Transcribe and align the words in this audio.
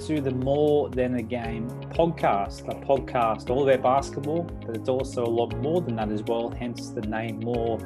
to 0.00 0.20
the 0.20 0.30
More 0.30 0.88
Than 0.90 1.16
a 1.16 1.22
Game 1.22 1.68
podcast, 1.90 2.68
a 2.68 2.86
podcast 2.86 3.50
all 3.50 3.68
about 3.68 3.82
basketball, 3.82 4.42
but 4.64 4.76
it's 4.76 4.88
also 4.88 5.24
a 5.24 5.26
lot 5.26 5.56
more 5.56 5.80
than 5.80 5.96
that 5.96 6.10
as 6.10 6.22
well, 6.22 6.50
hence 6.50 6.90
the 6.90 7.00
name 7.00 7.40
More 7.40 7.78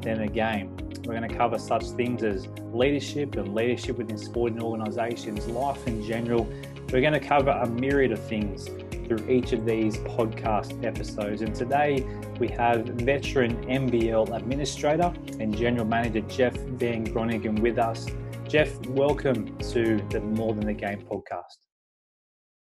Than 0.00 0.22
a 0.22 0.26
Game. 0.26 0.76
We're 1.04 1.14
going 1.14 1.28
to 1.28 1.34
cover 1.36 1.60
such 1.60 1.84
things 1.90 2.24
as 2.24 2.48
leadership 2.72 3.36
and 3.36 3.54
leadership 3.54 3.98
within 3.98 4.18
sporting 4.18 4.60
organisations, 4.60 5.46
life 5.46 5.86
in 5.86 6.04
general. 6.04 6.44
We're 6.92 7.02
going 7.02 7.12
to 7.12 7.20
cover 7.20 7.50
a 7.50 7.68
myriad 7.68 8.10
of 8.10 8.20
things 8.24 8.68
through 9.06 9.28
each 9.28 9.52
of 9.52 9.64
these 9.64 9.96
podcast 9.98 10.84
episodes. 10.84 11.42
And 11.42 11.54
today 11.54 12.04
we 12.40 12.48
have 12.48 12.84
veteran 12.84 13.64
NBL 13.66 14.36
administrator 14.36 15.12
and 15.38 15.56
general 15.56 15.84
manager 15.84 16.22
Jeff 16.22 16.54
Van 16.54 17.04
Groningen 17.04 17.56
with 17.56 17.78
us 17.78 18.08
Jeff, 18.50 18.84
welcome 18.88 19.56
to 19.58 20.04
the 20.10 20.18
More 20.18 20.52
Than 20.52 20.66
the 20.66 20.72
Game 20.72 21.02
podcast. 21.02 21.54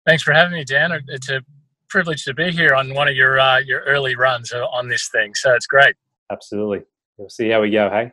Thanks 0.06 0.22
for 0.22 0.34
having 0.34 0.52
me, 0.52 0.66
Dan. 0.66 0.92
It's 1.08 1.30
a 1.30 1.42
privilege 1.90 2.26
to 2.26 2.34
be 2.34 2.52
here 2.52 2.76
on 2.76 2.94
one 2.94 3.08
of 3.08 3.16
your 3.16 3.40
uh, 3.40 3.60
your 3.60 3.80
early 3.84 4.18
runs 4.18 4.52
on 4.52 4.90
this 4.90 5.08
thing. 5.14 5.34
So 5.34 5.54
it's 5.54 5.68
great. 5.68 5.96
Absolutely. 6.30 6.82
We'll 7.16 7.30
see 7.30 7.48
how 7.48 7.62
we 7.62 7.70
go. 7.70 7.90
Hey, 7.90 8.12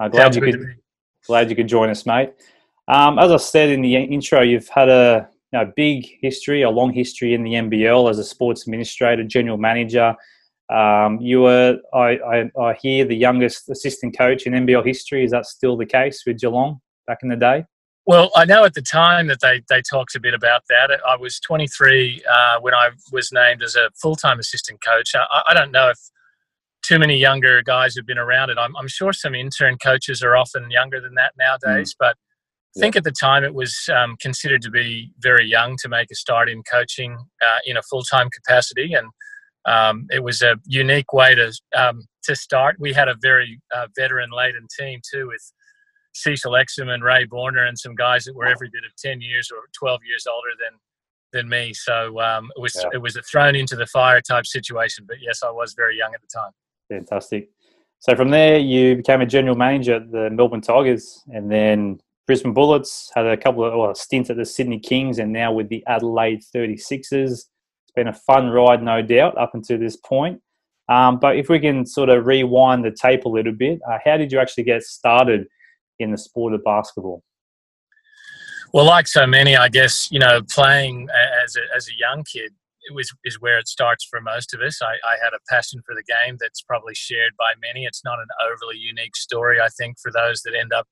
I'm 0.00 0.10
glad 0.10 0.34
Sounds 0.34 0.36
you 0.36 0.42
could 0.42 0.74
glad 1.24 1.48
you 1.48 1.54
could 1.54 1.68
join 1.68 1.90
us, 1.90 2.06
mate. 2.06 2.32
Um, 2.88 3.20
as 3.20 3.30
I 3.30 3.36
said 3.36 3.68
in 3.68 3.80
the 3.80 3.94
intro, 3.94 4.40
you've 4.40 4.68
had 4.68 4.88
a 4.88 5.28
you 5.52 5.60
know, 5.60 5.72
big 5.76 6.04
history, 6.22 6.62
a 6.62 6.70
long 6.70 6.92
history 6.92 7.34
in 7.34 7.44
the 7.44 7.52
NBL 7.52 8.10
as 8.10 8.18
a 8.18 8.24
sports 8.24 8.62
administrator, 8.62 9.22
general 9.22 9.58
manager. 9.58 10.16
Um, 10.72 11.20
you 11.20 11.42
were, 11.42 11.78
I, 11.92 12.18
I, 12.18 12.50
I, 12.60 12.74
hear, 12.80 13.04
the 13.04 13.16
youngest 13.16 13.68
assistant 13.68 14.16
coach 14.16 14.46
in 14.46 14.54
NBL 14.54 14.86
history. 14.86 15.24
Is 15.24 15.32
that 15.32 15.46
still 15.46 15.76
the 15.76 15.86
case 15.86 16.22
with 16.26 16.40
Geelong 16.40 16.80
back 17.06 17.18
in 17.22 17.28
the 17.28 17.36
day? 17.36 17.64
Well, 18.06 18.30
I 18.34 18.44
know 18.44 18.64
at 18.64 18.74
the 18.74 18.82
time 18.82 19.28
that 19.28 19.40
they, 19.40 19.62
they 19.68 19.80
talked 19.82 20.14
a 20.14 20.20
bit 20.20 20.34
about 20.34 20.62
that. 20.68 20.90
I 21.06 21.16
was 21.16 21.40
23 21.40 22.22
uh, 22.30 22.60
when 22.60 22.74
I 22.74 22.90
was 23.12 23.32
named 23.32 23.62
as 23.62 23.76
a 23.76 23.90
full 24.00 24.16
time 24.16 24.38
assistant 24.38 24.82
coach. 24.84 25.14
I, 25.14 25.42
I, 25.48 25.54
don't 25.54 25.72
know 25.72 25.88
if 25.90 25.98
too 26.82 26.98
many 26.98 27.16
younger 27.16 27.62
guys 27.62 27.96
have 27.96 28.06
been 28.06 28.18
around 28.18 28.50
it. 28.50 28.58
I'm, 28.58 28.76
I'm, 28.76 28.88
sure 28.88 29.14
some 29.14 29.34
intern 29.34 29.78
coaches 29.78 30.22
are 30.22 30.36
often 30.36 30.70
younger 30.70 31.00
than 31.00 31.14
that 31.14 31.32
nowadays, 31.38 31.92
mm. 31.92 31.96
but 31.98 32.16
I 32.76 32.80
think 32.80 32.96
at 32.96 33.04
the 33.04 33.12
time 33.12 33.44
it 33.44 33.54
was 33.54 33.88
um, 33.94 34.16
considered 34.20 34.60
to 34.62 34.70
be 34.70 35.12
very 35.20 35.46
young 35.46 35.76
to 35.80 35.88
make 35.88 36.10
a 36.10 36.14
start 36.14 36.50
in 36.50 36.62
coaching 36.64 37.16
uh, 37.40 37.58
in 37.64 37.76
a 37.76 37.82
full 37.82 38.02
time 38.02 38.28
capacity. 38.30 38.92
And 38.92 39.08
um, 39.66 40.06
it 40.10 40.22
was 40.22 40.42
a 40.42 40.56
unique 40.66 41.12
way 41.12 41.34
to 41.34 41.52
um, 41.76 42.02
to 42.24 42.36
start. 42.36 42.76
We 42.78 42.92
had 42.92 43.08
a 43.08 43.16
very 43.20 43.60
uh, 43.74 43.86
veteran 43.96 44.30
laden 44.30 44.66
team 44.78 45.00
too, 45.10 45.28
with 45.28 45.52
Cecil 46.14 46.52
Exum 46.52 46.88
and 46.88 47.02
Ray 47.02 47.26
Borner 47.26 47.66
and 47.66 47.78
some 47.78 47.94
guys 47.94 48.24
that 48.24 48.34
were 48.34 48.46
every 48.46 48.68
bit 48.68 48.82
of 48.84 48.94
ten 48.96 49.20
years 49.20 49.50
or 49.50 49.62
twelve 49.78 50.00
years 50.06 50.26
older 50.26 50.50
than 50.58 50.78
than 51.32 51.48
me. 51.48 51.72
So 51.72 52.20
um, 52.20 52.50
it 52.56 52.60
was 52.60 52.76
yeah. 52.76 52.90
it 52.92 52.98
was 52.98 53.16
a 53.16 53.22
thrown 53.22 53.56
into 53.56 53.76
the 53.76 53.86
fire 53.86 54.20
type 54.20 54.46
situation. 54.46 55.04
But 55.06 55.16
yes, 55.20 55.42
I 55.42 55.50
was 55.50 55.74
very 55.74 55.96
young 55.96 56.12
at 56.14 56.20
the 56.20 56.28
time. 56.34 56.52
Fantastic. 56.90 57.48
So 58.00 58.14
from 58.14 58.30
there, 58.30 58.58
you 58.58 58.96
became 58.96 59.22
a 59.22 59.26
general 59.26 59.56
manager 59.56 59.94
at 59.94 60.12
the 60.12 60.28
Melbourne 60.28 60.60
Tigers, 60.60 61.22
and 61.28 61.50
then 61.50 62.00
Brisbane 62.26 62.52
Bullets. 62.52 63.10
Had 63.14 63.26
a 63.26 63.36
couple 63.36 63.64
of 63.64 63.74
well, 63.78 63.94
stints 63.94 64.28
at 64.28 64.36
the 64.36 64.44
Sydney 64.44 64.78
Kings, 64.78 65.18
and 65.18 65.32
now 65.32 65.52
with 65.52 65.70
the 65.70 65.82
Adelaide 65.86 66.42
36ers 66.54 67.44
been 67.94 68.08
a 68.08 68.12
fun 68.12 68.50
ride, 68.50 68.82
no 68.82 69.02
doubt, 69.02 69.36
up 69.38 69.54
until 69.54 69.78
this 69.78 69.96
point. 69.96 70.40
Um, 70.88 71.18
but 71.18 71.36
if 71.36 71.48
we 71.48 71.60
can 71.60 71.86
sort 71.86 72.10
of 72.10 72.26
rewind 72.26 72.84
the 72.84 72.90
tape 72.90 73.24
a 73.24 73.28
little 73.28 73.52
bit, 73.52 73.80
uh, 73.88 73.98
how 74.04 74.16
did 74.16 74.30
you 74.32 74.38
actually 74.38 74.64
get 74.64 74.82
started 74.82 75.46
in 75.98 76.10
the 76.10 76.18
sport 76.18 76.52
of 76.52 76.62
basketball? 76.62 77.22
Well, 78.72 78.84
like 78.84 79.06
so 79.06 79.26
many, 79.26 79.56
I 79.56 79.68
guess 79.68 80.08
you 80.10 80.18
know, 80.18 80.42
playing 80.50 81.08
as 81.44 81.56
a, 81.56 81.76
as 81.76 81.88
a 81.88 81.96
young 81.98 82.24
kid 82.24 82.52
was 82.92 83.10
is 83.24 83.40
where 83.40 83.58
it 83.58 83.68
starts 83.68 84.04
for 84.04 84.20
most 84.20 84.52
of 84.52 84.60
us. 84.60 84.82
I, 84.82 84.92
I 85.06 85.16
had 85.22 85.32
a 85.32 85.38
passion 85.48 85.80
for 85.86 85.94
the 85.94 86.02
game 86.02 86.36
that's 86.38 86.60
probably 86.60 86.94
shared 86.94 87.32
by 87.38 87.52
many. 87.62 87.84
It's 87.84 88.04
not 88.04 88.18
an 88.18 88.26
overly 88.44 88.76
unique 88.76 89.16
story, 89.16 89.60
I 89.60 89.68
think, 89.68 89.98
for 89.98 90.10
those 90.12 90.42
that 90.42 90.54
end 90.54 90.72
up, 90.72 90.86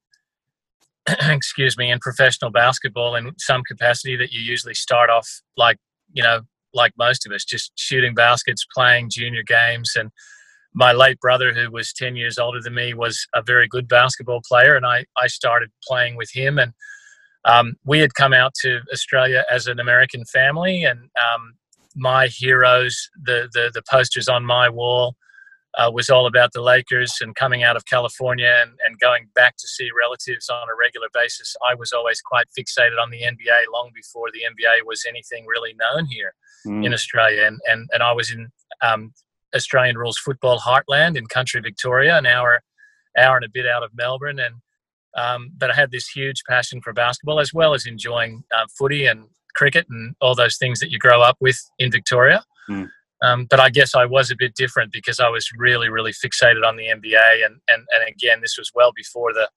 excuse 1.29 1.77
me, 1.77 1.91
in 1.91 1.99
professional 1.99 2.51
basketball 2.51 3.17
in 3.17 3.33
some 3.39 3.63
capacity. 3.65 4.17
That 4.17 4.33
you 4.33 4.41
usually 4.41 4.75
start 4.75 5.11
off 5.11 5.29
like 5.57 5.77
you 6.13 6.23
know 6.23 6.43
like 6.75 6.93
most 6.99 7.27
of 7.27 7.33
us, 7.33 7.45
just 7.45 7.73
shooting 7.77 8.15
baskets, 8.15 8.65
playing 8.75 9.11
junior 9.11 9.43
games. 9.43 9.93
And 9.97 10.11
my 10.75 10.93
late 10.93 11.21
brother, 11.21 11.53
who 11.53 11.71
was 11.71 11.93
10 11.93 12.17
years 12.17 12.39
older 12.39 12.61
than 12.61 12.75
me, 12.75 12.95
was 12.95 13.27
a 13.35 13.43
very 13.43 13.69
good 13.69 13.89
basketball 13.89 14.41
player. 14.47 14.75
And 14.75 14.87
I, 14.87 15.05
I 15.21 15.27
started 15.27 15.71
playing 15.87 16.17
with 16.17 16.31
him. 16.33 16.59
And 16.59 16.73
um, 17.45 17.75
we 17.85 17.99
had 17.99 18.15
come 18.15 18.33
out 18.33 18.55
to 18.63 18.81
Australia 18.93 19.45
as 19.51 19.67
an 19.67 19.81
American 19.81 20.25
family. 20.25 20.85
And 20.85 21.01
um, 21.01 21.55
my 21.95 22.29
heroes, 22.29 23.09
the, 23.23 23.49
the, 23.53 23.71
the 23.75 23.83
posters 23.91 24.29
on 24.29 24.45
my 24.45 24.69
wall, 24.69 25.17
uh, 25.79 25.91
was 25.93 26.11
all 26.11 26.27
about 26.27 26.53
the 26.53 26.61
Lakers 26.61 27.19
and 27.21 27.35
coming 27.35 27.63
out 27.63 27.77
of 27.77 27.85
California 27.87 28.53
and, 28.61 28.73
and 28.85 28.99
going 29.01 29.29
back 29.35 29.57
to 29.57 29.67
see 29.67 29.89
relatives 29.99 30.49
on 30.49 30.69
a 30.69 30.77
regular 30.79 31.09
basis. 31.15 31.57
I 31.69 31.75
was 31.75 31.93
always 31.93 32.21
quite 32.21 32.47
fixated 32.59 33.01
on 33.01 33.11
the 33.11 33.23
NBA 33.23 33.73
long 33.73 33.91
before 33.95 34.31
the 34.31 34.41
NBA 34.41 34.87
was 34.87 35.05
anything 35.09 35.47
really 35.47 35.75
known 35.75 36.07
here 36.07 36.35
mm. 36.67 36.85
in 36.85 36.93
Australia. 36.93 37.47
And, 37.47 37.61
and, 37.67 37.89
and 37.93 38.03
I 38.03 38.13
was 38.13 38.31
in 38.31 38.49
um, 38.83 39.13
Australian 39.55 39.97
rules 39.97 40.19
football 40.19 40.59
heartland 40.59 41.17
in 41.17 41.27
country 41.27 41.61
Victoria, 41.61 42.19
an 42.19 42.27
hour, 42.27 42.63
hour 43.17 43.37
and 43.37 43.45
a 43.45 43.51
bit 43.53 43.67
out 43.67 43.83
of 43.83 43.91
Melbourne. 43.95 44.39
And 44.39 44.57
um, 45.15 45.51
but 45.57 45.71
I 45.71 45.75
had 45.75 45.91
this 45.91 46.09
huge 46.09 46.43
passion 46.49 46.81
for 46.81 46.93
basketball 46.93 47.39
as 47.39 47.53
well 47.53 47.75
as 47.75 47.87
enjoying 47.87 48.45
uh, 48.55 48.67
footy 48.79 49.07
and 49.07 49.27
cricket 49.55 49.87
and 49.91 50.15
all 50.21 50.35
those 50.35 50.57
things 50.57 50.81
that 50.81 50.91
you 50.91 50.99
grow 50.99 51.21
up 51.21 51.37
with 51.41 51.59
in 51.79 51.91
Victoria. 51.91 52.43
Mm. 52.69 52.89
Um, 53.23 53.47
but 53.49 53.61
I 53.61 53.71
guess 53.71 53.95
I 53.95 54.05
was 54.05 54.31
a 54.31 54.37
bit 54.37 54.55
different 54.55 54.93
because 54.93 55.21
I 55.21 55.29
was 55.29 55.49
really, 55.57 55.89
really 55.89 56.13
fixated 56.13 56.67
on 56.67 56.77
the 56.77 56.87
NBA. 56.87 57.45
And, 57.45 57.61
and, 57.69 57.87
and 57.95 58.09
again, 58.09 58.41
this 58.41 58.57
was 58.59 58.71
well 58.75 58.93
before 58.95 59.33
the, 59.33 59.49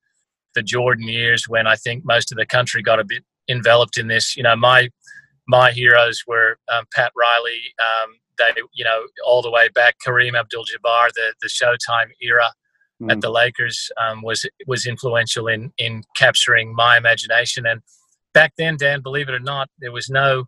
the 0.53 0.63
Jordan 0.63 1.07
years 1.07 1.47
when 1.47 1.67
I 1.67 1.75
think 1.75 2.05
most 2.05 2.31
of 2.31 2.37
the 2.37 2.45
country 2.45 2.81
got 2.81 2.99
a 2.99 3.03
bit 3.03 3.23
enveloped 3.49 3.97
in 3.97 4.07
this. 4.07 4.35
You 4.35 4.43
know, 4.43 4.55
my 4.55 4.89
my 5.47 5.71
heroes 5.71 6.23
were 6.25 6.57
um, 6.73 6.85
Pat 6.93 7.11
Riley, 7.15 7.61
um, 7.79 8.15
they, 8.37 8.61
you 8.73 8.83
know, 8.83 9.05
all 9.25 9.41
the 9.41 9.51
way 9.51 9.69
back, 9.69 9.95
Kareem 10.05 10.37
Abdul-Jabbar, 10.37 11.09
the, 11.13 11.33
the 11.41 11.47
Showtime 11.47 12.09
era 12.21 12.51
mm. 13.01 13.11
at 13.11 13.21
the 13.21 13.29
Lakers 13.29 13.91
um, 14.01 14.21
was 14.21 14.45
was 14.67 14.85
influential 14.85 15.47
in 15.47 15.71
in 15.77 16.03
capturing 16.15 16.73
my 16.73 16.97
imagination. 16.97 17.65
And 17.65 17.81
back 18.33 18.53
then, 18.57 18.77
Dan, 18.77 19.01
believe 19.01 19.29
it 19.29 19.35
or 19.35 19.39
not, 19.39 19.69
there 19.79 19.91
was 19.91 20.09
no 20.09 20.45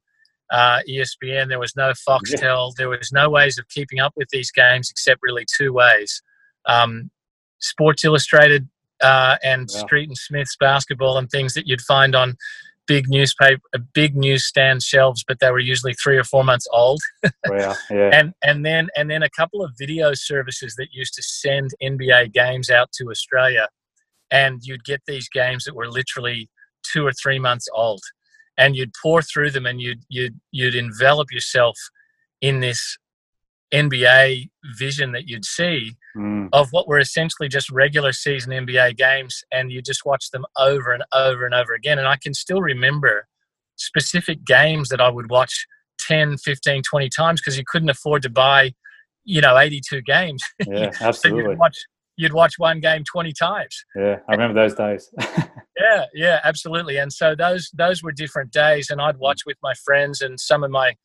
uh, 0.51 0.79
ESPN, 0.89 1.49
there 1.49 1.59
was 1.59 1.75
no 1.75 1.91
Foxtel, 2.07 2.73
there 2.75 2.89
was 2.89 3.11
no 3.11 3.29
ways 3.29 3.57
of 3.57 3.67
keeping 3.69 3.99
up 3.99 4.13
with 4.15 4.29
these 4.29 4.51
games 4.51 4.89
except 4.89 5.21
really 5.21 5.45
two 5.57 5.73
ways: 5.73 6.21
um, 6.67 7.09
Sports 7.59 8.03
Illustrated 8.05 8.67
uh, 9.01 9.37
and 9.43 9.69
yeah. 9.71 9.79
Street 9.79 10.07
and 10.07 10.17
Smith's 10.17 10.55
basketball 10.59 11.17
and 11.17 11.29
things 11.29 11.53
that 11.53 11.67
you'd 11.67 11.81
find 11.81 12.15
on 12.15 12.35
big 12.87 13.09
newspaper, 13.09 13.61
uh, 13.75 13.79
big 13.93 14.15
newsstand 14.15 14.81
shelves, 14.81 15.23
but 15.27 15.39
they 15.39 15.51
were 15.51 15.59
usually 15.59 15.93
three 15.93 16.17
or 16.17 16.23
four 16.23 16.43
months 16.43 16.67
old. 16.71 17.01
yeah, 17.51 17.75
yeah. 17.91 18.09
And 18.13 18.33
and 18.43 18.65
then 18.65 18.87
and 18.95 19.11
then 19.11 19.21
a 19.21 19.29
couple 19.29 19.63
of 19.63 19.71
video 19.77 20.13
services 20.13 20.75
that 20.77 20.87
used 20.91 21.13
to 21.15 21.23
send 21.23 21.71
NBA 21.83 22.33
games 22.33 22.69
out 22.69 22.91
to 22.93 23.09
Australia, 23.09 23.67
and 24.31 24.61
you'd 24.63 24.85
get 24.85 25.01
these 25.05 25.29
games 25.29 25.65
that 25.65 25.75
were 25.75 25.89
literally 25.89 26.49
two 26.91 27.05
or 27.05 27.11
three 27.11 27.39
months 27.39 27.67
old, 27.73 28.01
and 28.57 28.75
you'd 28.75 28.91
pour 29.01 29.21
through 29.21 29.51
them, 29.51 29.65
and 29.65 29.81
you'd 29.81 30.03
you'd 30.09 30.39
you'd 30.51 30.75
envelop 30.75 31.31
yourself 31.31 31.77
in 32.41 32.59
this 32.59 32.97
NBA 33.73 34.49
vision 34.77 35.11
that 35.11 35.27
you'd 35.27 35.45
see 35.45 35.97
mm. 36.15 36.47
of 36.53 36.69
what 36.71 36.87
were 36.87 36.99
essentially 36.99 37.49
just 37.49 37.69
regular 37.69 38.11
season 38.11 38.51
NBA 38.51 38.97
games, 38.97 39.43
and 39.51 39.71
you 39.71 39.81
just 39.81 40.05
watch 40.05 40.31
them 40.31 40.45
over 40.57 40.91
and 40.91 41.03
over 41.13 41.45
and 41.45 41.53
over 41.53 41.73
again. 41.73 41.99
And 41.99 42.07
I 42.07 42.17
can 42.17 42.33
still 42.33 42.61
remember 42.61 43.27
specific 43.75 44.45
games 44.45 44.89
that 44.89 45.01
I 45.01 45.09
would 45.09 45.29
watch 45.29 45.65
10, 46.07 46.37
15, 46.37 46.83
20 46.83 47.09
times 47.09 47.41
because 47.41 47.57
you 47.57 47.63
couldn't 47.65 47.89
afford 47.89 48.21
to 48.23 48.29
buy, 48.29 48.73
you 49.23 49.41
know, 49.41 49.57
82 49.57 50.01
games. 50.01 50.41
Yeah, 50.65 50.91
absolutely. 51.01 51.43
so 51.43 51.49
you'd, 51.49 51.59
watch, 51.59 51.77
you'd 52.15 52.33
watch 52.33 52.53
one 52.57 52.79
game 52.79 53.03
20 53.03 53.33
times. 53.33 53.83
Yeah, 53.95 54.19
I 54.27 54.31
remember 54.31 54.61
those 54.61 54.75
days. 54.75 55.09
yeah, 55.89 56.05
yeah, 56.13 56.39
absolutely. 56.43 56.97
And 56.97 57.11
so 57.11 57.35
those 57.35 57.69
those 57.73 58.03
were 58.03 58.11
different 58.11 58.51
days, 58.51 58.89
and 58.89 59.01
I'd 59.01 59.17
watch 59.17 59.41
with 59.45 59.57
my 59.61 59.73
friends 59.85 60.21
and 60.21 60.39
some 60.39 60.63
of 60.63 60.71
my 60.71 60.95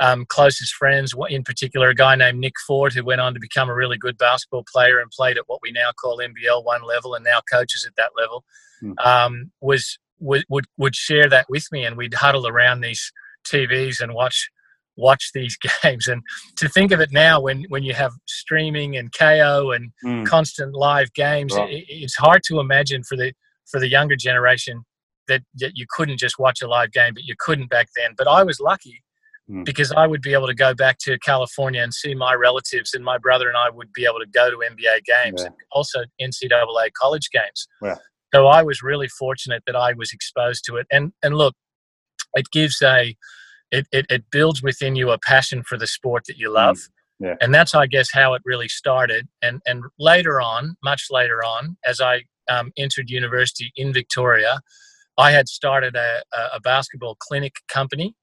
um, 0.00 0.26
closest 0.28 0.74
friends, 0.74 1.14
in 1.28 1.42
particular, 1.42 1.88
a 1.88 1.94
guy 1.94 2.16
named 2.16 2.38
Nick 2.38 2.54
Ford, 2.66 2.92
who 2.92 3.04
went 3.04 3.20
on 3.20 3.34
to 3.34 3.40
become 3.40 3.70
a 3.70 3.74
really 3.74 3.96
good 3.96 4.18
basketball 4.18 4.64
player 4.70 4.98
and 4.98 5.10
played 5.10 5.38
at 5.38 5.44
what 5.46 5.60
we 5.62 5.72
now 5.72 5.90
call 5.92 6.18
NBL 6.18 6.64
one 6.64 6.82
level 6.82 7.14
and 7.14 7.24
now 7.24 7.40
coaches 7.50 7.86
at 7.86 7.96
that 7.96 8.10
level, 8.16 8.44
mm. 8.82 8.94
um, 9.06 9.50
was 9.60 9.98
would, 10.18 10.44
would 10.48 10.66
would 10.76 10.94
share 10.94 11.28
that 11.28 11.46
with 11.48 11.66
me, 11.72 11.84
and 11.84 11.96
we'd 11.96 12.14
huddle 12.14 12.46
around 12.46 12.80
these 12.80 13.12
TVs 13.46 14.00
and 14.00 14.14
watch 14.14 14.50
watch 14.96 15.30
these 15.34 15.56
games. 15.82 16.08
And 16.08 16.22
to 16.56 16.68
think 16.68 16.92
of 16.92 17.00
it 17.00 17.10
now, 17.12 17.40
when 17.40 17.64
when 17.68 17.82
you 17.82 17.94
have 17.94 18.12
streaming 18.26 18.96
and 18.96 19.12
Kayo 19.12 19.74
and 19.74 19.92
mm. 20.04 20.26
constant 20.26 20.74
live 20.74 21.12
games, 21.14 21.54
right. 21.54 21.70
it, 21.70 21.84
it's 21.88 22.16
hard 22.16 22.42
to 22.48 22.60
imagine 22.60 23.02
for 23.02 23.16
the 23.16 23.32
for 23.70 23.80
the 23.80 23.88
younger 23.88 24.16
generation 24.16 24.84
that, 25.28 25.42
that 25.56 25.72
you 25.74 25.86
couldn't 25.88 26.18
just 26.18 26.38
watch 26.38 26.62
a 26.62 26.68
live 26.68 26.92
game, 26.92 27.14
but 27.14 27.24
you 27.24 27.34
couldn't 27.38 27.68
back 27.68 27.88
then. 27.96 28.14
But 28.16 28.28
I 28.28 28.42
was 28.42 28.60
lucky 28.60 29.02
mm. 29.50 29.64
because 29.64 29.92
I 29.92 30.06
would 30.06 30.22
be 30.22 30.32
able 30.32 30.46
to 30.46 30.54
go 30.54 30.74
back 30.74 30.98
to 30.98 31.18
California 31.18 31.82
and 31.82 31.92
see 31.92 32.14
my 32.14 32.34
relatives, 32.34 32.94
and 32.94 33.04
my 33.04 33.18
brother 33.18 33.48
and 33.48 33.56
I 33.56 33.70
would 33.70 33.92
be 33.92 34.04
able 34.04 34.20
to 34.20 34.26
go 34.26 34.50
to 34.50 34.56
NBA 34.56 35.04
games 35.04 35.42
yeah. 35.42 35.46
and 35.46 35.54
also 35.72 36.04
NCAA 36.20 36.92
college 36.92 37.30
games. 37.30 37.66
Yeah. 37.82 37.96
So 38.34 38.48
I 38.48 38.62
was 38.62 38.82
really 38.82 39.08
fortunate 39.08 39.62
that 39.66 39.76
I 39.76 39.92
was 39.94 40.12
exposed 40.12 40.64
to 40.66 40.76
it. 40.76 40.86
And 40.90 41.12
and 41.22 41.36
look, 41.36 41.54
it 42.34 42.50
gives 42.52 42.82
a 42.82 43.16
it, 43.70 43.86
it, 43.92 44.06
it 44.08 44.24
builds 44.30 44.62
within 44.62 44.94
you 44.94 45.10
a 45.10 45.18
passion 45.18 45.62
for 45.62 45.76
the 45.76 45.86
sport 45.86 46.24
that 46.28 46.38
you 46.38 46.52
love. 46.52 46.76
Mm. 46.76 46.88
Yeah. 47.18 47.34
And 47.40 47.54
that's, 47.54 47.74
I 47.74 47.86
guess, 47.86 48.08
how 48.12 48.34
it 48.34 48.42
really 48.44 48.68
started. 48.68 49.26
And 49.42 49.60
and 49.66 49.84
later 49.98 50.40
on, 50.40 50.76
much 50.82 51.06
later 51.10 51.42
on, 51.42 51.76
as 51.84 52.00
I 52.00 52.24
um, 52.48 52.72
entered 52.76 53.10
university 53.10 53.72
in 53.76 53.92
Victoria, 53.92 54.60
I 55.18 55.32
had 55.32 55.48
started 55.48 55.96
a, 55.96 56.22
a 56.52 56.60
basketball 56.60 57.16
clinic 57.16 57.54
company 57.68 58.14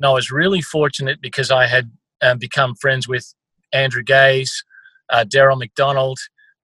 and 0.00 0.06
I 0.06 0.12
was 0.12 0.30
really 0.30 0.62
fortunate 0.62 1.20
because 1.20 1.50
I 1.50 1.66
had 1.66 1.90
um, 2.22 2.38
become 2.38 2.74
friends 2.74 3.06
with 3.06 3.34
Andrew 3.72 4.02
Gaze, 4.02 4.64
uh, 5.10 5.24
Daryl 5.24 5.58
McDonald, 5.58 6.18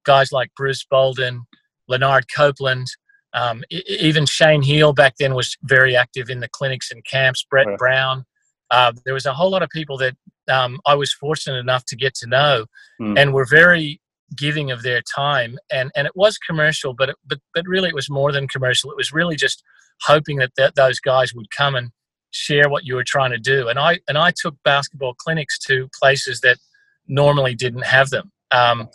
guys 0.04 0.32
like 0.32 0.54
Bruce 0.56 0.84
Bolden, 0.84 1.42
Lanard 1.90 2.24
Copeland, 2.34 2.86
um, 3.34 3.62
even 3.70 4.24
Shane 4.24 4.62
Heal 4.62 4.94
back 4.94 5.16
then 5.18 5.34
was 5.34 5.54
very 5.64 5.94
active 5.94 6.30
in 6.30 6.40
the 6.40 6.48
clinics 6.48 6.90
and 6.90 7.04
camps. 7.04 7.44
Brett 7.48 7.66
right. 7.66 7.78
Brown. 7.78 8.24
Uh, 8.70 8.92
there 9.04 9.12
was 9.12 9.26
a 9.26 9.34
whole 9.34 9.50
lot 9.50 9.62
of 9.62 9.68
people 9.68 9.98
that 9.98 10.16
um, 10.50 10.80
I 10.86 10.94
was 10.94 11.12
fortunate 11.12 11.58
enough 11.58 11.84
to 11.86 11.96
get 11.96 12.14
to 12.16 12.26
know, 12.26 12.64
mm. 13.00 13.18
and 13.18 13.34
were 13.34 13.44
very 13.44 14.00
giving 14.34 14.70
of 14.70 14.82
their 14.82 15.02
time. 15.14 15.58
And 15.70 15.90
and 15.94 16.06
it 16.06 16.16
was 16.16 16.38
commercial, 16.38 16.94
but 16.94 17.10
it, 17.10 17.16
but 17.26 17.38
but 17.54 17.66
really 17.66 17.88
it 17.88 17.94
was 17.94 18.10
more 18.10 18.32
than 18.32 18.48
commercial. 18.48 18.90
It 18.90 18.96
was 18.96 19.12
really 19.12 19.36
just 19.36 19.62
hoping 20.02 20.38
that, 20.38 20.52
that 20.56 20.74
those 20.74 21.00
guys 21.00 21.34
would 21.34 21.50
come 21.50 21.74
and 21.74 21.90
share 22.30 22.68
what 22.68 22.84
you 22.84 22.94
were 22.94 23.04
trying 23.04 23.30
to 23.30 23.38
do. 23.38 23.68
And 23.68 23.78
I 23.78 24.00
and 24.08 24.18
I 24.18 24.32
took 24.32 24.56
basketball 24.64 25.14
clinics 25.14 25.58
to 25.60 25.88
places 25.98 26.40
that 26.40 26.58
normally 27.06 27.54
didn't 27.54 27.84
have 27.84 28.10
them. 28.10 28.32
Um, 28.50 28.88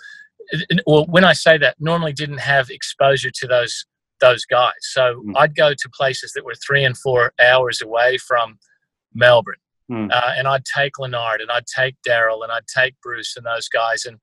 well, 0.86 1.06
when 1.06 1.24
I 1.24 1.34
say 1.34 1.58
that, 1.58 1.76
normally 1.80 2.14
didn't 2.14 2.40
have 2.40 2.70
exposure 2.70 3.32
to 3.32 3.48
those 3.48 3.86
those 4.20 4.46
guys. 4.46 4.74
So 4.82 5.24
mm. 5.26 5.34
I'd 5.36 5.56
go 5.56 5.74
to 5.74 5.90
places 5.94 6.34
that 6.34 6.46
were 6.46 6.56
three 6.56 6.84
and 6.84 6.98
four 6.98 7.34
hours 7.42 7.82
away 7.82 8.18
from 8.18 8.60
Melbourne, 9.14 9.56
mm. 9.92 10.12
uh, 10.12 10.34
and 10.38 10.48
I'd 10.48 10.66
take 10.66 10.94
Lanard 11.00 11.42
and 11.42 11.52
I'd 11.52 11.66
take 11.66 11.96
Daryl 12.08 12.44
and 12.44 12.52
I'd 12.52 12.68
take 12.68 12.96
Bruce 13.02 13.36
and 13.36 13.46
those 13.46 13.68
guys 13.68 14.06
and 14.06 14.20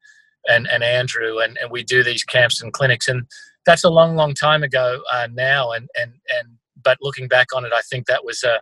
and 0.47 0.69
and 0.69 0.83
Andrew 0.83 1.39
and 1.39 1.59
and 1.59 1.71
we 1.71 1.83
do 1.83 2.03
these 2.03 2.25
camps 2.25 2.63
and 2.63 2.73
clinics 2.73 3.09
and 3.09 3.27
that's 3.67 3.85
a 3.85 3.91
long 3.91 4.17
long 4.17 4.35
time 4.35 4.63
ago 4.63 5.03
uh, 5.13 5.29
now 5.33 5.73
and 5.73 5.89
and 5.99 6.13
and 6.39 6.49
but 6.83 6.99
looking 7.01 7.29
back 7.29 7.49
on 7.55 7.65
it, 7.65 7.73
I 7.73 7.81
think 7.91 8.07
that 8.07 8.25
was 8.25 8.43
a 8.45 8.61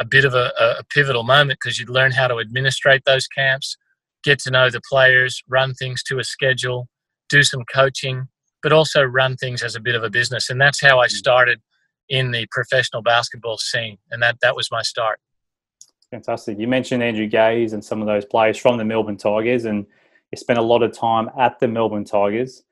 a 0.00 0.04
bit 0.04 0.24
of 0.24 0.34
a, 0.34 0.52
a 0.58 0.84
pivotal 0.92 1.22
moment 1.22 1.58
because 1.62 1.78
you'd 1.78 1.88
learn 1.88 2.12
how 2.12 2.26
to 2.26 2.38
administrate 2.40 3.02
those 3.04 3.26
camps, 3.28 3.76
get 4.24 4.38
to 4.40 4.50
know 4.50 4.70
the 4.70 4.80
players, 4.90 5.42
run 5.48 5.74
things 5.74 6.02
to 6.04 6.18
a 6.18 6.24
schedule, 6.24 6.88
do 7.28 7.42
some 7.42 7.62
coaching, 7.72 8.26
but 8.62 8.72
also 8.72 9.02
run 9.02 9.36
things 9.36 9.62
as 9.62 9.76
a 9.76 9.80
bit 9.80 9.94
of 9.94 10.02
a 10.02 10.10
business. 10.10 10.50
And 10.50 10.60
that's 10.60 10.80
how 10.80 10.98
I 10.98 11.06
mm. 11.06 11.10
started 11.10 11.60
in 12.08 12.30
the 12.30 12.46
professional 12.50 13.02
basketball 13.02 13.58
scene. 13.58 13.98
And 14.10 14.22
that, 14.22 14.36
that 14.42 14.56
was 14.56 14.70
my 14.70 14.82
start. 14.82 15.20
Fantastic. 16.10 16.58
You 16.58 16.68
mentioned 16.68 17.02
Andrew 17.02 17.26
Gaze 17.26 17.72
and 17.72 17.84
some 17.84 18.00
of 18.00 18.06
those 18.06 18.24
players 18.24 18.58
from 18.58 18.76
the 18.76 18.84
Melbourne 18.84 19.16
Tigers, 19.16 19.64
and 19.64 19.86
you 20.32 20.38
spent 20.38 20.58
a 20.58 20.62
lot 20.62 20.82
of 20.82 20.96
time 20.96 21.30
at 21.38 21.60
the 21.60 21.68
Melbourne 21.68 22.04
Tigers. 22.04 22.64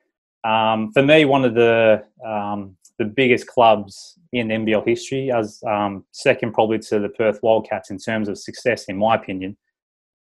Um, 0.44 0.90
for 0.92 1.02
me, 1.02 1.26
one 1.26 1.44
of 1.44 1.54
the 1.54 2.02
um, 2.26 2.76
the 2.98 3.04
biggest 3.04 3.46
clubs 3.46 4.18
in 4.32 4.48
NBL 4.48 4.86
history, 4.86 5.30
as 5.30 5.62
um, 5.66 6.04
second 6.12 6.52
probably 6.52 6.78
to 6.78 6.98
the 6.98 7.08
Perth 7.10 7.42
Wildcats 7.42 7.90
in 7.90 7.98
terms 7.98 8.28
of 8.28 8.38
success, 8.38 8.84
in 8.84 8.96
my 8.96 9.14
opinion. 9.14 9.56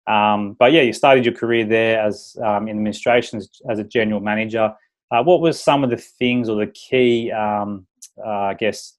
Um, 0.07 0.55
but 0.59 0.73
yeah, 0.73 0.83
you 0.83 0.93
started 0.93 1.25
your 1.25 1.35
career 1.35 1.65
there 1.65 2.01
as 2.01 2.37
um, 2.45 2.69
in 2.69 2.77
administration 2.77 3.39
as, 3.39 3.49
as, 3.69 3.79
a 3.79 3.85
general 3.85 4.21
manager. 4.21 4.75
Uh, 5.11 5.23
what 5.23 5.41
was 5.41 5.63
some 5.63 5.85
of 5.85 5.91
the 5.91 5.97
things 5.97 6.49
or 6.49 6.57
the 6.57 6.73
key, 6.73 7.31
um, 7.31 7.87
uh, 8.19 8.29
I 8.29 8.55
guess, 8.55 8.95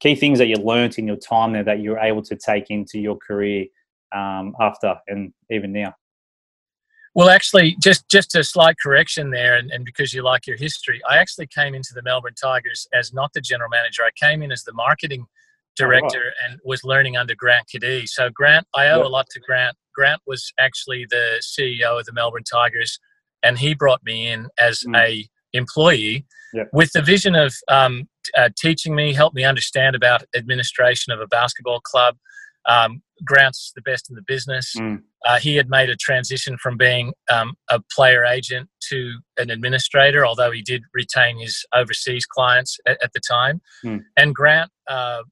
key 0.00 0.14
things 0.14 0.38
that 0.38 0.46
you 0.46 0.56
learnt 0.56 0.98
in 0.98 1.06
your 1.06 1.16
time 1.16 1.52
there 1.52 1.64
that 1.64 1.80
you 1.80 1.90
were 1.90 1.98
able 1.98 2.22
to 2.22 2.36
take 2.36 2.70
into 2.70 2.98
your 2.98 3.16
career 3.16 3.66
after 4.12 4.96
and 5.08 5.32
even 5.50 5.72
now? 5.72 5.94
Well, 7.14 7.30
actually, 7.30 7.76
just 7.80 8.08
just 8.08 8.34
a 8.34 8.42
slight 8.42 8.76
correction 8.82 9.30
there, 9.30 9.56
and, 9.56 9.70
and 9.70 9.84
because 9.84 10.12
you 10.12 10.22
like 10.22 10.46
your 10.46 10.56
history, 10.56 11.00
I 11.08 11.18
actually 11.18 11.46
came 11.46 11.74
into 11.74 11.94
the 11.94 12.02
Melbourne 12.02 12.34
Tigers 12.40 12.88
as 12.92 13.12
not 13.12 13.32
the 13.32 13.40
general 13.40 13.70
manager. 13.70 14.02
I 14.02 14.10
came 14.20 14.42
in 14.42 14.50
as 14.50 14.64
the 14.64 14.72
marketing 14.72 15.26
director 15.76 16.22
oh, 16.24 16.26
wow. 16.26 16.50
and 16.50 16.60
was 16.64 16.84
learning 16.84 17.16
under 17.16 17.34
Grant 17.34 17.66
Kadee. 17.68 18.06
So 18.06 18.30
Grant, 18.30 18.66
I 18.74 18.88
owe 18.88 18.98
yep. 18.98 19.06
a 19.06 19.08
lot 19.08 19.28
to 19.30 19.40
Grant. 19.40 19.76
Grant 19.94 20.22
was 20.26 20.52
actually 20.58 21.06
the 21.08 21.40
CEO 21.40 21.98
of 21.98 22.04
the 22.04 22.12
Melbourne 22.12 22.44
Tigers, 22.44 22.98
and 23.42 23.58
he 23.58 23.74
brought 23.74 24.02
me 24.04 24.28
in 24.28 24.48
as 24.58 24.80
mm. 24.80 24.96
a 24.96 25.28
employee 25.52 26.26
yep. 26.52 26.68
with 26.72 26.90
the 26.92 27.02
vision 27.02 27.34
of 27.34 27.54
um, 27.68 28.08
uh, 28.36 28.48
teaching 28.58 28.94
me, 28.94 29.12
help 29.12 29.34
me 29.34 29.44
understand 29.44 29.94
about 29.94 30.24
administration 30.34 31.12
of 31.12 31.20
a 31.20 31.26
basketball 31.26 31.80
club, 31.80 32.16
um, 32.66 33.02
Grant's 33.24 33.72
the 33.74 33.82
best 33.82 34.10
in 34.10 34.16
the 34.16 34.22
business. 34.22 34.74
Mm. 34.76 35.02
Uh, 35.26 35.38
he 35.38 35.56
had 35.56 35.68
made 35.68 35.88
a 35.88 35.96
transition 35.96 36.56
from 36.58 36.76
being 36.76 37.12
um, 37.30 37.54
a 37.70 37.80
player 37.94 38.24
agent 38.24 38.68
to 38.90 39.18
an 39.38 39.50
administrator, 39.50 40.26
although 40.26 40.50
he 40.50 40.62
did 40.62 40.82
retain 40.92 41.38
his 41.38 41.64
overseas 41.74 42.26
clients 42.26 42.78
at, 42.86 42.98
at 43.02 43.12
the 43.12 43.20
time. 43.20 43.60
Mm. 43.84 44.02
And 44.16 44.34
Grant 44.34 44.70
uh, 44.88 45.22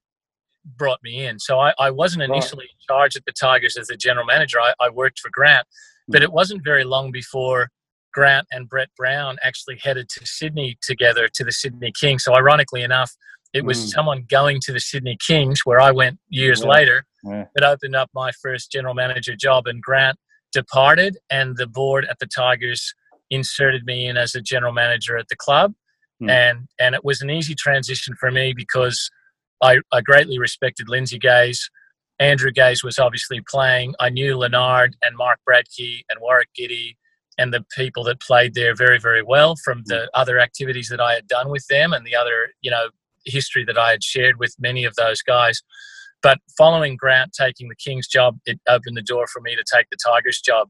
brought 0.77 0.99
me 1.03 1.25
in. 1.25 1.39
So 1.39 1.59
I, 1.59 1.73
I 1.77 1.91
wasn't 1.91 2.23
initially 2.23 2.65
in 2.65 2.95
charge 2.95 3.15
at 3.15 3.25
the 3.25 3.33
Tigers 3.33 3.77
as 3.77 3.87
the 3.87 3.97
general 3.97 4.25
manager. 4.25 4.59
I, 4.59 4.73
I 4.79 4.89
worked 4.89 5.19
for 5.19 5.29
Grant, 5.31 5.67
mm. 6.09 6.13
but 6.13 6.23
it 6.23 6.31
wasn't 6.31 6.63
very 6.63 6.83
long 6.83 7.11
before 7.11 7.69
Grant 8.13 8.47
and 8.51 8.69
Brett 8.69 8.89
Brown 8.95 9.37
actually 9.41 9.77
headed 9.81 10.07
to 10.09 10.25
Sydney 10.25 10.77
together 10.81 11.27
to 11.33 11.43
the 11.43 11.51
Sydney 11.51 11.91
Kings. 11.99 12.23
So 12.23 12.35
ironically 12.35 12.83
enough, 12.83 13.11
it 13.53 13.65
was 13.65 13.77
mm. 13.77 13.89
someone 13.89 14.25
going 14.29 14.59
to 14.61 14.73
the 14.73 14.79
Sydney 14.79 15.17
Kings, 15.25 15.61
where 15.63 15.79
I 15.79 15.91
went 15.91 16.19
years 16.29 16.61
yeah. 16.61 16.67
later, 16.67 17.05
yeah. 17.23 17.45
that 17.55 17.63
opened 17.63 17.95
up 17.95 18.09
my 18.13 18.31
first 18.31 18.71
general 18.71 18.93
manager 18.93 19.35
job. 19.35 19.67
And 19.67 19.81
Grant 19.81 20.17
departed, 20.51 21.17
and 21.29 21.55
the 21.57 21.67
board 21.67 22.05
at 22.09 22.19
the 22.19 22.27
Tigers 22.27 22.93
inserted 23.29 23.85
me 23.85 24.07
in 24.07 24.17
as 24.17 24.35
a 24.35 24.41
general 24.41 24.73
manager 24.73 25.17
at 25.17 25.27
the 25.29 25.35
club. 25.35 25.73
Mm. 26.21 26.29
And 26.29 26.67
and 26.79 26.95
it 26.95 27.03
was 27.03 27.21
an 27.21 27.29
easy 27.29 27.55
transition 27.55 28.15
for 28.19 28.31
me 28.31 28.53
because 28.55 29.09
I, 29.61 29.79
I 29.91 30.01
greatly 30.01 30.39
respected 30.39 30.89
Lindsay 30.89 31.19
Gaze. 31.19 31.69
Andrew 32.19 32.51
Gaze 32.51 32.83
was 32.83 32.99
obviously 32.99 33.41
playing. 33.49 33.95
I 33.99 34.09
knew 34.09 34.37
Lanard 34.37 34.93
and 35.03 35.15
Mark 35.15 35.39
Bradtke 35.49 36.03
and 36.09 36.19
Warwick 36.21 36.49
Giddy 36.55 36.97
and 37.37 37.53
the 37.53 37.65
people 37.75 38.03
that 38.03 38.21
played 38.21 38.53
there 38.53 38.75
very, 38.75 38.99
very 38.99 39.23
well 39.23 39.55
from 39.63 39.83
the 39.85 40.01
hmm. 40.01 40.05
other 40.13 40.39
activities 40.39 40.89
that 40.89 41.01
I 41.01 41.13
had 41.13 41.27
done 41.27 41.49
with 41.49 41.65
them 41.67 41.93
and 41.93 42.05
the 42.05 42.15
other, 42.15 42.49
you 42.61 42.71
know, 42.71 42.89
history 43.25 43.63
that 43.65 43.77
I 43.77 43.91
had 43.91 44.03
shared 44.03 44.39
with 44.39 44.55
many 44.59 44.85
of 44.85 44.95
those 44.95 45.21
guys. 45.21 45.61
But 46.21 46.39
following 46.57 46.95
Grant 46.95 47.33
taking 47.33 47.67
the 47.67 47.75
Kings 47.75 48.07
job, 48.07 48.39
it 48.45 48.59
opened 48.67 48.95
the 48.95 49.01
door 49.01 49.27
for 49.27 49.41
me 49.41 49.55
to 49.55 49.63
take 49.71 49.87
the 49.91 49.97
Tigers 50.03 50.39
job. 50.39 50.69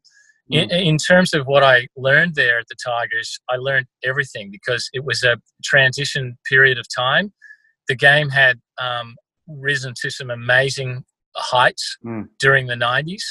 In, 0.49 0.67
mm. 0.67 0.85
in, 0.85 0.97
terms 0.97 1.33
of 1.33 1.45
what 1.45 1.63
I 1.63 1.87
learned 1.95 2.35
there 2.35 2.59
at 2.59 2.67
the 2.67 2.75
Tigers, 2.83 3.39
I 3.49 3.55
learned 3.55 3.85
everything 4.03 4.51
because 4.51 4.89
it 4.91 5.05
was 5.05 5.23
a 5.23 5.37
transition 5.63 6.37
period 6.49 6.77
of 6.77 6.85
time. 6.93 7.31
The 7.87 7.95
game 7.95 8.29
had 8.29 8.59
um, 8.81 9.15
risen 9.47 9.93
to 10.01 10.09
some 10.09 10.29
amazing 10.29 11.05
heights 11.35 11.97
mm. 12.05 12.27
during 12.39 12.67
the 12.67 12.75
90s. 12.75 13.23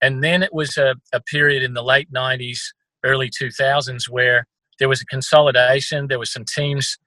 And 0.00 0.22
then 0.22 0.42
it 0.42 0.52
was 0.52 0.76
a, 0.76 0.96
a 1.12 1.20
period 1.20 1.62
in 1.62 1.74
the 1.74 1.82
late 1.82 2.10
90s, 2.12 2.60
early 3.04 3.30
2000s 3.30 4.08
where 4.08 4.46
there 4.78 4.88
was 4.88 5.00
a 5.00 5.06
consolidation. 5.06 6.08
There 6.08 6.18
was 6.18 6.32
some 6.32 6.44
teams 6.44 6.98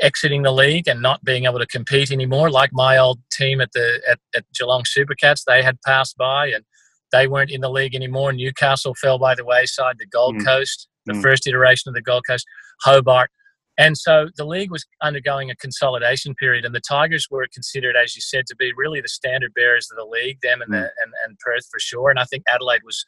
exiting 0.00 0.42
the 0.42 0.52
league 0.52 0.88
and 0.88 1.00
not 1.00 1.24
being 1.24 1.44
able 1.44 1.58
to 1.58 1.66
compete 1.66 2.10
anymore. 2.10 2.50
Like 2.50 2.70
my 2.72 2.96
old 2.96 3.20
team 3.30 3.60
at 3.60 3.72
the 3.72 4.00
at, 4.08 4.18
at 4.34 4.44
Geelong 4.54 4.84
Supercats, 4.84 5.44
they 5.46 5.62
had 5.62 5.78
passed 5.86 6.16
by 6.16 6.48
and 6.48 6.64
they 7.12 7.26
weren't 7.26 7.50
in 7.50 7.60
the 7.60 7.70
league 7.70 7.94
anymore. 7.94 8.32
Newcastle 8.32 8.94
fell 8.94 9.18
by 9.18 9.34
the 9.34 9.44
wayside. 9.44 9.96
The 9.98 10.06
Gold 10.06 10.36
mm. 10.36 10.44
Coast, 10.44 10.88
the 11.06 11.14
mm. 11.14 11.22
first 11.22 11.46
iteration 11.46 11.88
of 11.88 11.94
the 11.94 12.02
Gold 12.02 12.24
Coast, 12.26 12.46
Hobart. 12.82 13.30
And 13.78 13.96
so 13.96 14.28
the 14.36 14.44
league 14.44 14.70
was 14.70 14.84
undergoing 15.02 15.50
a 15.50 15.56
consolidation 15.56 16.34
period, 16.34 16.66
and 16.66 16.74
the 16.74 16.82
Tigers 16.82 17.28
were 17.30 17.46
considered, 17.52 17.96
as 17.96 18.14
you 18.14 18.20
said, 18.20 18.44
to 18.48 18.56
be 18.56 18.72
really 18.76 19.00
the 19.00 19.08
standard 19.08 19.54
bearers 19.54 19.88
of 19.90 19.96
the 19.96 20.04
league, 20.04 20.38
them 20.42 20.60
and, 20.60 20.70
mm. 20.70 20.74
the, 20.74 20.90
and, 21.02 21.12
and 21.24 21.38
Perth 21.38 21.66
for 21.70 21.80
sure. 21.80 22.10
And 22.10 22.18
I 22.18 22.24
think 22.24 22.44
Adelaide 22.46 22.82
was 22.84 23.04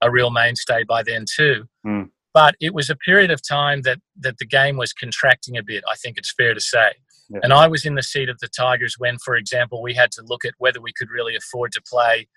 a 0.00 0.10
real 0.10 0.30
mainstay 0.30 0.84
by 0.84 1.02
then 1.02 1.24
too. 1.32 1.64
Mm. 1.86 2.10
But 2.34 2.54
it 2.60 2.72
was 2.72 2.88
a 2.88 2.96
period 2.96 3.30
of 3.30 3.46
time 3.46 3.82
that, 3.82 3.98
that 4.20 4.38
the 4.38 4.46
game 4.46 4.76
was 4.76 4.92
contracting 4.92 5.56
a 5.56 5.62
bit, 5.62 5.84
I 5.90 5.96
think 5.96 6.16
it's 6.16 6.32
fair 6.32 6.54
to 6.54 6.60
say. 6.60 6.92
Yeah. 7.28 7.40
And 7.42 7.52
I 7.52 7.68
was 7.68 7.84
in 7.84 7.94
the 7.94 8.02
seat 8.02 8.28
of 8.28 8.38
the 8.40 8.48
Tigers 8.48 8.96
when, 8.98 9.18
for 9.18 9.36
example, 9.36 9.82
we 9.82 9.94
had 9.94 10.10
to 10.12 10.22
look 10.26 10.44
at 10.44 10.54
whether 10.58 10.80
we 10.80 10.92
could 10.92 11.10
really 11.10 11.36
afford 11.36 11.72
to 11.72 11.82
play 11.82 12.28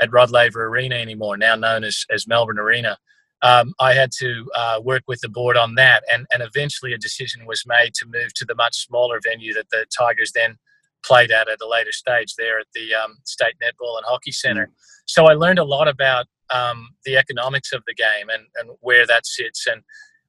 at 0.00 0.12
Rod 0.12 0.30
Laver 0.30 0.66
Arena 0.66 0.96
anymore, 0.96 1.36
now 1.36 1.54
known 1.54 1.84
as, 1.84 2.04
as 2.10 2.26
Melbourne 2.26 2.58
Arena. 2.58 2.98
um, 3.44 3.74
I 3.78 3.92
had 3.92 4.10
to 4.20 4.50
uh, 4.56 4.80
work 4.82 5.02
with 5.06 5.20
the 5.20 5.28
board 5.28 5.56
on 5.56 5.74
that, 5.74 6.02
and 6.10 6.26
and 6.32 6.42
eventually 6.42 6.94
a 6.94 6.98
decision 6.98 7.44
was 7.46 7.62
made 7.66 7.92
to 7.94 8.06
move 8.06 8.32
to 8.34 8.44
the 8.46 8.54
much 8.54 8.86
smaller 8.86 9.20
venue 9.22 9.52
that 9.52 9.68
the 9.70 9.84
Tigers 9.96 10.32
then 10.34 10.56
played 11.04 11.30
at 11.30 11.48
at 11.50 11.60
a 11.60 11.68
later 11.68 11.92
stage 11.92 12.34
there 12.36 12.58
at 12.58 12.66
the 12.74 12.94
um, 12.94 13.18
State 13.24 13.54
Netball 13.62 13.98
and 13.98 14.06
Hockey 14.06 14.32
Centre. 14.32 14.68
Mm. 14.68 14.74
So 15.06 15.26
I 15.26 15.34
learned 15.34 15.58
a 15.58 15.64
lot 15.64 15.88
about 15.88 16.24
um, 16.52 16.88
the 17.04 17.16
economics 17.16 17.72
of 17.72 17.82
the 17.86 17.94
game 17.94 18.28
and, 18.32 18.44
and 18.56 18.76
where 18.80 19.06
that 19.06 19.26
sits. 19.26 19.66
And 19.66 19.82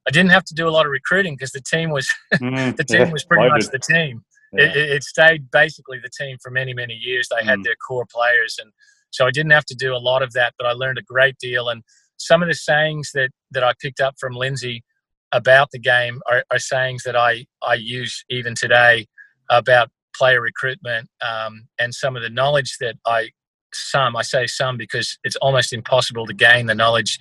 I 0.06 0.10
didn't 0.10 0.30
have 0.30 0.44
to 0.44 0.54
do 0.54 0.68
a 0.68 0.70
lot 0.70 0.86
of 0.86 0.92
recruiting 0.92 1.34
because 1.34 1.52
the 1.52 1.60
team 1.60 1.90
was 1.90 2.12
mm, 2.34 2.76
the 2.76 2.84
team 2.84 3.00
yeah, 3.00 3.12
was 3.12 3.24
pretty 3.24 3.48
much 3.48 3.66
the 3.66 3.78
team. 3.78 4.22
Yeah. 4.52 4.66
It, 4.66 4.76
it, 4.76 5.02
stayed 5.02 5.50
basically 5.50 5.98
the 5.98 6.10
team 6.16 6.36
for 6.42 6.50
many 6.50 6.72
many 6.72 6.94
years. 6.94 7.28
They 7.28 7.42
mm. 7.42 7.48
had 7.48 7.64
their 7.64 7.74
core 7.86 8.06
players, 8.10 8.56
and 8.60 8.72
so 9.10 9.26
I 9.26 9.30
didn't 9.30 9.50
have 9.50 9.64
to 9.66 9.74
do 9.74 9.94
a 9.94 9.98
lot 9.98 10.22
of 10.22 10.32
that. 10.32 10.54
But 10.58 10.66
I 10.66 10.72
learned 10.72 10.98
a 10.98 11.02
great 11.02 11.36
deal, 11.38 11.68
and 11.68 11.82
some 12.16 12.42
of 12.42 12.48
the 12.48 12.54
sayings 12.54 13.10
that 13.14 13.30
that 13.50 13.64
I 13.64 13.72
picked 13.80 14.00
up 14.00 14.14
from 14.18 14.34
Lindsay 14.34 14.84
about 15.32 15.70
the 15.72 15.80
game 15.80 16.20
are, 16.30 16.44
are 16.50 16.58
sayings 16.58 17.02
that 17.02 17.16
I 17.16 17.46
I 17.62 17.74
use 17.74 18.24
even 18.30 18.54
today 18.54 19.06
about 19.50 19.90
player 20.16 20.40
recruitment 20.40 21.08
um, 21.20 21.68
and 21.78 21.94
some 21.94 22.16
of 22.16 22.22
the 22.22 22.30
knowledge 22.30 22.76
that 22.80 22.96
I 23.06 23.30
some 23.76 24.16
I 24.16 24.22
say 24.22 24.46
some 24.46 24.76
because 24.76 25.18
it's 25.24 25.36
almost 25.36 25.72
impossible 25.72 26.26
to 26.26 26.34
gain 26.34 26.66
the 26.66 26.74
knowledge 26.74 27.18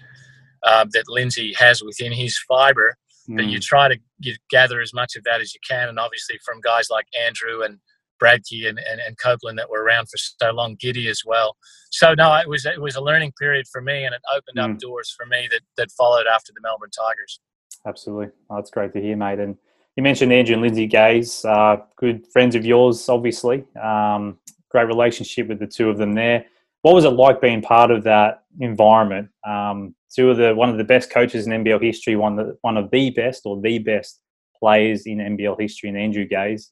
uh, 0.63 0.85
that 0.93 1.05
Lindsay 1.07 1.53
has 1.57 1.83
within 1.83 2.11
his 2.11 2.37
fibre. 2.37 2.97
Mm. 3.29 3.37
But 3.37 3.45
you 3.45 3.57
hmm. 3.57 3.61
try 3.61 3.87
to 3.87 3.97
you 4.19 4.35
gather 4.49 4.81
as 4.81 4.93
much 4.93 5.15
of 5.15 5.23
that 5.23 5.41
as 5.41 5.53
you 5.53 5.59
can, 5.67 5.89
and 5.89 5.97
obviously 5.99 6.37
from 6.45 6.61
guys 6.61 6.89
like 6.91 7.07
Andrew 7.19 7.63
and 7.63 7.79
Bradtke 8.21 8.67
and, 8.67 8.79
and, 8.79 9.01
and 9.05 9.17
Copeland 9.17 9.57
that 9.59 9.69
were 9.69 9.83
around 9.83 10.05
for 10.05 10.17
so 10.17 10.51
long, 10.51 10.77
Giddy 10.79 11.07
as 11.09 11.23
well. 11.25 11.57
So 11.91 12.13
no, 12.13 12.35
it 12.35 12.47
was 12.47 12.65
it 12.65 12.79
was 12.79 12.95
a 12.95 13.01
learning 13.01 13.33
period 13.39 13.65
for 13.71 13.81
me, 13.81 14.05
and 14.05 14.13
it 14.13 14.21
opened 14.31 14.57
mm. 14.57 14.63
up 14.63 14.71
hmm. 14.71 14.77
doors 14.77 15.13
for 15.17 15.25
me 15.25 15.47
that 15.51 15.61
that 15.77 15.91
followed 15.91 16.27
after 16.27 16.51
the 16.53 16.61
Melbourne 16.61 16.91
Tigers. 16.91 17.39
Absolutely, 17.87 18.27
oh, 18.49 18.55
that's 18.55 18.71
great 18.71 18.93
to 18.93 19.01
hear, 19.01 19.15
mate. 19.15 19.39
And 19.39 19.57
you 19.95 20.03
mentioned 20.03 20.33
Andrew 20.33 20.53
and 20.53 20.61
Lindsay 20.61 20.87
Gaze, 20.87 21.45
uh, 21.45 21.77
good 21.95 22.27
friends 22.27 22.55
of 22.55 22.65
yours, 22.65 23.07
obviously. 23.07 23.63
Um, 23.81 24.39
great 24.75 24.87
relationship 24.87 25.47
with 25.47 25.59
the 25.59 25.67
two 25.67 25.89
of 25.89 25.97
them 25.97 26.13
there. 26.13 26.45
What 26.81 26.95
was 26.95 27.05
it 27.05 27.11
like 27.11 27.39
being 27.39 27.61
part 27.61 27.91
of 27.91 28.03
that 28.03 28.43
environment? 28.59 29.29
Um, 29.47 29.95
two 30.13 30.29
of 30.29 30.35
the 30.35 30.53
one 30.53 30.69
of 30.69 30.77
the 30.77 30.83
best 30.83 31.09
coaches 31.09 31.47
in 31.47 31.63
NBL 31.63 31.81
history, 31.81 32.17
one 32.17 32.35
the, 32.35 32.57
one 32.61 32.75
of 32.75 32.91
the 32.91 33.09
best 33.11 33.43
or 33.45 33.61
the 33.61 33.79
best 33.79 34.19
players 34.59 35.05
in 35.05 35.19
NBL 35.19 35.59
history, 35.59 35.87
and 35.87 35.97
Andrew 35.97 36.25
Gaze. 36.25 36.71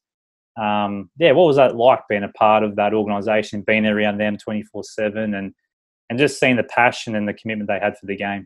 Um, 0.61 1.09
yeah, 1.17 1.31
what 1.31 1.47
was 1.47 1.55
that 1.55 1.77
like 1.77 2.01
being 2.09 2.23
a 2.23 2.33
part 2.33 2.63
of 2.63 2.75
that 2.75 2.93
organisation, 2.93 3.61
being 3.61 3.85
around 3.85 4.17
them 4.17 4.35
twenty 4.37 4.63
four 4.63 4.83
seven, 4.83 5.33
and 5.35 5.53
and 6.09 6.19
just 6.19 6.41
seeing 6.41 6.57
the 6.57 6.63
passion 6.63 7.15
and 7.15 7.25
the 7.25 7.33
commitment 7.33 7.69
they 7.69 7.79
had 7.79 7.97
for 7.97 8.05
the 8.05 8.17
game? 8.17 8.45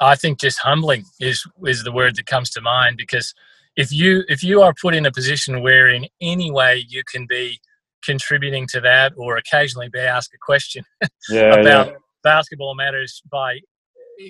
I 0.00 0.16
think 0.16 0.40
just 0.40 0.58
humbling 0.58 1.04
is 1.20 1.46
is 1.64 1.84
the 1.84 1.92
word 1.92 2.16
that 2.16 2.26
comes 2.26 2.50
to 2.50 2.60
mind 2.60 2.96
because 2.96 3.32
if 3.76 3.92
you 3.92 4.24
if 4.28 4.42
you 4.42 4.60
are 4.60 4.74
put 4.74 4.92
in 4.92 5.06
a 5.06 5.12
position 5.12 5.62
where 5.62 5.88
in 5.88 6.06
any 6.20 6.50
way 6.50 6.84
you 6.88 7.04
can 7.04 7.26
be 7.28 7.60
contributing 8.06 8.66
to 8.68 8.80
that 8.80 9.12
or 9.16 9.36
occasionally 9.36 9.88
be 9.92 9.98
asked 9.98 10.32
a 10.34 10.38
question 10.40 10.84
yeah, 11.28 11.60
about 11.60 11.88
yeah. 11.88 11.96
basketball 12.22 12.74
matters 12.74 13.20
by 13.30 13.58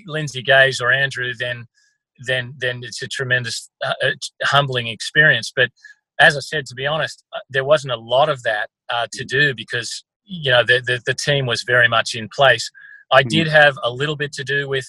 Lindsay 0.07 0.43
Gaze 0.43 0.81
or 0.81 0.91
Andrew, 0.91 1.33
then 1.39 1.67
then 2.21 2.55
then 2.59 2.81
it's 2.83 3.03
a 3.03 3.09
tremendous 3.09 3.71
uh, 3.85 3.93
humbling 4.45 4.89
experience. 4.89 5.53
But 5.55 5.71
as 6.21 6.37
I 6.37 6.41
said, 6.41 6.67
to 6.67 6.75
be 6.75 6.87
honest, 6.87 7.23
uh, 7.35 7.41
there 7.51 7.65
wasn't 7.65 7.93
a 7.93 7.97
lot 7.97 8.29
of 8.29 8.43
that 8.43 8.69
uh, 8.91 9.07
to 9.13 9.25
do 9.25 9.55
because 9.55 10.05
you 10.25 10.51
know 10.51 10.65
the, 10.65 10.83
the, 10.85 11.01
the 11.07 11.15
team 11.15 11.47
was 11.47 11.63
very 11.63 11.89
much 11.89 12.15
in 12.15 12.29
place. 12.35 12.71
I 13.13 13.23
mm 13.23 13.29
did 13.29 13.49
have 13.49 13.77
a 13.85 13.91
little 13.91 14.17
bit 14.17 14.33
to 14.33 14.45
do 14.45 14.69
with 14.69 14.87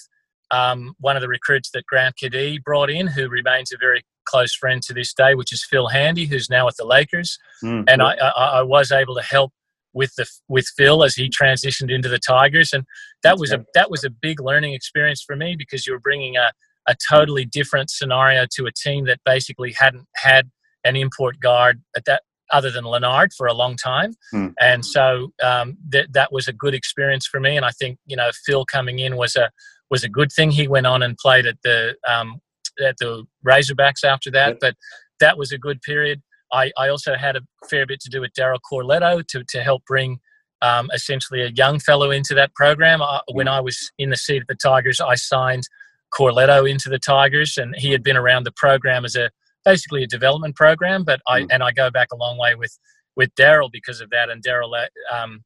um, 0.51 0.95
one 0.99 1.15
of 1.15 1.21
the 1.21 1.27
recruits 1.27 1.69
that 1.71 1.85
Grant 1.85 2.15
Kadee 2.17 2.59
brought 2.63 2.89
in, 2.89 3.07
who 3.07 3.29
remains 3.29 3.71
a 3.71 3.77
very 3.77 4.03
close 4.27 4.53
friend 4.53 4.81
to 4.83 4.93
this 4.93 5.13
day, 5.13 5.33
which 5.35 5.53
is 5.53 5.63
Phil 5.63 5.87
Handy, 5.87 6.25
who's 6.25 6.49
now 6.49 6.67
at 6.67 6.75
the 6.77 6.85
Lakers. 6.85 7.39
Mm-hmm. 7.63 7.85
And 7.87 8.01
I, 8.01 8.15
I, 8.15 8.45
I, 8.59 8.61
was 8.61 8.91
able 8.91 9.15
to 9.15 9.21
help 9.21 9.51
with 9.93 10.13
the 10.15 10.27
with 10.47 10.67
Phil 10.77 11.03
as 11.03 11.15
he 11.15 11.29
transitioned 11.29 11.93
into 11.93 12.09
the 12.09 12.19
Tigers, 12.19 12.71
and 12.73 12.85
that 13.23 13.37
was 13.39 13.51
a 13.51 13.65
that 13.73 13.89
was 13.89 14.03
a 14.03 14.09
big 14.09 14.39
learning 14.39 14.73
experience 14.73 15.23
for 15.25 15.35
me 15.35 15.55
because 15.57 15.87
you 15.87 15.93
were 15.93 15.99
bringing 15.99 16.37
a 16.37 16.51
a 16.87 16.95
totally 17.09 17.45
different 17.45 17.89
scenario 17.89 18.45
to 18.55 18.65
a 18.65 18.71
team 18.71 19.05
that 19.05 19.19
basically 19.25 19.73
hadn't 19.73 20.07
had 20.15 20.49
an 20.83 20.95
import 20.95 21.39
guard 21.39 21.81
at 21.95 22.05
that 22.05 22.21
other 22.51 22.71
than 22.71 22.85
Leonard 22.85 23.33
for 23.33 23.47
a 23.47 23.53
long 23.53 23.75
time, 23.75 24.13
mm. 24.33 24.53
and 24.61 24.85
so 24.85 25.29
um, 25.43 25.77
that 25.89 26.13
that 26.13 26.31
was 26.31 26.47
a 26.47 26.53
good 26.53 26.73
experience 26.73 27.25
for 27.27 27.39
me. 27.39 27.57
And 27.57 27.65
I 27.65 27.71
think 27.71 27.97
you 28.05 28.15
know 28.15 28.29
Phil 28.45 28.65
coming 28.65 28.99
in 28.99 29.17
was 29.17 29.35
a 29.35 29.49
was 29.89 30.03
a 30.03 30.09
good 30.09 30.31
thing. 30.31 30.51
He 30.51 30.67
went 30.67 30.87
on 30.87 31.01
and 31.01 31.17
played 31.17 31.45
at 31.45 31.57
the 31.63 31.95
um, 32.07 32.39
at 32.83 32.97
the 32.97 33.25
Razorbacks 33.45 34.03
after 34.03 34.31
that, 34.31 34.49
yep. 34.49 34.57
but 34.59 34.75
that 35.19 35.37
was 35.37 35.51
a 35.51 35.57
good 35.57 35.81
period. 35.81 36.21
I, 36.51 36.71
I 36.77 36.89
also 36.89 37.15
had 37.15 37.35
a 37.35 37.41
fair 37.69 37.85
bit 37.85 37.99
to 38.01 38.09
do 38.09 38.21
with 38.21 38.31
Daryl 38.33 38.59
Corletto 38.71 39.25
to, 39.27 39.43
to 39.43 39.63
help 39.63 39.83
bring 39.85 40.19
um, 40.61 40.89
essentially 40.93 41.41
a 41.41 41.49
young 41.49 41.79
fellow 41.79 42.09
into 42.11 42.33
that 42.35 42.53
program. 42.55 43.01
I, 43.01 43.21
when 43.31 43.47
I 43.47 43.59
was 43.59 43.91
in 43.97 44.09
the 44.09 44.17
seat 44.17 44.41
at 44.41 44.47
the 44.47 44.55
Tigers, 44.55 44.99
I 44.99 45.15
signed 45.15 45.63
Corletto 46.13 46.69
into 46.69 46.89
the 46.89 46.99
Tigers, 46.99 47.57
and 47.57 47.75
he 47.75 47.91
had 47.91 48.03
been 48.03 48.17
around 48.17 48.45
the 48.45 48.53
program 48.53 49.05
as 49.05 49.15
a 49.15 49.29
basically 49.65 50.03
a 50.03 50.07
development 50.07 50.55
program. 50.55 51.03
But 51.03 51.21
I 51.27 51.41
mm. 51.41 51.47
and 51.51 51.63
I 51.63 51.71
go 51.71 51.91
back 51.91 52.09
a 52.13 52.15
long 52.15 52.37
way 52.37 52.55
with 52.55 52.77
with 53.15 53.33
Daryl 53.35 53.69
because 53.71 53.99
of 54.01 54.09
that. 54.11 54.29
And 54.29 54.43
Daryl 54.43 54.73
um, 55.13 55.43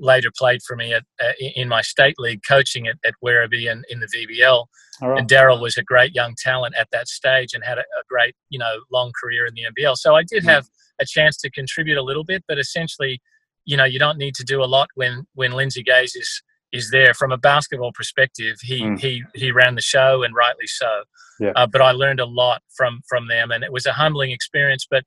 later 0.00 0.30
played 0.36 0.62
for 0.62 0.76
me 0.76 0.92
at, 0.92 1.04
uh, 1.22 1.32
in 1.38 1.68
my 1.68 1.82
state 1.82 2.16
league 2.18 2.40
coaching 2.46 2.86
at, 2.88 2.96
at 3.04 3.14
Werribee 3.24 3.70
and 3.70 3.84
in 3.88 4.00
the 4.00 4.06
VBL. 4.06 4.66
Right. 5.02 5.18
And 5.18 5.28
Daryl 5.28 5.60
was 5.60 5.76
a 5.76 5.82
great 5.82 6.14
young 6.14 6.34
talent 6.36 6.74
at 6.78 6.88
that 6.92 7.08
stage 7.08 7.54
and 7.54 7.62
had 7.64 7.78
a, 7.78 7.82
a, 7.82 8.02
great, 8.08 8.34
you 8.48 8.58
know, 8.58 8.80
long 8.90 9.12
career 9.22 9.46
in 9.46 9.54
the 9.54 9.62
NBL. 9.62 9.96
So 9.96 10.14
I 10.14 10.22
did 10.22 10.44
have 10.44 10.66
a 11.00 11.06
chance 11.06 11.36
to 11.38 11.50
contribute 11.50 11.98
a 11.98 12.02
little 12.02 12.24
bit, 12.24 12.44
but 12.48 12.58
essentially, 12.58 13.20
you 13.64 13.76
know, 13.76 13.84
you 13.84 13.98
don't 13.98 14.18
need 14.18 14.34
to 14.36 14.44
do 14.44 14.62
a 14.62 14.66
lot 14.66 14.88
when 14.94 15.24
when 15.34 15.52
Lindsay 15.52 15.82
Gaze 15.82 16.16
is 16.16 16.42
is 16.72 16.90
there 16.90 17.14
from 17.14 17.32
a 17.32 17.38
basketball 17.38 17.92
perspective. 17.92 18.56
He 18.62 18.82
mm. 18.82 18.98
he 18.98 19.22
he 19.34 19.52
ran 19.52 19.74
the 19.74 19.82
show 19.82 20.22
and 20.22 20.34
rightly 20.34 20.66
so. 20.66 21.02
Yeah. 21.38 21.52
Uh, 21.56 21.66
but 21.66 21.80
I 21.82 21.92
learned 21.92 22.20
a 22.20 22.26
lot 22.26 22.62
from 22.76 23.00
from 23.08 23.28
them, 23.28 23.50
and 23.50 23.64
it 23.64 23.72
was 23.72 23.86
a 23.86 23.92
humbling 23.92 24.30
experience. 24.30 24.86
But 24.90 25.04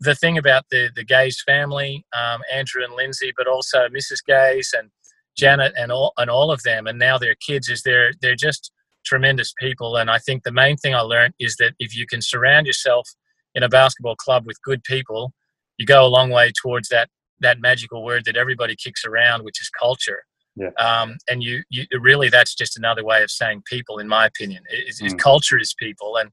the 0.00 0.14
thing 0.14 0.38
about 0.38 0.64
the 0.70 0.90
the 0.94 1.04
Gaze 1.04 1.42
family, 1.46 2.04
um, 2.16 2.40
Andrew 2.52 2.82
and 2.82 2.94
Lindsay, 2.94 3.32
but 3.36 3.46
also 3.46 3.88
Mrs. 3.88 4.24
Gaze 4.26 4.74
and 4.76 4.90
Janet 5.36 5.72
and 5.76 5.92
all 5.92 6.12
and 6.18 6.30
all 6.30 6.50
of 6.50 6.62
them, 6.62 6.86
and 6.86 6.98
now 6.98 7.18
their 7.18 7.34
kids 7.34 7.68
is 7.68 7.82
they're 7.82 8.12
they're 8.20 8.36
just 8.36 8.72
tremendous 9.04 9.52
people. 9.58 9.96
And 9.96 10.10
I 10.10 10.18
think 10.18 10.42
the 10.42 10.52
main 10.52 10.76
thing 10.76 10.94
I 10.94 11.00
learned 11.00 11.34
is 11.38 11.56
that 11.56 11.72
if 11.78 11.96
you 11.96 12.06
can 12.06 12.20
surround 12.20 12.66
yourself 12.66 13.08
in 13.54 13.62
a 13.62 13.68
basketball 13.68 14.16
club 14.16 14.46
with 14.46 14.60
good 14.62 14.84
people, 14.84 15.32
you 15.78 15.86
go 15.86 16.04
a 16.04 16.08
long 16.08 16.30
way 16.30 16.52
towards 16.60 16.88
that 16.88 17.08
that 17.40 17.60
magical 17.60 18.04
word 18.04 18.24
that 18.26 18.36
everybody 18.36 18.76
kicks 18.76 19.04
around, 19.04 19.44
which 19.44 19.60
is 19.60 19.70
culture. 19.70 20.24
Yeah. 20.56 20.70
Um, 20.78 21.16
and 21.28 21.42
you, 21.42 21.62
you 21.70 21.86
really 22.00 22.28
that's 22.28 22.54
just 22.54 22.76
another 22.76 23.04
way 23.04 23.22
of 23.22 23.30
saying 23.30 23.62
people, 23.66 23.98
in 23.98 24.08
my 24.08 24.26
opinion. 24.26 24.62
It, 24.68 24.94
mm. 24.96 25.18
Culture 25.18 25.58
is 25.58 25.74
people, 25.78 26.16
and 26.16 26.30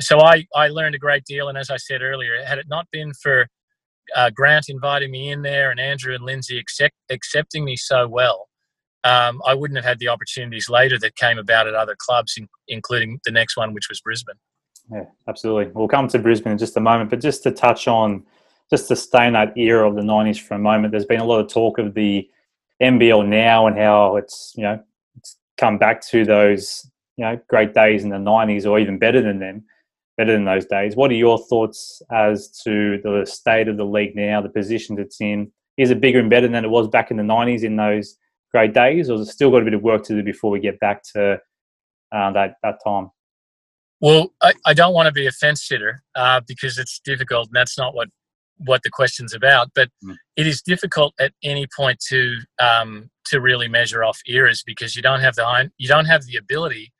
so 0.00 0.20
I, 0.20 0.46
I 0.54 0.68
learned 0.68 0.94
a 0.94 0.98
great 0.98 1.24
deal. 1.24 1.48
And 1.48 1.58
as 1.58 1.70
I 1.70 1.76
said 1.76 2.02
earlier, 2.02 2.42
had 2.44 2.58
it 2.58 2.66
not 2.68 2.86
been 2.92 3.12
for 3.14 3.46
uh, 4.14 4.30
Grant 4.30 4.66
inviting 4.68 5.10
me 5.10 5.30
in 5.30 5.42
there 5.42 5.70
and 5.70 5.80
Andrew 5.80 6.14
and 6.14 6.24
Lindsay 6.24 6.58
accept, 6.58 6.94
accepting 7.10 7.64
me 7.64 7.76
so 7.76 8.08
well, 8.08 8.48
um, 9.04 9.40
I 9.46 9.54
wouldn't 9.54 9.76
have 9.76 9.84
had 9.84 9.98
the 9.98 10.08
opportunities 10.08 10.68
later 10.68 10.98
that 11.00 11.16
came 11.16 11.38
about 11.38 11.66
at 11.66 11.74
other 11.74 11.96
clubs, 11.98 12.34
in, 12.36 12.48
including 12.68 13.20
the 13.24 13.30
next 13.30 13.56
one, 13.56 13.72
which 13.72 13.88
was 13.88 14.00
Brisbane. 14.00 14.36
Yeah, 14.90 15.04
absolutely. 15.28 15.72
We'll 15.72 15.88
come 15.88 16.08
to 16.08 16.18
Brisbane 16.18 16.52
in 16.52 16.58
just 16.58 16.76
a 16.76 16.80
moment, 16.80 17.10
but 17.10 17.20
just 17.20 17.42
to 17.44 17.50
touch 17.50 17.88
on, 17.88 18.24
just 18.70 18.88
to 18.88 18.96
stay 18.96 19.26
in 19.26 19.34
that 19.34 19.56
era 19.56 19.88
of 19.88 19.96
the 19.96 20.02
90s 20.02 20.40
for 20.40 20.54
a 20.54 20.58
moment, 20.58 20.92
there's 20.92 21.04
been 21.04 21.20
a 21.20 21.24
lot 21.24 21.40
of 21.40 21.48
talk 21.48 21.78
of 21.78 21.94
the 21.94 22.28
NBL 22.82 23.26
now 23.26 23.66
and 23.66 23.76
how 23.76 24.16
it's, 24.16 24.52
you 24.56 24.62
know, 24.62 24.80
it's 25.16 25.36
come 25.56 25.78
back 25.78 26.06
to 26.08 26.24
those, 26.24 26.90
you 27.16 27.24
know, 27.24 27.38
great 27.48 27.74
days 27.74 28.04
in 28.04 28.10
the 28.10 28.16
90s 28.16 28.68
or 28.68 28.78
even 28.78 28.98
better 28.98 29.20
than 29.20 29.38
them 29.38 29.64
better 30.18 30.32
than 30.32 30.44
those 30.44 30.66
days. 30.66 30.96
What 30.96 31.10
are 31.10 31.14
your 31.14 31.38
thoughts 31.38 32.02
as 32.12 32.50
to 32.64 33.00
the 33.02 33.24
state 33.24 33.68
of 33.68 33.78
the 33.78 33.84
league 33.84 34.14
now, 34.14 34.42
the 34.42 34.48
position 34.50 34.98
it's 34.98 35.20
in? 35.20 35.50
Is 35.78 35.90
it 35.90 36.00
bigger 36.00 36.18
and 36.18 36.28
better 36.28 36.48
than 36.48 36.64
it 36.64 36.68
was 36.68 36.88
back 36.88 37.10
in 37.10 37.16
the 37.16 37.22
90s 37.22 37.62
in 37.62 37.76
those 37.76 38.16
great 38.52 38.74
days, 38.74 39.08
or 39.08 39.16
has 39.16 39.28
it 39.28 39.32
still 39.32 39.50
got 39.50 39.62
a 39.62 39.64
bit 39.64 39.74
of 39.74 39.82
work 39.82 40.02
to 40.04 40.14
do 40.14 40.22
before 40.22 40.50
we 40.50 40.58
get 40.58 40.78
back 40.80 41.02
to 41.14 41.34
uh, 42.12 42.32
that, 42.32 42.56
that 42.64 42.78
time? 42.84 43.10
Well, 44.00 44.32
I, 44.42 44.52
I 44.66 44.74
don't 44.74 44.92
want 44.92 45.06
to 45.06 45.12
be 45.12 45.26
a 45.26 45.32
fence 45.32 45.66
sitter 45.66 46.02
uh, 46.14 46.40
because 46.46 46.78
it's 46.78 47.00
difficult, 47.04 47.48
and 47.48 47.56
that's 47.56 47.78
not 47.78 47.94
what 47.94 48.08
what 48.58 48.82
the 48.82 48.90
question's 48.90 49.34
about. 49.34 49.70
But 49.74 49.88
mm. 50.04 50.16
it 50.36 50.46
is 50.46 50.62
difficult 50.62 51.14
at 51.20 51.32
any 51.42 51.66
point 51.76 52.00
to 52.08 52.38
um, 52.60 53.10
to 53.26 53.40
really 53.40 53.68
measure 53.68 54.04
off 54.04 54.20
eras 54.26 54.62
because 54.64 54.94
you 54.94 55.02
don't 55.02 55.20
have 55.20 55.34
the 55.34 55.70
you 55.78 55.88
don't 55.88 56.04
have 56.04 56.24
the 56.26 56.36
ability 56.36 56.92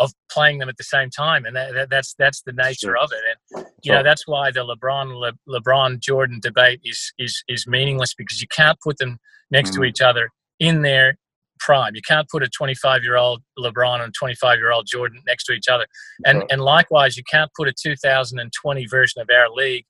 of 0.00 0.12
playing 0.30 0.58
them 0.58 0.68
at 0.68 0.76
the 0.76 0.84
same 0.84 1.10
time, 1.10 1.44
and 1.44 1.54
that, 1.54 1.74
that, 1.74 1.90
that's 1.90 2.14
that's 2.18 2.42
the 2.42 2.52
nature 2.52 2.88
sure. 2.88 2.96
of 2.96 3.12
it. 3.12 3.38
And 3.54 3.66
you 3.82 3.92
sure. 3.92 3.96
know 3.96 4.02
that's 4.02 4.26
why 4.26 4.50
the 4.50 4.60
LeBron 4.60 5.14
Le, 5.14 5.32
LeBron 5.48 6.00
Jordan 6.00 6.40
debate 6.42 6.80
is 6.82 7.12
is 7.18 7.44
is 7.46 7.66
meaningless 7.68 8.14
because 8.14 8.40
you 8.40 8.48
can't 8.48 8.78
put 8.80 8.98
them 8.98 9.18
next 9.50 9.70
mm-hmm. 9.70 9.82
to 9.82 9.88
each 9.88 10.00
other 10.00 10.30
in 10.58 10.82
their 10.82 11.16
prime. 11.60 11.94
You 11.94 12.02
can't 12.02 12.28
put 12.28 12.42
a 12.42 12.48
25 12.48 13.04
year 13.04 13.16
old 13.16 13.42
LeBron 13.58 14.02
and 14.02 14.12
25 14.12 14.58
year 14.58 14.72
old 14.72 14.86
Jordan 14.86 15.22
next 15.26 15.44
to 15.44 15.52
each 15.52 15.68
other. 15.68 15.86
And, 16.24 16.42
and 16.50 16.62
likewise, 16.62 17.16
you 17.16 17.22
can't 17.30 17.50
put 17.56 17.68
a 17.68 17.72
2020 17.72 18.86
version 18.86 19.20
of 19.20 19.28
our 19.32 19.50
league 19.50 19.84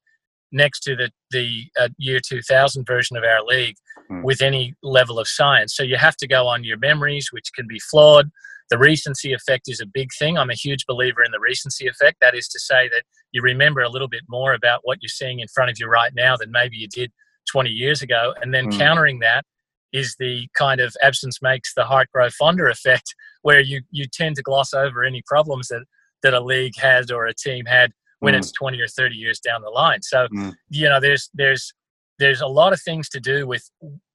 next 0.52 0.80
to 0.80 0.96
the, 0.96 1.10
the 1.30 1.64
uh, 1.80 1.88
year 1.96 2.18
2000 2.26 2.84
version 2.84 3.16
of 3.16 3.22
our 3.22 3.42
league 3.44 3.76
mm. 4.10 4.22
with 4.22 4.42
any 4.42 4.74
level 4.82 5.18
of 5.18 5.28
science. 5.28 5.74
So 5.74 5.82
you 5.82 5.96
have 5.96 6.16
to 6.16 6.26
go 6.26 6.46
on 6.46 6.64
your 6.64 6.78
memories, 6.78 7.28
which 7.30 7.50
can 7.54 7.66
be 7.68 7.78
flawed. 7.78 8.30
The 8.70 8.78
recency 8.78 9.32
effect 9.32 9.68
is 9.68 9.80
a 9.80 9.86
big 9.86 10.10
thing. 10.18 10.38
I'm 10.38 10.50
a 10.50 10.54
huge 10.54 10.86
believer 10.86 11.24
in 11.24 11.32
the 11.32 11.40
recency 11.40 11.88
effect. 11.88 12.18
That 12.20 12.34
is 12.34 12.48
to 12.48 12.60
say 12.60 12.88
that 12.88 13.02
you 13.32 13.42
remember 13.42 13.80
a 13.80 13.88
little 13.88 14.08
bit 14.08 14.22
more 14.28 14.54
about 14.54 14.80
what 14.84 14.98
you're 15.00 15.08
seeing 15.08 15.40
in 15.40 15.48
front 15.48 15.70
of 15.70 15.78
you 15.78 15.88
right 15.88 16.12
now 16.14 16.36
than 16.36 16.50
maybe 16.50 16.76
you 16.76 16.88
did 16.88 17.12
20 17.50 17.70
years 17.70 18.00
ago. 18.02 18.32
And 18.40 18.54
then 18.54 18.70
mm. 18.70 18.78
countering 18.78 19.18
that 19.20 19.44
is 19.92 20.14
the 20.20 20.46
kind 20.56 20.80
of 20.80 20.94
absence 21.02 21.42
makes 21.42 21.74
the 21.74 21.84
heart 21.84 22.08
grow 22.12 22.30
fonder 22.30 22.68
effect, 22.68 23.14
where 23.42 23.60
you, 23.60 23.82
you 23.90 24.06
tend 24.06 24.36
to 24.36 24.42
gloss 24.42 24.72
over 24.72 25.02
any 25.02 25.22
problems 25.26 25.68
that, 25.68 25.82
that 26.22 26.34
a 26.34 26.40
league 26.40 26.76
has 26.78 27.10
or 27.10 27.26
a 27.26 27.34
team 27.34 27.66
had 27.66 27.92
when 28.20 28.34
mm. 28.34 28.38
it's 28.38 28.52
20 28.52 28.80
or 28.80 28.86
30 28.86 29.16
years 29.16 29.40
down 29.40 29.62
the 29.62 29.70
line. 29.70 30.02
So, 30.02 30.28
mm. 30.28 30.54
you 30.68 30.88
know, 30.88 31.00
there's, 31.00 31.28
there's, 31.34 31.72
there's 32.18 32.40
a 32.40 32.46
lot 32.46 32.72
of 32.72 32.80
things 32.80 33.08
to 33.08 33.20
do 33.20 33.46
with 33.46 33.68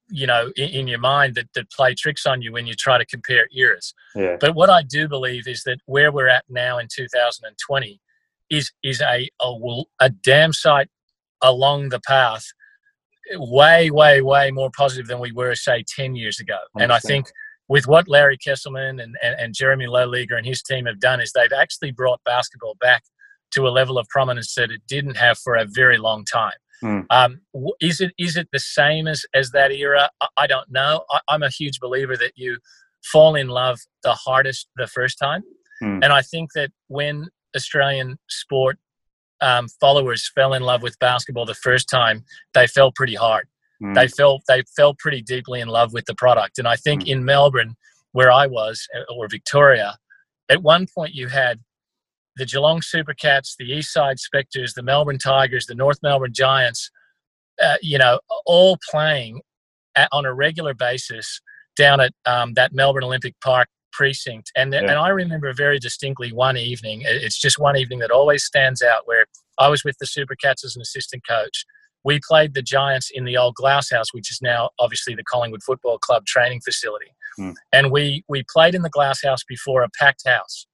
you 0.10 0.28
know 0.28 0.52
in, 0.56 0.70
in, 0.70 0.88
your 0.88 1.00
mind 1.00 1.36
that, 1.36 1.48
that 1.56 1.70
play 1.72 1.94
tricks 1.96 2.26
on 2.26 2.42
you 2.42 2.52
when 2.52 2.68
you 2.68 2.74
try 2.74 2.98
to 2.98 3.06
compare 3.06 3.48
eras. 3.56 3.94
Yeah. 4.16 4.38
but 4.40 4.56
what 4.56 4.70
i 4.70 4.84
do 4.84 5.08
believe 5.08 5.48
is 5.48 5.64
that 5.64 5.80
where 5.86 6.12
we're 6.12 6.28
at 6.28 6.46
now 6.50 6.78
in 6.78 6.88
2020 6.94 8.00
is 8.50 8.72
is 8.84 9.02
a 9.02 9.30
a, 9.42 9.84
a 10.00 10.10
damn 10.10 10.54
sight 10.54 10.90
along 11.42 11.90
the 11.90 12.00
path 12.00 12.46
way 13.34 13.90
way 13.90 14.22
way 14.22 14.52
more 14.52 14.70
positive 14.76 15.08
than 15.08 15.20
we 15.20 15.32
were 15.32 15.56
say 15.56 15.84
10 15.96 16.16
years 16.16 16.40
ago. 16.40 16.58
And 16.80 16.92
i 16.92 17.00
think 17.00 17.28
with 17.68 17.88
what 17.88 18.08
larry 18.08 18.38
kestelman 18.38 19.02
and, 19.02 19.16
and, 19.24 19.36
and 19.40 19.56
jeremy 19.56 19.88
loeliger 19.88 20.38
and 20.38 20.46
his 20.46 20.62
team 20.62 20.86
have 20.86 21.00
done 21.00 21.20
is 21.20 21.32
they've 21.32 21.52
actually 21.52 21.92
brought 21.92 22.20
basketball 22.24 22.76
back 22.80 23.04
to 23.52 23.68
a 23.68 23.70
level 23.70 23.98
of 23.98 24.08
prominence 24.10 24.54
that 24.56 24.70
it 24.70 24.82
didn't 24.88 25.18
have 25.18 25.38
for 25.40 25.56
a 25.56 25.66
very 25.66 25.98
long 25.98 26.24
time 26.26 26.54
Mm. 26.86 27.06
Um, 27.10 27.42
is 27.82 28.00
it 28.00 28.14
is 28.20 28.38
it 28.38 28.48
the 28.54 28.60
same 28.60 29.08
as 29.08 29.26
as 29.34 29.50
that 29.52 29.72
era? 29.72 30.10
I, 30.22 30.28
I 30.38 30.48
don't 30.48 30.70
know. 30.72 31.04
I, 31.10 31.34
am 31.34 31.42
a 31.42 31.50
huge 31.50 31.80
believer 31.80 32.16
that 32.16 32.34
you 32.36 32.58
fall 33.12 33.36
in 33.36 33.48
love 33.48 33.80
the 34.04 34.14
hardest 34.14 34.68
the 34.76 34.86
first 34.86 35.18
time, 35.18 35.42
mm. 35.82 36.00
and 36.04 36.14
I 36.14 36.22
think 36.22 36.52
that 36.54 36.70
when 36.88 37.30
Australian 37.56 38.20
sport 38.30 38.78
um, 39.42 39.68
followers 39.80 40.32
fell 40.36 40.54
in 40.54 40.62
love 40.62 40.84
with 40.84 41.00
basketball 41.00 41.46
the 41.46 41.56
first 41.56 41.90
time, 41.90 42.24
they 42.54 42.68
fell 42.68 42.92
pretty 42.92 43.16
hard. 43.16 43.48
Mm. 43.82 43.96
They 43.96 44.08
felt 44.08 44.44
they 44.48 44.62
fell 44.76 44.94
pretty 44.94 45.24
deeply 45.24 45.62
in 45.62 45.68
love 45.68 45.92
with 45.92 46.06
the 46.06 46.16
product, 46.16 46.60
and 46.60 46.68
I 46.68 46.76
think 46.76 47.06
mm. 47.06 47.08
in 47.08 47.26
Melbourne, 47.26 47.76
where 48.12 48.32
I 48.32 48.46
was, 48.46 48.88
uh, 48.96 49.12
or 49.12 49.28
Victoria, 49.28 49.98
at 50.50 50.62
one 50.62 50.86
point 50.94 51.16
you 51.16 51.30
had 51.30 51.62
the 52.38 52.46
Geelong 52.46 52.82
Supercats, 52.82 53.56
the 53.58 53.72
Eastside 53.72 54.20
Spectres, 54.20 54.74
the 54.74 54.84
Melbourne 54.84 55.18
Tigers, 55.18 55.66
the 55.66 55.76
North 55.76 56.00
Melbourne 56.04 56.34
Giants, 56.34 56.90
uh, 57.64 57.76
you 57.82 57.98
know, 57.98 58.20
all 58.46 58.78
playing 58.90 59.42
at, 59.96 60.10
on 60.12 60.26
a 60.26 60.34
regular 60.34 60.74
basis 60.74 61.42
down 61.78 62.00
at 62.00 62.14
um, 62.26 62.54
that 62.54 62.74
Melbourne 62.74 63.04
Olympic 63.04 63.36
Park 63.42 63.68
precinct. 63.92 64.52
And, 64.56 64.74
yeah. 64.74 64.80
and 64.80 64.92
I 64.92 65.10
remember 65.10 65.54
very 65.54 65.80
distinctly 65.80 66.32
one 66.32 66.58
evening, 66.58 67.04
it's 67.06 67.40
just 67.40 67.58
one 67.60 67.78
evening 67.78 68.00
that 68.00 68.12
always 68.12 68.44
stands 68.44 68.82
out 68.82 69.04
where 69.06 69.26
I 69.58 69.70
was 69.70 69.84
with 69.84 69.98
the 70.00 70.06
Supercats 70.06 70.64
as 70.66 70.76
an 70.76 70.82
assistant 70.82 71.24
coach. 71.28 71.66
We 72.04 72.20
played 72.28 72.54
the 72.54 72.62
Giants 72.62 73.10
in 73.12 73.26
the 73.26 73.38
old 73.38 73.56
Glass 73.56 73.90
House, 73.90 74.14
which 74.14 74.30
is 74.30 74.40
now 74.42 74.70
obviously 74.80 75.16
the 75.16 75.24
Collingwood 75.24 75.64
Football 75.64 75.98
Club 75.98 76.26
training 76.26 76.62
facility. 76.62 77.08
Hmm. 77.38 77.52
And 77.72 77.92
we, 77.92 78.24
we 78.28 78.44
played 78.52 78.76
in 78.76 78.84
the 78.84 78.90
Glass 78.90 79.24
House 79.24 79.44
before 79.48 79.82
a 79.82 79.90
packed 79.98 80.28
house. 80.28 80.68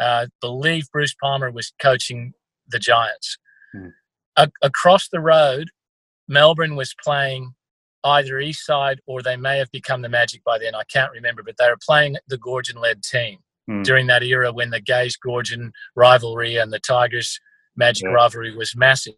Uh, 0.00 0.26
believe 0.40 0.90
Bruce 0.92 1.14
Palmer 1.22 1.50
was 1.50 1.72
coaching 1.80 2.32
the 2.66 2.78
Giants. 2.78 3.36
Hmm. 3.72 3.88
A- 4.36 4.50
across 4.62 5.08
the 5.08 5.20
road, 5.20 5.68
Melbourne 6.26 6.74
was 6.74 6.94
playing 7.04 7.52
either 8.04 8.40
East 8.40 8.64
Side 8.64 9.00
or 9.06 9.22
they 9.22 9.36
may 9.36 9.58
have 9.58 9.70
become 9.70 10.00
the 10.00 10.08
Magic 10.08 10.42
by 10.42 10.58
then. 10.58 10.74
I 10.74 10.84
can't 10.84 11.12
remember, 11.12 11.42
but 11.42 11.56
they 11.58 11.68
were 11.68 11.78
playing 11.84 12.16
the 12.28 12.38
Goorjian 12.38 12.80
led 12.80 13.02
team 13.02 13.38
hmm. 13.68 13.82
during 13.82 14.06
that 14.06 14.22
era 14.22 14.52
when 14.52 14.70
the 14.70 14.80
Gaze 14.80 15.18
Goorjian 15.24 15.70
rivalry 15.94 16.56
and 16.56 16.72
the 16.72 16.80
Tigers 16.80 17.38
Magic 17.76 18.04
yeah. 18.04 18.14
rivalry 18.14 18.56
was 18.56 18.74
massive. 18.74 19.14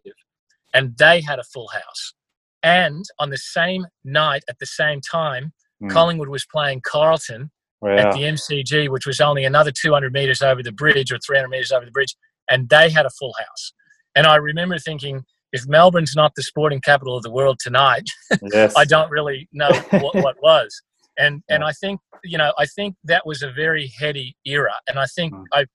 And 0.73 0.97
they 0.97 1.21
had 1.21 1.39
a 1.39 1.43
full 1.43 1.69
house. 1.69 2.13
And 2.61 3.05
on 3.19 3.29
the 3.29 3.37
same 3.37 3.85
night, 4.03 4.43
at 4.49 4.59
the 4.59 4.65
same 4.65 4.99
time, 4.99 5.53
hmm. 5.79 5.87
Collingwood 5.87 6.29
was 6.29 6.45
playing 6.45 6.81
Carlton 6.81 7.51
yeah. 7.85 8.07
at 8.07 8.13
the 8.13 8.21
MCG, 8.21 8.89
which 8.89 9.05
was 9.05 9.19
only 9.19 9.43
another 9.45 9.71
200 9.71 10.13
meters 10.13 10.41
over 10.41 10.63
the 10.63 10.71
bridge 10.71 11.11
or 11.11 11.19
300 11.19 11.47
meters 11.49 11.71
over 11.71 11.85
the 11.85 11.91
bridge, 11.91 12.15
and 12.49 12.69
they 12.69 12.89
had 12.89 13.05
a 13.05 13.09
full 13.11 13.33
house. 13.37 13.73
And 14.15 14.27
I 14.27 14.35
remember 14.35 14.77
thinking, 14.77 15.23
if 15.51 15.67
Melbourne's 15.67 16.15
not 16.15 16.33
the 16.35 16.43
sporting 16.43 16.81
capital 16.81 17.15
of 17.15 17.23
the 17.23 17.31
world 17.31 17.59
tonight, 17.59 18.09
yes. 18.51 18.73
I 18.75 18.85
don't 18.85 19.09
really 19.11 19.47
know 19.53 19.69
what, 19.91 20.15
what 20.15 20.35
was. 20.41 20.81
And 21.17 21.43
and 21.47 21.63
I 21.63 21.71
think 21.73 22.01
you 22.23 22.39
know 22.39 22.53
I 22.57 22.65
think 22.65 22.95
that 23.03 23.25
was 23.25 23.43
a 23.43 23.51
very 23.51 23.91
heady 23.99 24.35
era, 24.45 24.73
and 24.87 24.97
I 24.97 25.05
think 25.05 25.33
mm. 25.33 25.43
I 25.53 25.65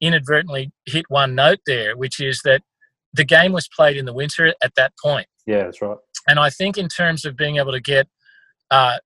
inadvertently 0.00 0.72
hit 0.86 1.04
one 1.08 1.34
note 1.34 1.58
there, 1.66 1.96
which 1.96 2.20
is 2.20 2.40
that 2.44 2.62
the 3.12 3.24
game 3.24 3.52
was 3.52 3.68
played 3.76 3.96
in 3.96 4.04
the 4.04 4.12
winter 4.12 4.54
at 4.62 4.74
that 4.76 4.92
point. 5.02 5.26
Yeah, 5.44 5.64
that's 5.64 5.82
right. 5.82 5.96
And 6.28 6.38
I 6.38 6.50
think 6.50 6.78
in 6.78 6.88
terms 6.88 7.24
of 7.24 7.36
being 7.36 7.56
able 7.56 7.72
to 7.72 7.80
get 7.80 8.06
uh, 8.70 8.98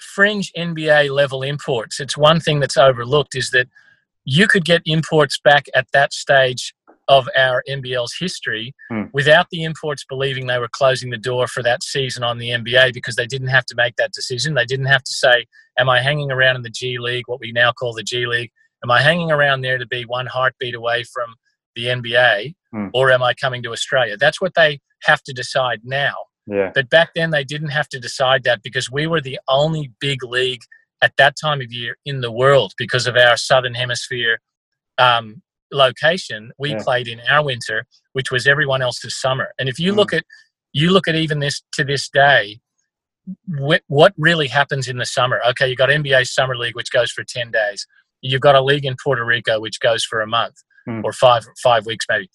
fringe 0.00 0.52
NBA 0.56 1.10
level 1.10 1.42
imports, 1.42 2.00
it's 2.00 2.16
one 2.16 2.40
thing 2.40 2.60
that's 2.60 2.76
overlooked 2.76 3.34
is 3.34 3.50
that 3.50 3.68
you 4.24 4.46
could 4.46 4.64
get 4.64 4.82
imports 4.84 5.38
back 5.42 5.66
at 5.74 5.86
that 5.92 6.12
stage 6.12 6.74
of 7.08 7.28
our 7.36 7.64
NBL's 7.68 8.14
history 8.18 8.72
mm. 8.90 9.10
without 9.12 9.48
the 9.50 9.64
imports 9.64 10.04
believing 10.08 10.46
they 10.46 10.58
were 10.58 10.68
closing 10.70 11.10
the 11.10 11.18
door 11.18 11.48
for 11.48 11.60
that 11.60 11.82
season 11.82 12.22
on 12.22 12.38
the 12.38 12.50
NBA 12.50 12.94
because 12.94 13.16
they 13.16 13.26
didn't 13.26 13.48
have 13.48 13.66
to 13.66 13.74
make 13.74 13.96
that 13.96 14.12
decision. 14.12 14.54
They 14.54 14.64
didn't 14.64 14.86
have 14.86 15.02
to 15.02 15.12
say, 15.12 15.46
Am 15.76 15.88
I 15.88 16.02
hanging 16.02 16.30
around 16.30 16.56
in 16.56 16.62
the 16.62 16.70
G 16.70 16.98
League, 16.98 17.24
what 17.26 17.40
we 17.40 17.50
now 17.50 17.72
call 17.72 17.94
the 17.94 18.04
G 18.04 18.26
League? 18.26 18.52
Am 18.84 18.90
I 18.92 19.02
hanging 19.02 19.32
around 19.32 19.62
there 19.62 19.76
to 19.76 19.86
be 19.86 20.04
one 20.04 20.26
heartbeat 20.26 20.74
away 20.74 21.02
from 21.02 21.34
the 21.74 21.86
NBA 21.86 22.54
mm. 22.72 22.90
or 22.94 23.10
am 23.10 23.24
I 23.24 23.34
coming 23.34 23.62
to 23.64 23.72
Australia? 23.72 24.16
That's 24.16 24.40
what 24.40 24.54
they 24.54 24.78
have 25.02 25.22
to 25.24 25.32
decide 25.32 25.80
now. 25.82 26.14
Yeah. 26.50 26.72
But 26.74 26.90
back 26.90 27.10
then 27.14 27.30
they 27.30 27.44
didn't 27.44 27.68
have 27.68 27.88
to 27.90 28.00
decide 28.00 28.42
that 28.44 28.62
because 28.62 28.90
we 28.90 29.06
were 29.06 29.20
the 29.20 29.38
only 29.48 29.92
big 30.00 30.24
league 30.24 30.62
at 31.00 31.12
that 31.16 31.34
time 31.40 31.60
of 31.60 31.72
year 31.72 31.96
in 32.04 32.20
the 32.20 32.32
world 32.32 32.72
because 32.76 33.06
of 33.06 33.16
our 33.16 33.36
southern 33.36 33.74
hemisphere 33.74 34.40
um, 34.98 35.42
location. 35.72 36.50
We 36.58 36.70
yeah. 36.70 36.82
played 36.82 37.06
in 37.06 37.20
our 37.28 37.44
winter, 37.44 37.86
which 38.12 38.30
was 38.30 38.46
everyone 38.46 38.82
else's 38.82 39.18
summer. 39.18 39.52
And 39.58 39.68
if 39.68 39.78
you 39.78 39.92
mm. 39.92 39.96
look 39.96 40.12
at 40.12 40.24
you 40.72 40.90
look 40.90 41.08
at 41.08 41.14
even 41.14 41.38
this 41.38 41.62
to 41.74 41.84
this 41.84 42.08
day, 42.08 42.60
wh- 43.58 43.84
what 43.88 44.12
really 44.18 44.48
happens 44.48 44.88
in 44.88 44.98
the 44.98 45.06
summer? 45.06 45.40
Okay, 45.50 45.68
you 45.68 45.76
got 45.76 45.88
NBA 45.88 46.26
Summer 46.26 46.56
League, 46.56 46.76
which 46.76 46.90
goes 46.90 47.10
for 47.10 47.24
ten 47.24 47.50
days. 47.50 47.86
You've 48.22 48.40
got 48.40 48.54
a 48.54 48.62
league 48.62 48.84
in 48.84 48.96
Puerto 49.02 49.24
Rico, 49.24 49.60
which 49.60 49.80
goes 49.80 50.04
for 50.04 50.20
a 50.20 50.26
month 50.26 50.56
mm. 50.88 51.02
or 51.04 51.12
five 51.12 51.46
five 51.62 51.86
weeks 51.86 52.06
maybe 52.08 52.28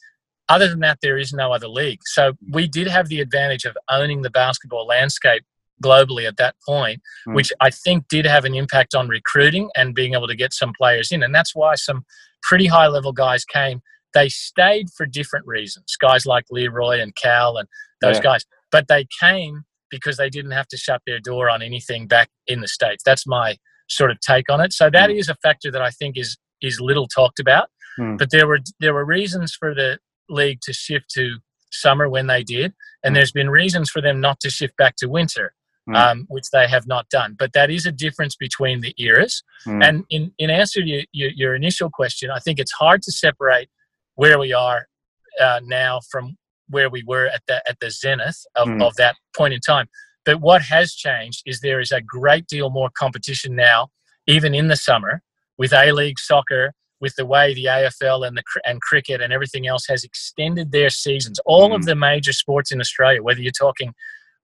other 0.49 0.67
than 0.67 0.79
that, 0.79 0.99
there 1.01 1.17
is 1.17 1.33
no 1.33 1.53
other 1.53 1.67
league. 1.67 2.01
So 2.05 2.33
we 2.51 2.67
did 2.67 2.87
have 2.87 3.09
the 3.09 3.21
advantage 3.21 3.65
of 3.65 3.77
owning 3.89 4.21
the 4.21 4.29
basketball 4.29 4.85
landscape 4.85 5.43
globally 5.83 6.27
at 6.27 6.37
that 6.37 6.55
point, 6.65 7.01
mm. 7.27 7.35
which 7.35 7.51
I 7.59 7.69
think 7.69 8.07
did 8.07 8.25
have 8.25 8.45
an 8.45 8.55
impact 8.55 8.95
on 8.95 9.07
recruiting 9.07 9.69
and 9.75 9.95
being 9.95 10.13
able 10.13 10.27
to 10.27 10.35
get 10.35 10.53
some 10.53 10.73
players 10.77 11.11
in. 11.11 11.23
And 11.23 11.33
that's 11.33 11.55
why 11.55 11.75
some 11.75 12.05
pretty 12.43 12.67
high 12.67 12.87
level 12.87 13.11
guys 13.11 13.43
came. 13.43 13.81
They 14.13 14.29
stayed 14.29 14.89
for 14.95 15.05
different 15.05 15.45
reasons, 15.45 15.95
guys 15.99 16.25
like 16.25 16.45
Leroy 16.49 17.01
and 17.01 17.15
Cal 17.15 17.57
and 17.57 17.67
those 18.01 18.17
yeah. 18.17 18.23
guys. 18.23 18.45
But 18.71 18.87
they 18.87 19.07
came 19.19 19.65
because 19.89 20.17
they 20.17 20.29
didn't 20.29 20.51
have 20.51 20.67
to 20.69 20.77
shut 20.77 21.01
their 21.05 21.19
door 21.19 21.49
on 21.49 21.61
anything 21.61 22.07
back 22.07 22.29
in 22.47 22.61
the 22.61 22.67
States. 22.67 23.03
That's 23.03 23.27
my 23.27 23.57
sort 23.89 24.11
of 24.11 24.19
take 24.19 24.49
on 24.49 24.61
it. 24.61 24.73
So 24.73 24.89
that 24.89 25.09
mm. 25.09 25.19
is 25.19 25.29
a 25.29 25.35
factor 25.35 25.71
that 25.71 25.81
I 25.81 25.89
think 25.89 26.17
is 26.17 26.37
is 26.61 26.79
little 26.79 27.07
talked 27.07 27.39
about. 27.39 27.69
Mm. 27.99 28.17
But 28.17 28.31
there 28.31 28.47
were 28.47 28.59
there 28.79 28.93
were 28.93 29.05
reasons 29.05 29.53
for 29.53 29.73
the 29.73 29.99
league 30.29 30.59
to 30.63 30.73
shift 30.73 31.09
to 31.11 31.37
summer 31.71 32.09
when 32.09 32.27
they 32.27 32.43
did, 32.43 32.73
and 33.03 33.11
mm. 33.11 33.17
there's 33.17 33.31
been 33.31 33.49
reasons 33.49 33.89
for 33.89 34.01
them 34.01 34.21
not 34.21 34.39
to 34.41 34.49
shift 34.49 34.75
back 34.77 34.95
to 34.97 35.07
winter, 35.07 35.53
mm. 35.89 35.95
um, 35.95 36.25
which 36.29 36.45
they 36.51 36.67
have 36.67 36.87
not 36.87 37.09
done. 37.09 37.35
But 37.37 37.53
that 37.53 37.69
is 37.69 37.85
a 37.85 37.91
difference 37.91 38.35
between 38.35 38.81
the 38.81 38.93
eras. 38.97 39.43
Mm. 39.67 39.87
And 39.87 40.03
in, 40.09 40.31
in 40.37 40.49
answer 40.49 40.81
to 40.81 40.87
your, 40.87 41.03
your, 41.11 41.29
your, 41.31 41.55
initial 41.55 41.89
question, 41.89 42.31
I 42.31 42.39
think 42.39 42.59
it's 42.59 42.71
hard 42.71 43.01
to 43.03 43.11
separate 43.11 43.69
where 44.15 44.39
we 44.39 44.53
are 44.53 44.87
uh, 45.41 45.59
now 45.63 45.99
from 46.09 46.37
where 46.69 46.89
we 46.89 47.03
were 47.05 47.27
at 47.27 47.41
the 47.47 47.61
at 47.69 47.79
the 47.79 47.91
zenith 47.91 48.43
of, 48.55 48.67
mm. 48.67 48.83
of 48.83 48.95
that 48.95 49.15
point 49.35 49.53
in 49.53 49.59
time. 49.59 49.87
But 50.25 50.41
what 50.41 50.63
has 50.63 50.93
changed 50.93 51.43
is 51.45 51.59
there 51.59 51.79
is 51.79 51.91
a 51.91 52.01
great 52.01 52.47
deal 52.47 52.71
more 52.71 52.89
competition 52.97 53.55
now, 53.55 53.89
even 54.25 54.55
in 54.55 54.69
the 54.69 54.75
summer, 54.75 55.21
with 55.57 55.71
A 55.71 55.91
League 55.91 56.17
soccer 56.17 56.73
with 57.01 57.15
the 57.15 57.25
way 57.25 57.53
the 57.53 57.65
AFL 57.65 58.27
and 58.27 58.37
the 58.37 58.43
and 58.65 58.81
cricket 58.81 59.21
and 59.21 59.33
everything 59.33 59.67
else 59.67 59.85
has 59.87 60.03
extended 60.03 60.71
their 60.71 60.89
seasons. 60.89 61.39
All 61.45 61.71
mm. 61.71 61.75
of 61.75 61.85
the 61.85 61.95
major 61.95 62.33
sports 62.33 62.71
in 62.71 62.79
Australia, 62.79 63.21
whether 63.21 63.41
you're 63.41 63.51
talking 63.51 63.93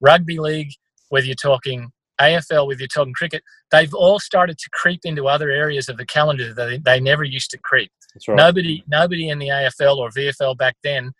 rugby 0.02 0.40
league, 0.40 0.72
whether 1.10 1.26
you're 1.26 1.36
talking 1.36 1.92
AFL 2.22 2.68
whether 2.68 2.80
you're 2.80 2.88
talking 2.88 3.14
cricket, 3.14 3.44
they've 3.72 3.94
all 3.94 4.20
started 4.20 4.58
to 4.58 4.70
creep 4.72 5.02
into 5.04 5.28
other 5.28 5.50
areas 5.50 5.90
of 5.90 5.98
the 5.98 6.06
calendar 6.06 6.54
that 6.54 6.66
they, 6.66 6.78
they 6.78 7.00
never 7.00 7.24
used 7.24 7.50
to 7.52 7.58
creep. 7.58 7.92
Right. 8.28 8.36
Nobody, 8.36 8.84
nobody 8.88 9.30
in 9.30 9.40
the 9.40 9.48
AFL 9.48 9.98
or 9.98 10.10
VFL 10.10 10.58
back 10.58 10.76
then 10.84 11.12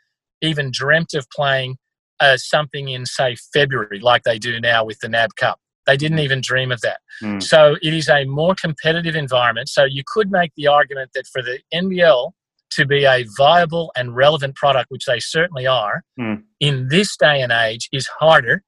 even 0.42 0.72
dreamt 0.72 1.14
of 1.14 1.28
playing 1.30 1.78
uh, 2.20 2.38
something 2.38 2.90
in, 2.90 3.06
say, 3.06 3.36
February, 3.54 4.00
like 4.00 4.24
they 4.24 4.38
do 4.38 4.60
now 4.60 4.84
with 4.84 5.00
the 5.00 5.10
NAB 5.10 5.36
Cup. 5.36 5.60
They 5.88 5.98
didn't 5.98 6.20
even 6.20 6.42
dream 6.42 6.72
of 6.72 6.82
that. 6.82 7.00
Mm. 7.24 7.42
So 7.42 7.76
it 7.82 7.94
is 7.94 8.08
a 8.08 8.26
more 8.26 8.56
competitive 8.56 9.16
environment. 9.16 9.70
So 9.70 9.84
you 9.84 10.04
could 10.06 10.32
make 10.32 10.52
the 10.56 10.68
argument 10.68 11.12
that 11.16 11.26
for 11.28 11.42
the 11.42 11.60
NBL 11.74 12.32
to 12.72 12.86
be 12.86 13.04
a 13.04 13.26
viable 13.38 13.92
and 13.96 14.16
relevant 14.16 14.56
product, 14.56 14.88
which 14.90 15.06
they 15.06 15.20
certainly 15.20 15.68
are, 15.68 16.04
Mm. 16.20 16.44
in 16.60 16.88
this 16.90 17.18
day 17.18 17.42
and 17.42 17.52
age, 17.52 17.90
is 17.92 18.08
harder 18.08 18.64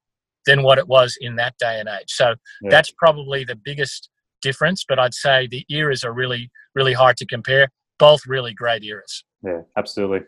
than 0.45 0.63
what 0.63 0.78
it 0.78 0.88
was 0.88 1.17
in 1.21 1.36
that 1.38 1.56
day 1.58 1.80
and 1.80 1.88
age. 1.88 2.10
So 2.10 2.36
Yeah. 2.62 2.69
that's 2.69 2.91
probably 2.91 3.43
the 3.45 3.56
biggest 3.56 4.10
difference. 4.41 4.84
But 4.88 4.99
I'd 4.99 5.13
say 5.13 5.47
the 5.47 5.65
eras 5.69 6.04
are 6.04 6.12
really, 6.12 6.49
really 6.76 6.93
hard 6.93 7.15
to 7.17 7.26
compare. 7.26 7.69
Both 7.97 8.26
really 8.26 8.54
great 8.54 8.84
eras. 8.84 9.23
Yeah, 9.41 9.62
absolutely. 9.78 10.21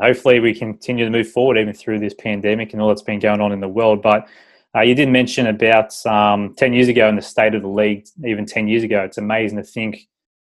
Hopefully, 0.00 0.40
we 0.40 0.54
continue 0.54 1.04
to 1.04 1.10
move 1.10 1.30
forward 1.30 1.58
even 1.58 1.74
through 1.74 1.98
this 1.98 2.14
pandemic 2.14 2.72
and 2.72 2.80
all 2.80 2.88
that's 2.88 3.02
been 3.02 3.18
going 3.18 3.40
on 3.40 3.52
in 3.52 3.60
the 3.60 3.68
world. 3.68 4.00
But 4.00 4.26
uh, 4.76 4.82
you 4.82 4.94
did 4.94 5.08
mention 5.08 5.46
about 5.46 5.94
um, 6.06 6.54
10 6.56 6.72
years 6.72 6.88
ago 6.88 7.08
in 7.08 7.16
the 7.16 7.22
state 7.22 7.54
of 7.54 7.62
the 7.62 7.68
league, 7.68 8.06
even 8.24 8.44
10 8.44 8.68
years 8.68 8.82
ago. 8.82 9.02
It's 9.02 9.18
amazing 9.18 9.58
to 9.58 9.64
think. 9.64 9.96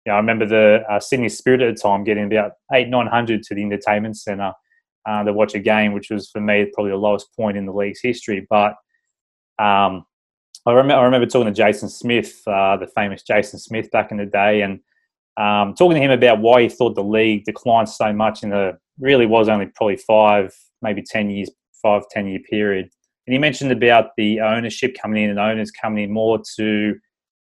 You 0.04 0.12
know, 0.12 0.14
I 0.14 0.18
remember 0.18 0.46
the 0.46 0.84
uh, 0.88 1.00
Sydney 1.00 1.28
Spirit 1.28 1.60
at 1.60 1.76
the 1.76 1.80
time 1.80 2.04
getting 2.04 2.24
about 2.24 2.52
eight, 2.72 2.88
900 2.88 3.42
to 3.42 3.54
the 3.54 3.62
entertainment 3.62 4.16
centre 4.16 4.52
uh, 5.06 5.22
to 5.24 5.32
watch 5.32 5.54
a 5.54 5.58
game, 5.58 5.92
which 5.92 6.10
was 6.10 6.30
for 6.30 6.40
me 6.40 6.70
probably 6.72 6.92
the 6.92 6.96
lowest 6.96 7.28
point 7.36 7.56
in 7.56 7.66
the 7.66 7.72
league's 7.72 8.00
history. 8.02 8.46
But 8.48 8.72
um, 9.58 10.06
I, 10.64 10.72
remember, 10.72 10.94
I 10.94 11.04
remember 11.04 11.26
talking 11.26 11.52
to 11.52 11.56
Jason 11.56 11.88
Smith, 11.88 12.40
uh, 12.46 12.76
the 12.76 12.86
famous 12.86 13.22
Jason 13.22 13.58
Smith 13.58 13.90
back 13.90 14.10
in 14.10 14.16
the 14.16 14.26
day, 14.26 14.62
and 14.62 14.80
um, 15.36 15.74
talking 15.74 15.96
to 15.96 16.00
him 16.00 16.10
about 16.10 16.40
why 16.40 16.62
he 16.62 16.68
thought 16.68 16.94
the 16.94 17.04
league 17.04 17.44
declined 17.44 17.88
so 17.88 18.12
much 18.12 18.42
in 18.42 18.50
the 18.50 18.78
really 18.98 19.26
was 19.26 19.48
only 19.48 19.66
probably 19.66 19.96
five, 19.96 20.54
maybe 20.80 21.02
10 21.02 21.30
years, 21.30 21.50
five, 21.82 22.02
10 22.10 22.28
year 22.28 22.40
period. 22.48 22.88
And 23.26 23.34
you 23.34 23.40
mentioned 23.40 23.72
about 23.72 24.10
the 24.16 24.40
ownership 24.40 24.96
coming 25.00 25.24
in 25.24 25.30
and 25.30 25.38
owners 25.38 25.70
coming 25.70 26.04
in 26.04 26.12
more 26.12 26.40
to, 26.56 26.94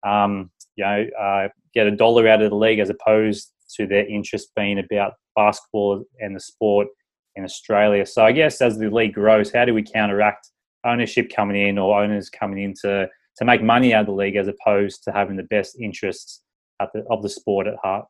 um, 0.06 0.50
you 0.76 0.84
know, 0.84 1.06
uh, 1.20 1.48
get 1.74 1.86
a 1.86 1.90
dollar 1.90 2.26
out 2.28 2.42
of 2.42 2.50
the 2.50 2.56
league 2.56 2.78
as 2.78 2.90
opposed 2.90 3.52
to 3.76 3.86
their 3.86 4.06
interest 4.06 4.50
being 4.56 4.78
about 4.78 5.14
basketball 5.36 6.04
and 6.20 6.34
the 6.34 6.40
sport 6.40 6.88
in 7.36 7.44
Australia. 7.44 8.06
So 8.06 8.24
I 8.24 8.32
guess 8.32 8.60
as 8.60 8.78
the 8.78 8.88
league 8.88 9.14
grows, 9.14 9.52
how 9.52 9.64
do 9.64 9.74
we 9.74 9.82
counteract 9.82 10.48
ownership 10.86 11.30
coming 11.34 11.68
in 11.68 11.78
or 11.78 12.00
owners 12.00 12.30
coming 12.30 12.62
in 12.62 12.74
to, 12.82 13.08
to 13.36 13.44
make 13.44 13.62
money 13.62 13.92
out 13.92 14.02
of 14.02 14.06
the 14.06 14.12
league 14.12 14.36
as 14.36 14.48
opposed 14.48 15.02
to 15.04 15.12
having 15.12 15.36
the 15.36 15.42
best 15.44 15.76
interests 15.80 16.42
the, 16.94 17.04
of 17.10 17.22
the 17.22 17.28
sport 17.28 17.66
at 17.66 17.74
heart? 17.82 18.06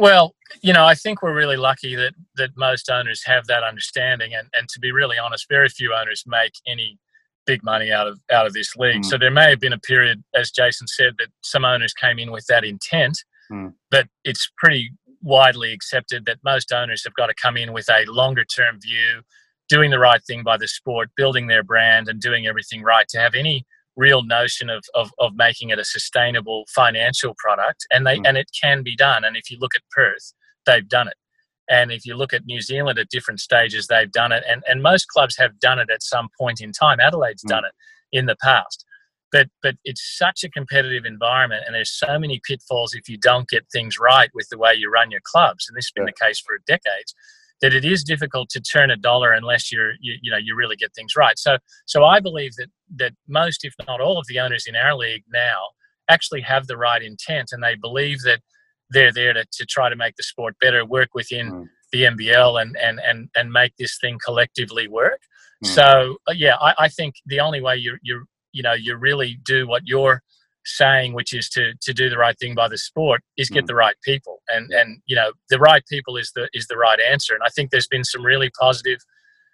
Well, 0.00 0.34
you 0.62 0.72
know, 0.72 0.86
I 0.86 0.94
think 0.94 1.22
we're 1.22 1.34
really 1.36 1.58
lucky 1.58 1.94
that 1.94 2.14
that 2.36 2.56
most 2.56 2.90
owners 2.90 3.22
have 3.26 3.46
that 3.48 3.62
understanding, 3.62 4.32
and 4.34 4.48
and 4.54 4.66
to 4.70 4.80
be 4.80 4.92
really 4.92 5.18
honest, 5.18 5.46
very 5.48 5.68
few 5.68 5.92
owners 5.94 6.24
make 6.26 6.52
any 6.66 6.98
big 7.44 7.62
money 7.62 7.92
out 7.92 8.06
of 8.06 8.18
out 8.32 8.46
of 8.46 8.54
this 8.54 8.74
league. 8.76 9.02
Mm. 9.02 9.04
So 9.04 9.18
there 9.18 9.30
may 9.30 9.50
have 9.50 9.60
been 9.60 9.74
a 9.74 9.78
period, 9.78 10.24
as 10.34 10.50
Jason 10.50 10.86
said, 10.86 11.16
that 11.18 11.28
some 11.42 11.66
owners 11.66 11.92
came 11.92 12.18
in 12.18 12.32
with 12.32 12.46
that 12.46 12.64
intent, 12.64 13.18
Mm. 13.52 13.74
but 13.90 14.06
it's 14.24 14.50
pretty 14.56 14.90
widely 15.20 15.72
accepted 15.72 16.24
that 16.24 16.38
most 16.42 16.72
owners 16.72 17.04
have 17.04 17.14
got 17.14 17.26
to 17.26 17.34
come 17.34 17.58
in 17.58 17.72
with 17.74 17.88
a 17.90 18.04
longer 18.06 18.44
term 18.44 18.80
view, 18.80 19.20
doing 19.68 19.90
the 19.90 19.98
right 19.98 20.22
thing 20.24 20.42
by 20.42 20.56
the 20.56 20.68
sport, 20.68 21.10
building 21.14 21.46
their 21.46 21.62
brand, 21.62 22.08
and 22.08 22.22
doing 22.22 22.46
everything 22.46 22.82
right 22.82 23.06
to 23.08 23.18
have 23.18 23.34
any 23.34 23.66
real 24.06 24.22
notion 24.22 24.68
of, 24.76 24.82
of, 25.00 25.10
of 25.24 25.30
making 25.46 25.68
it 25.70 25.78
a 25.78 25.84
sustainable 25.96 26.60
financial 26.80 27.32
product 27.44 27.80
and 27.92 28.06
they 28.06 28.16
Mm. 28.18 28.26
and 28.28 28.36
it 28.42 28.50
can 28.62 28.78
be 28.82 28.94
done. 28.96 29.22
And 29.26 29.36
if 29.36 29.50
you 29.50 29.56
look 29.60 29.74
at 29.76 29.82
perth 29.98 30.26
they've 30.66 30.88
done 30.98 31.08
it. 31.08 31.18
And 31.78 31.86
if 31.96 32.02
you 32.06 32.14
look 32.16 32.32
at 32.36 32.44
new 32.46 32.60
zealand 32.70 32.98
at 32.98 33.08
different 33.16 33.40
stages 33.48 33.86
they've 33.86 34.10
done 34.22 34.32
it. 34.38 34.42
And, 34.50 34.62
and 34.68 34.82
most 34.82 35.06
clubs 35.14 35.36
have 35.42 35.54
done 35.68 35.78
it 35.78 35.90
at 35.96 36.02
some 36.02 36.28
point 36.40 36.60
in 36.60 36.72
time. 36.72 36.98
Adelaide's 37.00 37.44
Mm. 37.44 37.48
done 37.54 37.64
it 37.70 37.74
in 38.18 38.24
the 38.26 38.36
past. 38.50 38.78
But 39.32 39.48
but 39.64 39.74
it's 39.90 40.04
such 40.24 40.38
a 40.44 40.50
competitive 40.58 41.04
environment 41.16 41.62
and 41.66 41.74
there's 41.76 41.92
so 42.06 42.12
many 42.24 42.40
pitfalls 42.48 42.94
if 42.94 43.08
you 43.08 43.18
don't 43.30 43.48
get 43.54 43.64
things 43.76 43.94
right 44.10 44.30
with 44.34 44.48
the 44.50 44.58
way 44.64 44.72
you 44.80 44.90
run 44.98 45.10
your 45.14 45.24
clubs. 45.32 45.62
And 45.68 45.76
this 45.76 45.86
has 45.86 45.92
been 45.96 46.06
Yeah. 46.06 46.12
the 46.18 46.24
case 46.26 46.40
for 46.44 46.54
decades 46.74 47.14
that 47.60 47.72
it 47.74 47.84
is 47.84 48.02
difficult 48.04 48.48
to 48.50 48.60
turn 48.60 48.90
a 48.90 48.96
dollar 48.96 49.32
unless 49.32 49.70
you're 49.72 49.92
you, 50.00 50.14
you 50.22 50.30
know 50.30 50.36
you 50.38 50.54
really 50.54 50.76
get 50.76 50.94
things 50.94 51.14
right 51.16 51.38
so 51.38 51.56
so 51.86 52.04
i 52.04 52.18
believe 52.20 52.52
that 52.56 52.68
that 52.96 53.12
most 53.28 53.64
if 53.64 53.74
not 53.86 54.00
all 54.00 54.18
of 54.18 54.26
the 54.28 54.38
owners 54.38 54.66
in 54.66 54.76
our 54.76 54.94
league 54.94 55.24
now 55.32 55.60
actually 56.08 56.40
have 56.40 56.66
the 56.66 56.76
right 56.76 57.02
intent 57.02 57.50
and 57.52 57.62
they 57.62 57.74
believe 57.76 58.20
that 58.22 58.40
they're 58.90 59.12
there 59.12 59.32
to, 59.32 59.44
to 59.52 59.64
try 59.66 59.88
to 59.88 59.94
make 59.96 60.16
the 60.16 60.22
sport 60.22 60.54
better 60.60 60.84
work 60.84 61.10
within 61.14 61.50
Mm. 61.52 61.68
the 61.92 62.02
nbl 62.02 62.60
and 62.62 62.76
and 62.76 63.00
and 63.08 63.28
and 63.34 63.52
make 63.52 63.72
this 63.78 63.98
thing 63.98 64.18
collectively 64.24 64.88
work 64.88 65.20
Mm. 65.64 65.68
so 65.74 66.16
uh, 66.28 66.32
yeah 66.32 66.56
I, 66.56 66.74
I 66.86 66.88
think 66.88 67.14
the 67.26 67.40
only 67.40 67.60
way 67.60 67.76
you 67.76 67.98
you 68.02 68.24
you 68.52 68.62
know 68.62 68.72
you 68.72 68.96
really 68.96 69.38
do 69.44 69.66
what 69.66 69.82
you're 69.86 70.22
saying 70.64 71.14
which 71.14 71.32
is 71.32 71.48
to 71.50 71.72
to 71.80 71.92
do 71.94 72.10
the 72.10 72.18
right 72.18 72.38
thing 72.38 72.54
by 72.54 72.68
the 72.68 72.78
sport 72.78 73.22
is 73.36 73.48
get 73.48 73.64
Mm. 73.64 73.68
the 73.68 73.74
right 73.74 73.96
people. 74.04 74.42
And 74.48 74.70
and 74.72 75.00
you 75.06 75.16
know 75.16 75.32
the 75.48 75.58
right 75.58 75.82
people 75.88 76.16
is 76.16 76.32
the 76.34 76.48
is 76.52 76.66
the 76.68 76.76
right 76.76 76.98
answer. 77.00 77.34
And 77.34 77.42
i 77.44 77.48
think 77.48 77.70
there's 77.70 77.86
been 77.88 78.04
some 78.04 78.24
really 78.24 78.50
positive 78.60 78.98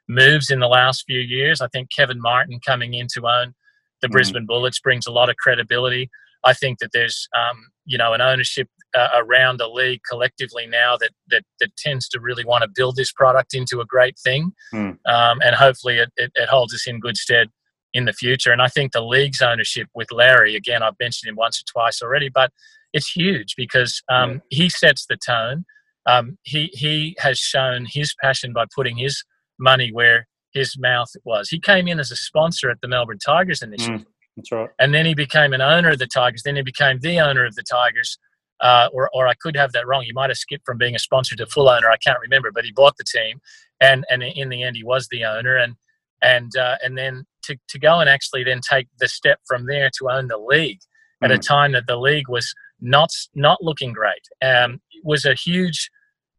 moves 0.09 0.51
in 0.51 0.61
the 0.61 0.69
last 0.69 1.05
few 1.07 1.21
years. 1.21 1.61
I 1.61 1.69
think 1.69 1.91
kevin 1.97 2.21
martin 2.21 2.61
coming 2.67 2.95
in 2.95 3.07
to 3.15 3.27
own 3.27 3.55
the 4.03 4.09
Mm. 4.09 4.13
brisbane 4.13 4.47
bullets 4.47 4.79
brings 4.81 5.07
a 5.07 5.13
lot 5.13 5.29
of 5.31 5.37
credibility. 5.37 6.11
I 6.45 6.53
think 6.53 6.79
that 6.81 6.91
there's 6.93 7.29
um, 7.37 7.69
you 7.87 7.99
know 7.99 8.13
an 8.13 8.21
ownership 8.21 8.69
uh, 8.95 9.09
around 9.15 9.59
the 9.59 9.69
league 9.69 10.01
collectively 10.09 10.67
now 10.67 10.97
that 10.97 11.11
that 11.29 11.43
that 11.61 11.75
tends 11.77 12.09
to 12.11 12.21
really 12.21 12.45
want 12.45 12.63
to 12.63 12.69
build 12.75 12.97
this 12.97 13.13
product 13.13 13.55
into 13.55 13.81
a 13.81 13.87
great 13.87 14.17
thing. 14.19 14.53
Mm. 14.73 14.99
um, 15.07 15.41
and 15.45 15.55
hopefully 15.57 15.99
it, 15.99 16.11
it, 16.17 16.31
it 16.35 16.49
holds 16.49 16.73
us 16.75 16.87
in 16.87 17.01
good 17.01 17.17
stead 17.17 17.49
in 17.97 18.05
the 18.05 18.13
future. 18.13 18.53
And 18.53 18.61
I 18.61 18.69
think 18.69 18.93
the 18.93 19.01
league's 19.01 19.41
ownership 19.41 19.89
with 19.95 20.13
Larry, 20.13 20.55
again, 20.55 20.83
I've 20.83 21.01
mentioned 21.01 21.31
him 21.31 21.37
once 21.37 21.61
or 21.61 21.65
twice 21.73 22.03
already, 22.03 22.29
but 22.29 22.53
it's 22.93 23.11
huge 23.11 23.55
because 23.57 24.03
um, 24.11 24.43
he 24.51 24.69
sets 24.69 25.07
the 25.07 25.17
tone. 25.17 25.65
Um, 26.07 26.39
he 26.43 26.71
he 26.73 27.17
has 27.19 27.39
shown 27.39 27.87
his 27.89 28.15
passion 28.23 28.53
by 28.53 28.67
putting 28.75 28.97
his 28.99 29.25
money 29.59 29.91
where 29.91 30.29
his 30.53 30.79
mouth 30.79 31.09
was. 31.25 31.49
He 31.49 31.59
came 31.59 31.89
in 31.89 31.99
as 31.99 32.11
a 32.11 32.17
sponsor 32.17 32.71
at 32.71 32.81
the 32.83 32.89
Melbourne 32.89 33.19
Tigers 33.19 33.63
initially, 33.63 34.05
That's 34.37 34.53
right. 34.53 34.71
and 34.79 34.95
then 34.95 35.07
he 35.07 35.15
became 35.15 35.53
an 35.55 35.63
owner 35.63 35.91
of 35.91 35.99
the 35.99 36.07
Tigers. 36.07 36.43
Then 36.45 36.57
he 36.57 36.63
became 36.63 37.01
the 37.01 37.19
owner 37.19 37.45
of 37.45 37.55
the 37.55 37.65
Tigers. 37.65 38.19
Uh, 38.59 38.89
or, 38.95 39.11
or 39.13 39.29
I 39.29 39.35
could 39.35 39.55
have 39.55 39.73
that 39.73 39.87
wrong. 39.87 40.03
He 40.03 40.15
might 40.15 40.31
have 40.31 40.39
skipped 40.39 40.65
from 40.65 40.79
being 40.79 40.95
a 40.95 40.99
sponsor 40.99 41.37
to 41.37 41.47
full 41.47 41.69
owner. 41.69 41.91
I 41.91 41.99
can't 41.99 42.19
remember, 42.21 42.51
but 42.51 42.65
he 42.65 42.73
bought 42.73 42.97
the 42.97 43.05
team, 43.05 43.39
and 43.83 44.07
and 44.09 44.23
in 44.23 44.49
the 44.49 44.63
end, 44.63 44.77
he 44.77 44.85
was 44.85 45.09
the 45.09 45.27
owner. 45.27 45.57
And 45.57 45.77
and 46.23 46.57
uh, 46.57 46.77
and 46.83 46.97
then 46.97 47.27
to, 47.47 47.57
to 47.69 47.79
go 47.79 48.01
and 48.01 48.09
actually 48.09 48.45
then 48.45 48.61
take 48.69 48.89
the 48.99 49.09
step 49.09 49.39
from 49.47 49.67
there 49.67 49.91
to 49.99 50.11
own 50.11 50.29
the 50.29 50.39
league 50.39 50.81
at 51.23 51.31
a 51.31 51.35
Mm. 51.39 51.47
time 51.47 51.73
that 51.73 51.87
the 51.87 51.97
league 51.97 52.29
was 52.29 52.55
not 52.81 53.11
not 53.35 53.59
looking 53.63 53.93
great 53.93 54.25
um, 54.43 54.81
was 55.03 55.25
a 55.25 55.35
huge 55.35 55.91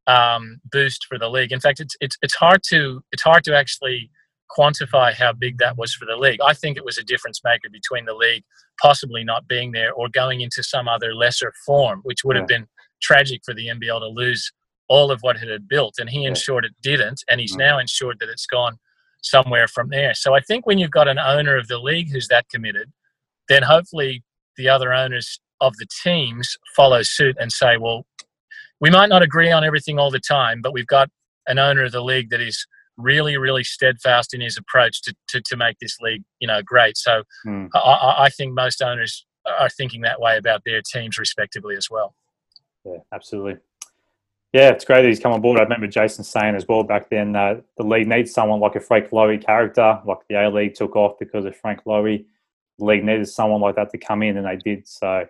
um, 0.08 0.60
boost 0.72 1.06
for 1.10 1.18
the 1.18 1.30
league. 1.30 1.52
In 1.52 1.60
fact, 1.60 1.80
it's 1.80 1.96
it's 2.00 2.18
it's 2.22 2.36
hard 2.36 2.62
to 2.70 3.02
it's 3.12 3.24
hard 3.24 3.44
to 3.46 3.56
actually 3.56 4.10
quantify 4.58 5.14
how 5.14 5.34
big 5.34 5.58
that 5.58 5.78
was 5.78 5.94
for 5.94 6.06
the 6.06 6.16
league. 6.16 6.40
I 6.42 6.54
think 6.54 6.78
it 6.78 6.86
was 6.86 6.98
a 6.98 7.04
difference 7.04 7.42
maker 7.44 7.70
between 7.72 8.06
the 8.06 8.14
league 8.14 8.44
possibly 8.82 9.24
not 9.24 9.48
being 9.48 9.72
there 9.72 9.92
or 9.94 10.08
going 10.08 10.42
into 10.42 10.64
some 10.64 10.88
other 10.88 11.14
lesser 11.14 11.52
form, 11.66 12.00
which 12.04 12.24
would 12.24 12.36
have 12.38 12.48
been 12.48 12.68
tragic 13.02 13.42
for 13.44 13.54
the 13.54 13.68
NBL 13.68 14.00
to 14.00 14.08
lose 14.08 14.52
all 14.88 15.12
of 15.12 15.20
what 15.22 15.36
it 15.36 15.50
had 15.50 15.68
built. 15.68 15.96
And 16.00 16.10
he 16.10 16.24
ensured 16.26 16.64
it 16.64 16.72
didn't, 16.82 17.24
and 17.28 17.42
he's 17.42 17.56
Mm. 17.56 17.60
now 17.60 17.80
ensured 17.80 18.20
that 18.20 18.30
it's 18.30 18.46
gone 18.46 18.78
somewhere 19.30 19.68
from 19.68 19.90
there. 19.90 20.14
So 20.14 20.34
I 20.34 20.40
think 20.42 20.66
when 20.66 20.78
you've 20.78 20.92
got 20.92 21.08
an 21.08 21.20
owner 21.20 21.56
of 21.58 21.68
the 21.68 21.80
league 21.80 22.12
who's 22.12 22.28
that 22.30 22.48
committed, 22.50 22.92
then 23.50 23.64
hopefully 23.64 24.24
the 24.58 24.70
other 24.70 24.94
owners 24.94 25.40
of 25.62 25.76
the 25.78 25.88
teams 26.04 26.56
follow 26.76 27.02
suit 27.04 27.36
and 27.40 27.52
say, 27.52 27.78
well, 27.78 28.06
we 28.80 28.90
might 28.90 29.10
not 29.10 29.22
agree 29.24 29.52
on 29.52 29.64
everything 29.64 29.98
all 30.00 30.12
the 30.12 30.20
time, 30.20 30.62
but 30.62 30.74
we've 30.74 30.88
got 30.88 31.10
an 31.48 31.58
owner 31.60 31.84
of 31.86 31.92
the 31.92 32.04
league 32.04 32.30
that 32.30 32.42
is 32.42 32.66
really, 32.98 33.38
really 33.38 33.64
steadfast 33.64 34.34
in 34.34 34.42
his 34.42 34.58
approach 34.58 35.02
to, 35.04 35.14
to, 35.30 35.42
to 35.46 35.56
make 35.56 35.78
this 35.80 35.98
league, 36.02 36.24
you 36.40 36.48
know, 36.48 36.62
great. 36.64 36.98
So 36.98 37.24
Mm. 37.46 37.70
I, 37.74 37.80
I- 37.80 38.24
I 38.26 38.30
think 38.30 38.54
most 38.54 38.82
owners 38.82 39.26
are 39.60 39.70
thinking 39.70 40.02
that 40.02 40.20
way 40.20 40.38
about 40.38 40.62
their 40.66 40.82
teams 40.82 41.18
respectively 41.18 41.76
as 41.76 41.90
well. 41.90 42.14
Yeah, 42.86 42.98
absolutely. 43.14 43.56
Yeah, 44.54 44.70
it's 44.70 44.86
great 44.86 45.02
that 45.02 45.08
he's 45.08 45.20
come 45.20 45.34
on 45.34 45.42
board. 45.42 45.60
I 45.60 45.64
remember 45.64 45.88
Jason 45.88 46.24
saying 46.24 46.56
as 46.56 46.66
well 46.68 46.84
back 46.84 47.10
then 47.10 47.36
uh, 47.36 47.62
the 47.76 47.84
league 47.84 48.08
needs 48.08 48.34
someone 48.34 48.60
like 48.60 48.76
a 48.76 48.80
Frank 48.80 49.10
Lowy 49.10 49.44
character, 49.44 50.02
like 50.06 50.20
the 50.30 50.36
A 50.36 50.50
League 50.50 50.74
took 50.74 50.96
off 50.96 51.20
because 51.20 51.46
of 51.46 51.56
Frank 51.56 51.84
Lowy. 51.86 52.26
The 52.80 52.86
league 52.86 53.04
needed 53.04 53.28
someone 53.28 53.60
like 53.60 53.76
that 53.76 53.90
to 53.92 53.98
come 53.98 54.24
in, 54.24 54.38
and 54.38 54.48
they 54.48 54.56
did. 54.56 54.88
So 54.88 55.26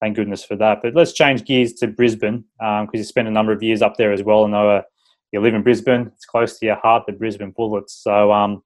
thank 0.00 0.16
goodness 0.16 0.44
for 0.44 0.56
that. 0.56 0.82
But 0.82 0.94
let's 0.94 1.12
change 1.12 1.44
gears 1.44 1.74
to 1.74 1.86
Brisbane 1.86 2.44
because 2.58 2.90
you 2.94 3.04
spent 3.04 3.28
a 3.28 3.30
number 3.30 3.52
of 3.52 3.62
years 3.62 3.82
up 3.82 3.96
there 3.96 4.12
as 4.12 4.22
well. 4.22 4.44
I 4.44 4.48
know 4.48 4.70
uh, 4.70 4.82
you 5.32 5.40
live 5.40 5.54
in 5.54 5.62
Brisbane. 5.62 6.10
It's 6.14 6.24
close 6.24 6.58
to 6.58 6.66
your 6.66 6.76
heart, 6.76 7.04
the 7.06 7.12
Brisbane 7.12 7.52
Bullets. 7.52 7.94
So 7.94 8.32
um, 8.32 8.62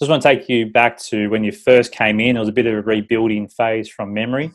just 0.00 0.10
want 0.10 0.22
to 0.22 0.28
take 0.28 0.48
you 0.48 0.66
back 0.70 0.98
to 1.04 1.28
when 1.28 1.44
you 1.44 1.52
first 1.52 1.92
came 1.92 2.18
in. 2.18 2.36
It 2.36 2.40
was 2.40 2.48
a 2.48 2.52
bit 2.52 2.66
of 2.66 2.74
a 2.74 2.82
rebuilding 2.82 3.48
phase 3.48 3.88
from 3.88 4.12
memory. 4.12 4.50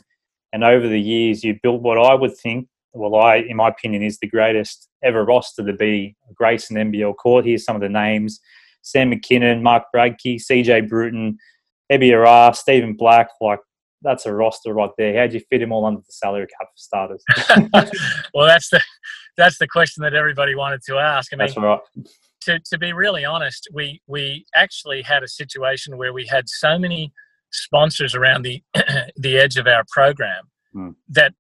And 0.53 0.63
over 0.63 0.87
the 0.87 0.99
years, 0.99 1.43
you 1.43 1.57
built 1.63 1.81
what 1.81 1.97
I 1.97 2.13
would 2.13 2.35
think, 2.35 2.67
well, 2.93 3.15
I, 3.15 3.37
in 3.37 3.57
my 3.57 3.69
opinion, 3.69 4.03
is 4.03 4.19
the 4.19 4.27
greatest 4.27 4.89
ever 5.03 5.23
roster 5.23 5.65
to 5.65 5.73
be 5.73 6.15
Grayson 6.33 6.77
NBL 6.77 7.15
court. 7.17 7.45
Here's 7.45 7.63
some 7.63 7.75
of 7.75 7.81
the 7.81 7.89
names 7.89 8.39
Sam 8.81 9.11
McKinnon, 9.11 9.61
Mark 9.61 9.83
Bradtke, 9.95 10.41
CJ 10.41 10.89
Bruton, 10.89 11.37
Ebi 11.91 12.11
Ere, 12.11 12.53
Stephen 12.53 12.95
Black. 12.95 13.29
Like, 13.39 13.59
that's 14.01 14.25
a 14.25 14.33
roster 14.33 14.73
right 14.73 14.89
there. 14.97 15.19
How'd 15.19 15.33
you 15.33 15.41
fit 15.49 15.59
them 15.59 15.71
all 15.71 15.85
under 15.85 16.01
the 16.01 16.11
salary 16.11 16.47
cap 16.47 16.67
for 16.67 16.77
starters? 16.77 17.23
well, 18.33 18.47
that's 18.47 18.69
the 18.69 18.81
that's 19.37 19.57
the 19.59 19.67
question 19.67 20.03
that 20.03 20.13
everybody 20.13 20.55
wanted 20.55 20.81
to 20.87 20.97
ask. 20.97 21.31
I 21.33 21.37
mean, 21.37 21.47
that's 21.47 21.57
right 21.57 21.79
to, 22.41 22.59
to 22.59 22.77
be 22.77 22.93
really 22.93 23.23
honest, 23.23 23.67
we 23.73 24.01
we 24.07 24.45
actually 24.55 25.01
had 25.01 25.23
a 25.23 25.27
situation 25.27 25.97
where 25.97 26.13
we 26.13 26.25
had 26.25 26.49
so 26.49 26.77
many 26.77 27.13
sponsors 27.51 28.15
around 28.15 28.43
the 28.43 28.61
the 29.15 29.37
edge 29.37 29.57
of 29.57 29.67
our 29.67 29.83
program 29.91 30.43
mm. 30.75 30.95
that 31.09 31.33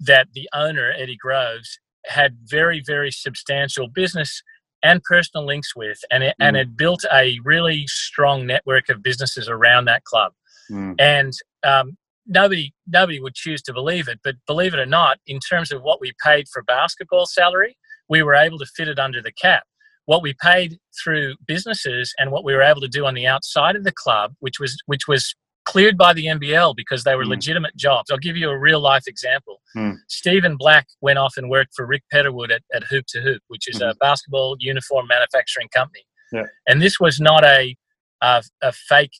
that 0.00 0.28
the 0.34 0.48
owner 0.54 0.92
Eddie 0.96 1.16
Groves 1.16 1.78
had 2.06 2.36
very 2.44 2.82
very 2.84 3.10
substantial 3.10 3.88
business 3.88 4.42
and 4.82 5.02
personal 5.02 5.46
links 5.46 5.74
with, 5.74 5.98
and 6.10 6.22
it, 6.22 6.34
mm. 6.40 6.46
and 6.46 6.56
had 6.56 6.76
built 6.76 7.04
a 7.10 7.38
really 7.42 7.86
strong 7.86 8.46
network 8.46 8.90
of 8.90 9.02
businesses 9.02 9.48
around 9.48 9.86
that 9.86 10.04
club, 10.04 10.32
mm. 10.70 10.94
and 10.98 11.32
um, 11.66 11.96
nobody 12.26 12.72
nobody 12.86 13.20
would 13.20 13.34
choose 13.34 13.62
to 13.62 13.72
believe 13.72 14.08
it, 14.08 14.20
but 14.22 14.36
believe 14.46 14.74
it 14.74 14.80
or 14.80 14.86
not, 14.86 15.18
in 15.26 15.38
terms 15.40 15.72
of 15.72 15.82
what 15.82 16.00
we 16.00 16.12
paid 16.22 16.46
for 16.52 16.62
basketball 16.62 17.26
salary, 17.26 17.76
we 18.08 18.22
were 18.22 18.34
able 18.34 18.58
to 18.58 18.66
fit 18.76 18.88
it 18.88 18.98
under 18.98 19.22
the 19.22 19.32
cap 19.32 19.64
what 20.06 20.22
we 20.22 20.34
paid 20.34 20.78
through 21.02 21.34
businesses 21.46 22.12
and 22.18 22.30
what 22.30 22.44
we 22.44 22.54
were 22.54 22.62
able 22.62 22.80
to 22.80 22.88
do 22.88 23.06
on 23.06 23.14
the 23.14 23.26
outside 23.26 23.76
of 23.76 23.84
the 23.84 23.92
club, 23.92 24.34
which 24.40 24.60
was 24.60 24.76
which 24.86 25.08
was 25.08 25.34
cleared 25.64 25.96
by 25.96 26.12
the 26.12 26.26
NBL 26.26 26.76
because 26.76 27.04
they 27.04 27.14
were 27.14 27.24
mm. 27.24 27.30
legitimate 27.30 27.76
jobs. 27.76 28.10
I'll 28.10 28.18
give 28.18 28.36
you 28.36 28.50
a 28.50 28.58
real 28.58 28.80
life 28.80 29.04
example. 29.06 29.60
Mm. 29.76 29.96
Stephen 30.08 30.56
Black 30.56 30.86
went 31.00 31.18
off 31.18 31.34
and 31.36 31.48
worked 31.48 31.74
for 31.74 31.86
Rick 31.86 32.04
Petterwood 32.12 32.50
at, 32.52 32.62
at 32.72 32.84
Hoop 32.84 33.06
to 33.08 33.20
Hoop, 33.20 33.42
which 33.48 33.68
is 33.68 33.80
mm. 33.80 33.90
a 33.90 33.92
hmm. 33.92 33.98
basketball 34.00 34.56
uniform 34.58 35.06
manufacturing 35.06 35.68
company. 35.68 36.04
Yeah. 36.32 36.44
And 36.66 36.82
this 36.82 37.00
was 37.00 37.20
not 37.20 37.44
a, 37.44 37.76
a, 38.20 38.42
a 38.62 38.72
fake 38.72 39.12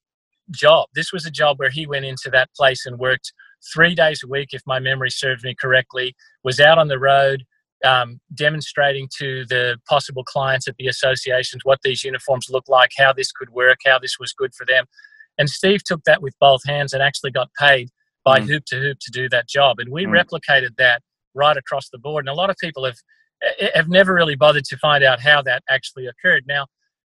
job. 0.50 0.88
This 0.94 1.12
was 1.12 1.24
a 1.26 1.30
job 1.30 1.59
where 1.59 1.70
he 1.70 1.87
went 1.87 2.04
into 2.04 2.30
that 2.30 2.50
place 2.54 2.87
and 2.87 2.98
worked 2.98 3.33
three 3.72 3.94
days 3.94 4.22
a 4.22 4.28
week, 4.28 4.48
if 4.52 4.62
my 4.66 4.78
memory 4.78 5.11
serves 5.11 5.42
me 5.44 5.54
correctly, 5.54 6.14
was 6.42 6.61
out 6.61 6.78
on 6.78 6.88
the 6.88 6.98
road, 6.98 7.44
um, 7.85 8.20
demonstrating 8.35 9.09
to 9.18 9.44
the 9.46 9.78
possible 9.88 10.24
clients 10.24 10.68
at 10.68 10.76
the 10.76 10.87
associations 10.87 11.62
what 11.64 11.80
these 11.83 12.04
uniforms 12.04 12.48
look 12.50 12.68
like, 12.68 12.90
how 12.96 13.12
this 13.12 13.33
could 13.33 13.50
work, 13.50 13.78
how 13.85 13.98
this 13.98 14.18
was 14.18 14.33
good 14.33 14.54
for 14.54 14.66
them. 14.66 14.85
And 15.38 15.51
Steve 15.51 15.83
took 15.85 16.05
that 16.05 16.23
with 16.23 16.35
both 16.40 16.61
hands 16.66 16.92
and 16.92 17.03
actually 17.03 17.31
got 17.31 17.51
paid 17.59 17.90
by 18.25 18.40
mm. 18.40 18.47
Hoop 18.47 18.64
to 18.66 18.81
Hoop 18.81 18.99
to 19.01 19.11
do 19.11 19.29
that 19.29 19.49
job. 19.49 19.79
And 19.79 19.92
we 19.92 20.07
mm. 20.07 20.11
replicated 20.11 20.77
that 20.79 21.03
right 21.35 21.57
across 21.57 21.88
the 21.90 21.99
board. 21.99 22.27
And 22.27 22.33
a 22.33 22.35
lot 22.35 22.51
of 22.51 22.57
people 22.61 22.85
have 22.85 22.97
have 23.75 23.88
never 23.88 24.14
really 24.14 24.37
bothered 24.37 24.64
to 24.64 24.77
find 24.79 25.05
out 25.05 25.20
how 25.20 25.42
that 25.42 25.62
actually 25.68 26.07
occurred. 26.07 26.44
Now, 26.47 26.66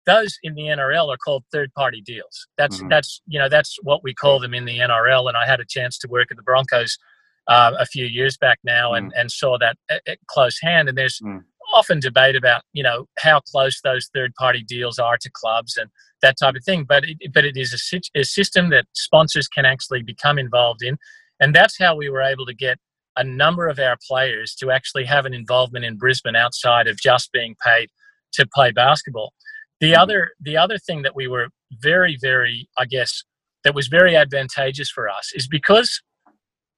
those 0.06 0.36
in 0.42 0.54
the 0.54 0.62
NRL 0.62 1.08
are 1.08 1.16
called 1.16 1.44
third 1.52 1.72
party 1.74 2.02
deals. 2.04 2.46
That's 2.58 2.78
mm-hmm. 2.78 2.88
that's 2.88 3.22
you 3.26 3.38
know 3.38 3.48
that's 3.48 3.76
what 3.82 4.02
we 4.02 4.14
call 4.14 4.40
them 4.40 4.54
in 4.54 4.64
the 4.64 4.78
NRL. 4.78 5.28
And 5.28 5.36
I 5.36 5.46
had 5.46 5.60
a 5.60 5.64
chance 5.68 5.98
to 5.98 6.08
work 6.08 6.28
at 6.30 6.36
the 6.36 6.42
Broncos 6.42 6.98
uh, 7.46 7.72
a 7.78 7.86
few 7.86 8.06
years 8.06 8.36
back 8.36 8.58
now 8.64 8.94
and, 8.94 9.12
mm. 9.12 9.20
and 9.20 9.30
saw 9.30 9.58
that 9.58 9.76
at, 9.90 10.02
at, 10.06 10.18
close 10.26 10.58
hand. 10.60 10.88
And 10.88 10.96
there's 10.96 11.20
mm. 11.20 11.42
Often 11.74 12.00
debate 12.00 12.36
about 12.36 12.62
you 12.72 12.82
know 12.82 13.06
how 13.18 13.40
close 13.40 13.80
those 13.82 14.08
third 14.14 14.34
party 14.34 14.62
deals 14.62 14.98
are 14.98 15.18
to 15.18 15.30
clubs 15.30 15.76
and 15.76 15.90
that 16.22 16.36
type 16.38 16.54
of 16.54 16.64
thing. 16.64 16.84
But 16.84 17.04
it, 17.04 17.32
but 17.32 17.44
it 17.44 17.56
is 17.56 17.72
a, 17.92 18.00
a 18.18 18.24
system 18.24 18.70
that 18.70 18.86
sponsors 18.94 19.48
can 19.48 19.64
actually 19.64 20.02
become 20.02 20.38
involved 20.38 20.82
in, 20.82 20.96
and 21.40 21.54
that's 21.54 21.78
how 21.78 21.96
we 21.96 22.08
were 22.08 22.22
able 22.22 22.46
to 22.46 22.54
get 22.54 22.78
a 23.16 23.24
number 23.24 23.68
of 23.68 23.78
our 23.78 23.96
players 24.08 24.54
to 24.56 24.70
actually 24.70 25.04
have 25.04 25.26
an 25.26 25.34
involvement 25.34 25.84
in 25.84 25.96
Brisbane 25.96 26.36
outside 26.36 26.88
of 26.88 26.98
just 26.98 27.30
being 27.32 27.54
paid 27.64 27.88
to 28.32 28.46
play 28.52 28.72
basketball. 28.72 29.32
The 29.80 29.92
mm. 29.92 29.98
other 29.98 30.30
the 30.40 30.56
other 30.56 30.78
thing 30.78 31.02
that 31.02 31.14
we 31.14 31.28
were 31.28 31.48
very 31.82 32.16
very 32.20 32.68
I 32.78 32.86
guess 32.86 33.24
that 33.64 33.74
was 33.74 33.88
very 33.88 34.16
advantageous 34.16 34.90
for 34.90 35.08
us 35.08 35.32
is 35.34 35.48
because 35.48 36.00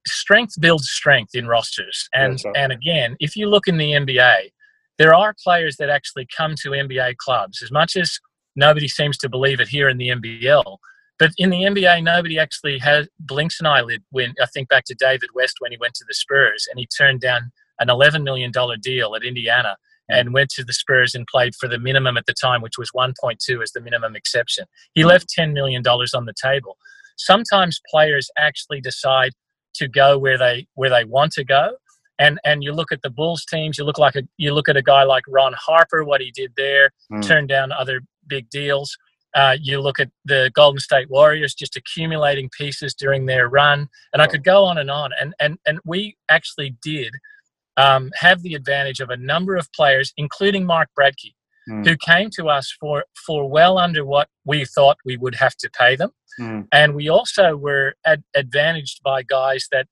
strength 0.06 0.54
builds 0.60 0.88
strength 0.88 1.34
in 1.34 1.46
rosters. 1.46 2.08
And 2.14 2.40
right. 2.44 2.56
and 2.56 2.72
again, 2.72 3.16
if 3.20 3.36
you 3.36 3.48
look 3.48 3.68
in 3.68 3.76
the 3.76 3.92
NBA, 3.92 4.50
there 4.98 5.14
are 5.14 5.34
players 5.42 5.76
that 5.76 5.90
actually 5.90 6.26
come 6.34 6.54
to 6.62 6.70
NBA 6.70 7.16
clubs. 7.16 7.62
As 7.62 7.70
much 7.70 7.96
as 7.96 8.18
nobody 8.54 8.88
seems 8.88 9.18
to 9.18 9.28
believe 9.28 9.60
it 9.60 9.68
here 9.68 9.88
in 9.88 9.98
the 9.98 10.08
NBL, 10.08 10.78
but 11.18 11.30
in 11.38 11.50
the 11.50 11.62
NBA, 11.62 12.02
nobody 12.02 12.38
actually 12.38 12.78
has 12.78 13.08
blinks 13.18 13.60
an 13.60 13.66
eyelid. 13.66 14.02
When 14.10 14.34
I 14.42 14.46
think 14.46 14.68
back 14.68 14.84
to 14.86 14.94
David 14.94 15.30
West 15.34 15.56
when 15.60 15.72
he 15.72 15.78
went 15.78 15.94
to 15.94 16.04
the 16.06 16.14
Spurs 16.14 16.66
and 16.70 16.78
he 16.78 16.86
turned 16.86 17.20
down 17.20 17.52
an 17.78 17.88
$11 17.88 18.22
million 18.22 18.52
deal 18.80 19.14
at 19.14 19.24
Indiana 19.24 19.76
and 20.08 20.32
went 20.32 20.50
to 20.50 20.64
the 20.64 20.72
Spurs 20.72 21.14
and 21.14 21.26
played 21.26 21.54
for 21.54 21.68
the 21.68 21.78
minimum 21.78 22.16
at 22.16 22.26
the 22.26 22.34
time, 22.34 22.62
which 22.62 22.78
was 22.78 22.90
1.2 22.92 23.62
as 23.62 23.72
the 23.72 23.80
minimum 23.80 24.14
exception. 24.14 24.66
He 24.94 25.00
mm-hmm. 25.00 25.10
left 25.10 25.34
$10 25.36 25.52
million 25.52 25.82
on 25.86 26.26
the 26.26 26.34
table. 26.40 26.76
Sometimes 27.16 27.80
players 27.90 28.30
actually 28.38 28.80
decide 28.80 29.32
to 29.74 29.88
go 29.88 30.18
where 30.18 30.38
they 30.38 30.66
where 30.74 30.90
they 30.90 31.04
want 31.04 31.32
to 31.32 31.44
go. 31.44 31.76
And 32.18 32.38
and 32.44 32.62
you 32.62 32.72
look 32.72 32.92
at 32.92 33.02
the 33.02 33.10
Bulls 33.10 33.44
teams, 33.44 33.78
you 33.78 33.84
look 33.84 33.98
like 33.98 34.16
a 34.16 34.22
you 34.36 34.54
look 34.54 34.68
at 34.68 34.76
a 34.76 34.82
guy 34.82 35.02
like 35.02 35.24
Ron 35.28 35.54
Harper, 35.58 36.04
what 36.04 36.20
he 36.20 36.30
did 36.30 36.52
there, 36.56 36.90
mm. 37.12 37.22
turned 37.26 37.48
down 37.48 37.72
other 37.72 38.00
big 38.26 38.48
deals. 38.50 38.96
Uh, 39.34 39.56
you 39.60 39.80
look 39.80 40.00
at 40.00 40.10
the 40.24 40.50
Golden 40.54 40.80
State 40.80 41.10
Warriors 41.10 41.54
just 41.54 41.76
accumulating 41.76 42.48
pieces 42.56 42.94
during 42.94 43.26
their 43.26 43.48
run, 43.48 43.88
and 44.14 44.22
I 44.22 44.26
could 44.26 44.44
go 44.44 44.64
on 44.64 44.78
and 44.78 44.90
on. 44.90 45.10
And 45.20 45.34
and 45.38 45.58
and 45.66 45.78
we 45.84 46.16
actually 46.30 46.74
did 46.82 47.12
um, 47.76 48.10
have 48.14 48.42
the 48.42 48.54
advantage 48.54 49.00
of 49.00 49.10
a 49.10 49.16
number 49.16 49.56
of 49.56 49.70
players, 49.72 50.12
including 50.16 50.64
Mark 50.64 50.88
Bradtke, 50.98 51.34
mm. 51.68 51.86
who 51.86 51.96
came 51.96 52.30
to 52.30 52.48
us 52.48 52.74
for 52.80 53.04
for 53.26 53.48
well 53.48 53.78
under 53.78 54.04
what 54.04 54.28
we 54.44 54.64
thought 54.64 54.96
we 55.04 55.16
would 55.16 55.34
have 55.34 55.56
to 55.56 55.70
pay 55.70 55.96
them. 55.96 56.10
Mm. 56.40 56.68
And 56.72 56.94
we 56.94 57.08
also 57.08 57.56
were 57.56 57.94
ad- 58.04 58.24
advantaged 58.34 59.02
by 59.02 59.22
guys 59.22 59.68
that 59.70 59.86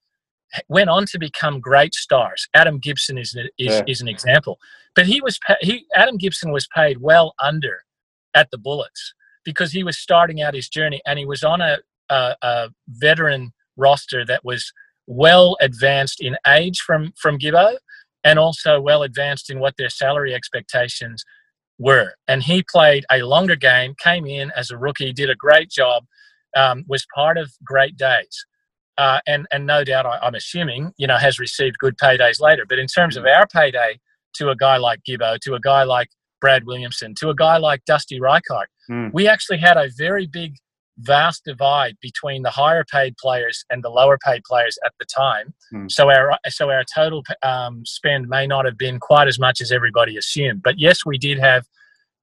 went 0.68 0.90
on 0.90 1.06
to 1.06 1.18
become 1.18 1.60
great 1.60 1.94
stars. 1.94 2.48
Adam 2.54 2.78
Gibson 2.78 3.18
is 3.18 3.34
is, 3.34 3.48
yeah. 3.58 3.82
is 3.86 4.00
an 4.00 4.08
example, 4.08 4.58
but 4.94 5.06
he 5.06 5.20
was 5.20 5.38
he 5.60 5.86
Adam 5.94 6.16
Gibson 6.16 6.52
was 6.52 6.68
paid 6.74 6.98
well 7.00 7.34
under 7.42 7.82
at 8.34 8.50
the 8.50 8.58
Bullets 8.58 9.14
because 9.44 9.72
he 9.72 9.84
was 9.84 9.98
starting 9.98 10.42
out 10.42 10.54
his 10.54 10.68
journey 10.68 11.00
and 11.06 11.18
he 11.18 11.26
was 11.26 11.42
on 11.44 11.60
a, 11.60 11.78
a, 12.08 12.34
a 12.42 12.68
veteran 12.88 13.52
roster 13.76 14.24
that 14.24 14.44
was 14.44 14.72
well 15.06 15.56
advanced 15.60 16.20
in 16.20 16.36
age 16.46 16.80
from 16.80 17.12
from 17.20 17.38
Gibbo 17.38 17.76
and 18.24 18.38
also 18.38 18.80
well 18.80 19.02
advanced 19.02 19.50
in 19.50 19.60
what 19.60 19.76
their 19.76 19.90
salary 19.90 20.34
expectations 20.34 21.24
were. 21.78 22.14
And 22.26 22.42
he 22.42 22.64
played 22.70 23.04
a 23.10 23.22
longer 23.22 23.56
game, 23.56 23.94
came 23.98 24.26
in 24.26 24.50
as 24.56 24.70
a 24.70 24.78
rookie, 24.78 25.12
did 25.12 25.28
a 25.28 25.34
great 25.34 25.70
job, 25.70 26.04
um, 26.56 26.84
was 26.88 27.06
part 27.14 27.36
of 27.36 27.52
great 27.62 27.96
days. 27.96 28.46
Uh, 28.96 29.20
and, 29.26 29.46
and 29.50 29.66
no 29.66 29.84
doubt, 29.84 30.06
I, 30.06 30.26
am 30.26 30.34
assuming, 30.34 30.92
you 30.96 31.06
know, 31.06 31.16
has 31.16 31.38
received 31.38 31.78
good 31.78 31.96
paydays 31.96 32.40
later. 32.40 32.64
But 32.68 32.78
in 32.78 32.86
terms 32.86 33.16
of 33.16 33.24
our 33.26 33.46
payday 33.46 33.98
to 34.34 34.50
a 34.50 34.56
guy 34.56 34.76
like 34.76 35.00
Gibbo, 35.08 35.38
to 35.40 35.54
a 35.54 35.60
guy 35.60 35.82
like 35.82 36.08
Brad 36.40 36.64
Williamson, 36.64 37.14
to 37.20 37.30
a 37.30 37.34
guy 37.34 37.56
like 37.56 37.84
Dusty 37.84 38.20
Rychart, 38.20 38.66
mm. 38.90 39.10
we 39.12 39.26
actually 39.26 39.58
had 39.58 39.76
a 39.76 39.88
very 39.96 40.26
big, 40.26 40.56
vast 40.98 41.44
divide 41.44 41.96
between 42.00 42.42
the 42.42 42.50
higher 42.50 42.84
paid 42.84 43.16
players 43.16 43.64
and 43.68 43.82
the 43.82 43.88
lower 43.88 44.16
paid 44.16 44.44
players 44.44 44.78
at 44.84 44.92
the 45.00 45.06
time. 45.06 45.52
Mm. 45.72 45.90
So 45.90 46.08
our 46.08 46.38
so 46.48 46.70
our 46.70 46.84
total 46.84 47.24
um, 47.42 47.84
spend 47.84 48.28
may 48.28 48.46
not 48.46 48.64
have 48.64 48.78
been 48.78 49.00
quite 49.00 49.26
as 49.26 49.38
much 49.40 49.60
as 49.60 49.72
everybody 49.72 50.16
assumed. 50.16 50.62
But 50.62 50.78
yes, 50.78 51.04
we 51.04 51.18
did 51.18 51.40
have 51.40 51.66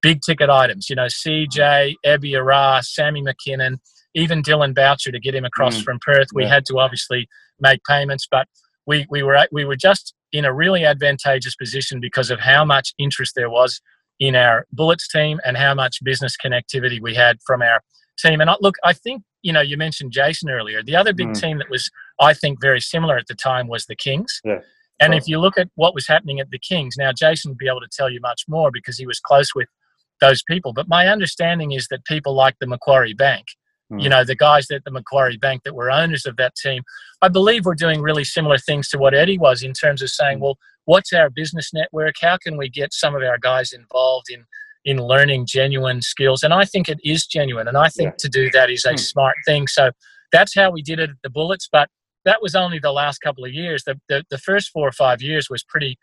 big 0.00 0.22
ticket 0.22 0.48
items. 0.48 0.88
You 0.88 0.96
know, 0.96 1.06
CJ, 1.06 1.96
Ebi 2.06 2.34
Ere, 2.34 2.82
Sammy 2.82 3.22
McKinnon 3.22 3.78
even 4.14 4.42
Dillon 4.42 4.72
Boucher 4.72 5.12
to 5.12 5.20
get 5.20 5.34
him 5.34 5.44
across 5.44 5.78
mm. 5.78 5.84
from 5.84 5.98
Perth. 6.00 6.28
We 6.34 6.44
yeah. 6.44 6.50
had 6.50 6.66
to 6.66 6.78
obviously 6.78 7.28
make 7.60 7.80
payments, 7.84 8.26
but 8.30 8.46
we, 8.86 9.06
we 9.10 9.22
were 9.22 9.46
we 9.52 9.64
were 9.64 9.76
just 9.76 10.14
in 10.32 10.44
a 10.44 10.52
really 10.52 10.84
advantageous 10.84 11.54
position 11.54 12.00
because 12.00 12.30
of 12.30 12.40
how 12.40 12.64
much 12.64 12.94
interest 12.98 13.34
there 13.34 13.50
was 13.50 13.80
in 14.18 14.34
our 14.34 14.66
Bullets 14.72 15.08
team 15.08 15.40
and 15.44 15.56
how 15.56 15.74
much 15.74 15.98
business 16.02 16.36
connectivity 16.42 17.00
we 17.00 17.14
had 17.14 17.38
from 17.46 17.62
our 17.62 17.80
team. 18.18 18.40
And 18.40 18.50
I, 18.50 18.56
look, 18.60 18.76
I 18.84 18.92
think 18.92 19.22
you 19.42 19.52
know 19.52 19.60
you 19.60 19.76
mentioned 19.76 20.12
Jason 20.12 20.50
earlier. 20.50 20.82
The 20.82 20.96
other 20.96 21.12
big 21.12 21.28
mm. 21.28 21.40
team 21.40 21.58
that 21.58 21.70
was 21.70 21.90
I 22.20 22.34
think 22.34 22.60
very 22.60 22.80
similar 22.80 23.16
at 23.16 23.26
the 23.26 23.34
time 23.34 23.68
was 23.68 23.86
the 23.86 23.96
Kings. 23.96 24.40
Yeah. 24.44 24.60
And 25.00 25.14
if 25.14 25.26
you 25.26 25.40
look 25.40 25.58
at 25.58 25.68
what 25.74 25.96
was 25.96 26.06
happening 26.06 26.38
at 26.38 26.50
the 26.50 26.60
Kings, 26.60 26.94
now 26.96 27.10
Jason 27.12 27.50
would 27.50 27.58
be 27.58 27.66
able 27.66 27.80
to 27.80 27.88
tell 27.90 28.08
you 28.08 28.20
much 28.20 28.44
more 28.48 28.70
because 28.70 28.96
he 28.96 29.06
was 29.06 29.18
close 29.18 29.52
with 29.52 29.66
those 30.20 30.44
people. 30.44 30.72
But 30.72 30.88
my 30.88 31.08
understanding 31.08 31.72
is 31.72 31.88
that 31.88 32.04
people 32.04 32.34
like 32.34 32.54
the 32.60 32.68
Macquarie 32.68 33.12
Bank 33.12 33.46
you 33.90 34.08
mm. 34.08 34.10
know, 34.10 34.24
the 34.24 34.36
guys 34.36 34.70
at 34.70 34.84
the 34.84 34.90
Macquarie 34.90 35.36
Bank 35.36 35.62
that 35.64 35.74
were 35.74 35.90
owners 35.90 36.24
of 36.26 36.36
that 36.36 36.54
team, 36.54 36.82
I 37.20 37.28
believe 37.28 37.66
we're 37.66 37.74
doing 37.74 38.00
really 38.00 38.24
similar 38.24 38.58
things 38.58 38.88
to 38.90 38.98
what 38.98 39.14
Eddie 39.14 39.38
was 39.38 39.62
in 39.62 39.72
terms 39.72 40.02
of 40.02 40.08
saying, 40.08 40.38
mm. 40.38 40.42
well, 40.42 40.58
what's 40.84 41.12
our 41.12 41.30
business 41.30 41.70
network? 41.72 42.14
How 42.20 42.36
can 42.36 42.56
we 42.56 42.68
get 42.68 42.92
some 42.92 43.14
of 43.14 43.22
our 43.22 43.38
guys 43.38 43.72
involved 43.72 44.30
in 44.30 44.44
in 44.84 44.98
learning 44.98 45.46
genuine 45.46 46.02
skills. 46.02 46.42
And 46.42 46.52
I 46.52 46.64
think 46.64 46.88
it 46.88 46.98
is 47.04 47.26
genuine. 47.26 47.68
And 47.68 47.76
I 47.76 47.88
think 47.88 48.10
yeah. 48.10 48.16
to 48.18 48.28
do 48.28 48.50
that 48.50 48.70
is 48.70 48.84
a 48.84 48.90
hmm. 48.90 48.96
smart 48.96 49.36
thing. 49.46 49.66
So 49.66 49.92
that's 50.32 50.54
how 50.54 50.70
we 50.70 50.82
did 50.82 50.98
it 50.98 51.10
at 51.10 51.16
the 51.22 51.30
Bullets. 51.30 51.68
But 51.70 51.88
that 52.24 52.42
was 52.42 52.54
only 52.54 52.78
the 52.78 52.92
last 52.92 53.18
couple 53.18 53.44
of 53.44 53.52
years. 53.52 53.84
The, 53.84 54.00
the, 54.08 54.24
the 54.30 54.38
first 54.38 54.70
four 54.70 54.88
or 54.88 54.92
five 54.92 55.22
years 55.22 55.48
was 55.50 55.62
pretty, 55.62 55.98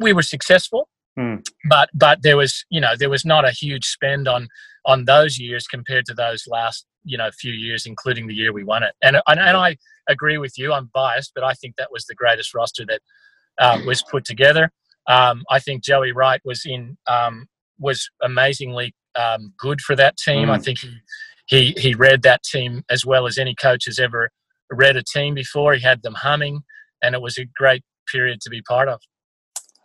we 0.00 0.12
were 0.12 0.22
successful. 0.22 0.88
Mm. 1.18 1.46
But 1.68 1.90
but 1.94 2.22
there 2.22 2.36
was 2.36 2.64
you 2.70 2.80
know 2.80 2.94
there 2.98 3.10
was 3.10 3.24
not 3.24 3.44
a 3.44 3.50
huge 3.50 3.84
spend 3.84 4.26
on 4.28 4.48
on 4.86 5.04
those 5.04 5.38
years 5.38 5.66
compared 5.66 6.06
to 6.06 6.14
those 6.14 6.46
last 6.46 6.86
you 7.04 7.18
know 7.18 7.30
few 7.30 7.52
years, 7.52 7.86
including 7.86 8.26
the 8.26 8.34
year 8.34 8.52
we 8.52 8.64
won 8.64 8.82
it. 8.82 8.94
And 9.02 9.16
and, 9.26 9.40
and 9.40 9.56
I 9.56 9.76
agree 10.08 10.38
with 10.38 10.56
you. 10.56 10.72
I'm 10.72 10.90
biased, 10.92 11.32
but 11.34 11.44
I 11.44 11.52
think 11.52 11.76
that 11.76 11.92
was 11.92 12.06
the 12.06 12.14
greatest 12.14 12.54
roster 12.54 12.84
that 12.86 13.00
uh, 13.58 13.80
was 13.86 14.02
put 14.02 14.24
together. 14.24 14.70
Um, 15.08 15.44
I 15.50 15.58
think 15.58 15.82
Joey 15.82 16.12
Wright 16.12 16.40
was 16.44 16.64
in 16.64 16.96
um, 17.08 17.46
was 17.78 18.08
amazingly 18.22 18.94
um, 19.16 19.52
good 19.58 19.80
for 19.80 19.94
that 19.96 20.16
team. 20.16 20.48
Mm. 20.48 20.52
I 20.52 20.58
think 20.58 20.78
he, 20.78 20.98
he 21.46 21.74
he 21.76 21.94
read 21.94 22.22
that 22.22 22.42
team 22.42 22.84
as 22.88 23.04
well 23.04 23.26
as 23.26 23.38
any 23.38 23.54
coach 23.54 23.84
has 23.86 23.98
ever 23.98 24.30
read 24.70 24.96
a 24.96 25.02
team 25.02 25.34
before. 25.34 25.74
He 25.74 25.82
had 25.82 26.02
them 26.02 26.14
humming, 26.14 26.62
and 27.02 27.14
it 27.14 27.20
was 27.20 27.36
a 27.36 27.44
great 27.56 27.82
period 28.10 28.40
to 28.42 28.50
be 28.50 28.62
part 28.62 28.88
of. 28.88 29.00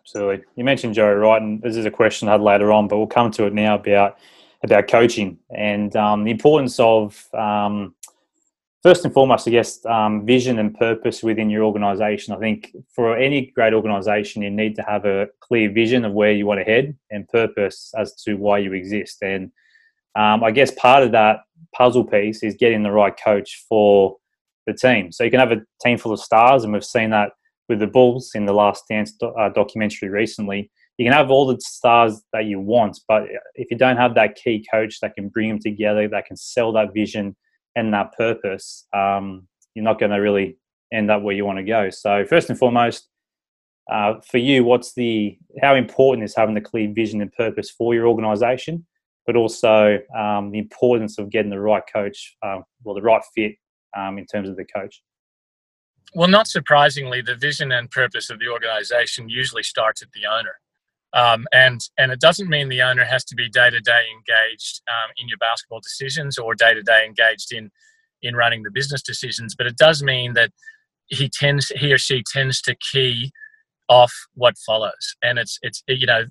Absolutely. 0.08 0.46
You 0.56 0.64
mentioned 0.64 0.94
Joey 0.94 1.16
Wright, 1.16 1.42
and 1.42 1.60
this 1.60 1.76
is 1.76 1.84
a 1.84 1.90
question 1.90 2.28
I 2.28 2.32
had 2.32 2.40
later 2.40 2.72
on, 2.72 2.88
but 2.88 2.96
we'll 2.96 3.06
come 3.06 3.30
to 3.32 3.44
it 3.44 3.52
now 3.52 3.74
about 3.74 4.16
about 4.64 4.88
coaching 4.88 5.38
and 5.54 5.94
um, 5.96 6.24
the 6.24 6.30
importance 6.30 6.80
of 6.80 7.28
um, 7.34 7.94
first 8.82 9.04
and 9.04 9.12
foremost, 9.12 9.46
I 9.46 9.50
guess, 9.50 9.84
um, 9.84 10.24
vision 10.24 10.58
and 10.58 10.74
purpose 10.74 11.22
within 11.22 11.50
your 11.50 11.62
organization. 11.62 12.34
I 12.34 12.38
think 12.38 12.74
for 12.88 13.18
any 13.18 13.52
great 13.54 13.74
organization, 13.74 14.40
you 14.40 14.50
need 14.50 14.76
to 14.76 14.82
have 14.82 15.04
a 15.04 15.28
clear 15.40 15.70
vision 15.70 16.06
of 16.06 16.14
where 16.14 16.32
you 16.32 16.46
want 16.46 16.58
to 16.58 16.64
head 16.64 16.96
and 17.10 17.28
purpose 17.28 17.92
as 17.96 18.14
to 18.22 18.34
why 18.36 18.58
you 18.58 18.72
exist. 18.72 19.22
And 19.22 19.52
um, 20.16 20.42
I 20.42 20.52
guess 20.52 20.70
part 20.70 21.02
of 21.02 21.12
that 21.12 21.40
puzzle 21.74 22.04
piece 22.04 22.42
is 22.42 22.54
getting 22.54 22.82
the 22.82 22.90
right 22.90 23.14
coach 23.22 23.62
for 23.68 24.16
the 24.66 24.72
team. 24.72 25.12
So 25.12 25.22
you 25.22 25.30
can 25.30 25.40
have 25.40 25.52
a 25.52 25.62
team 25.84 25.98
full 25.98 26.14
of 26.14 26.20
stars, 26.20 26.64
and 26.64 26.72
we've 26.72 26.82
seen 26.82 27.10
that 27.10 27.32
with 27.68 27.80
the 27.80 27.86
Bulls 27.86 28.32
in 28.34 28.46
the 28.46 28.52
Last 28.52 28.84
Dance 28.88 29.12
do- 29.12 29.28
uh, 29.28 29.50
documentary 29.50 30.08
recently. 30.08 30.70
You 30.96 31.04
can 31.04 31.12
have 31.12 31.30
all 31.30 31.46
the 31.46 31.60
stars 31.60 32.22
that 32.32 32.46
you 32.46 32.58
want, 32.58 32.98
but 33.06 33.24
if 33.54 33.70
you 33.70 33.76
don't 33.76 33.96
have 33.96 34.14
that 34.14 34.34
key 34.34 34.66
coach 34.70 35.00
that 35.00 35.14
can 35.14 35.28
bring 35.28 35.48
them 35.48 35.58
together, 35.60 36.08
that 36.08 36.26
can 36.26 36.36
sell 36.36 36.72
that 36.72 36.92
vision 36.92 37.36
and 37.76 37.94
that 37.94 38.12
purpose, 38.16 38.86
um, 38.92 39.46
you're 39.74 39.84
not 39.84 40.00
going 40.00 40.10
to 40.10 40.18
really 40.18 40.58
end 40.92 41.10
up 41.10 41.22
where 41.22 41.34
you 41.34 41.44
want 41.44 41.58
to 41.58 41.64
go. 41.64 41.90
So 41.90 42.24
first 42.24 42.50
and 42.50 42.58
foremost, 42.58 43.08
uh, 43.90 44.14
for 44.20 44.38
you, 44.38 44.64
what's 44.64 44.92
the 44.94 45.38
how 45.62 45.74
important 45.74 46.24
is 46.24 46.34
having 46.36 46.54
the 46.54 46.60
clear 46.60 46.92
vision 46.92 47.22
and 47.22 47.32
purpose 47.32 47.70
for 47.70 47.94
your 47.94 48.06
organisation, 48.06 48.86
but 49.26 49.36
also 49.36 49.98
um, 50.16 50.50
the 50.50 50.58
importance 50.58 51.18
of 51.18 51.30
getting 51.30 51.50
the 51.50 51.60
right 51.60 51.82
coach, 51.90 52.36
uh, 52.42 52.58
well, 52.82 52.94
the 52.94 53.02
right 53.02 53.22
fit 53.34 53.54
um, 53.96 54.18
in 54.18 54.26
terms 54.26 54.48
of 54.48 54.56
the 54.56 54.64
coach. 54.64 55.02
Well, 56.14 56.28
not 56.28 56.48
surprisingly, 56.48 57.20
the 57.20 57.34
vision 57.34 57.72
and 57.72 57.90
purpose 57.90 58.30
of 58.30 58.38
the 58.38 58.48
organisation 58.48 59.28
usually 59.28 59.62
starts 59.62 60.02
at 60.02 60.08
the 60.12 60.26
owner. 60.26 60.58
Um, 61.14 61.46
and 61.52 61.80
and 61.96 62.12
it 62.12 62.20
doesn't 62.20 62.50
mean 62.50 62.68
the 62.68 62.82
owner 62.82 63.04
has 63.04 63.24
to 63.26 63.34
be 63.34 63.48
day 63.48 63.70
to 63.70 63.80
day 63.80 64.02
engaged 64.12 64.82
um, 64.88 65.10
in 65.16 65.26
your 65.28 65.38
basketball 65.38 65.80
decisions 65.80 66.36
or 66.36 66.54
day 66.54 66.74
to 66.74 66.82
day 66.82 67.04
engaged 67.06 67.52
in 67.52 67.70
in 68.22 68.36
running 68.36 68.62
the 68.62 68.70
business 68.70 69.02
decisions, 69.02 69.54
but 69.54 69.66
it 69.66 69.76
does 69.76 70.02
mean 70.02 70.34
that 70.34 70.50
he 71.06 71.28
tends 71.28 71.68
he 71.68 71.92
or 71.92 71.98
she 71.98 72.22
tends 72.30 72.60
to 72.62 72.74
key 72.74 73.32
off 73.88 74.12
what 74.34 74.58
follows, 74.58 75.16
and 75.22 75.38
it's 75.38 75.58
it's 75.62 75.82
you 75.88 76.06
know 76.06 76.24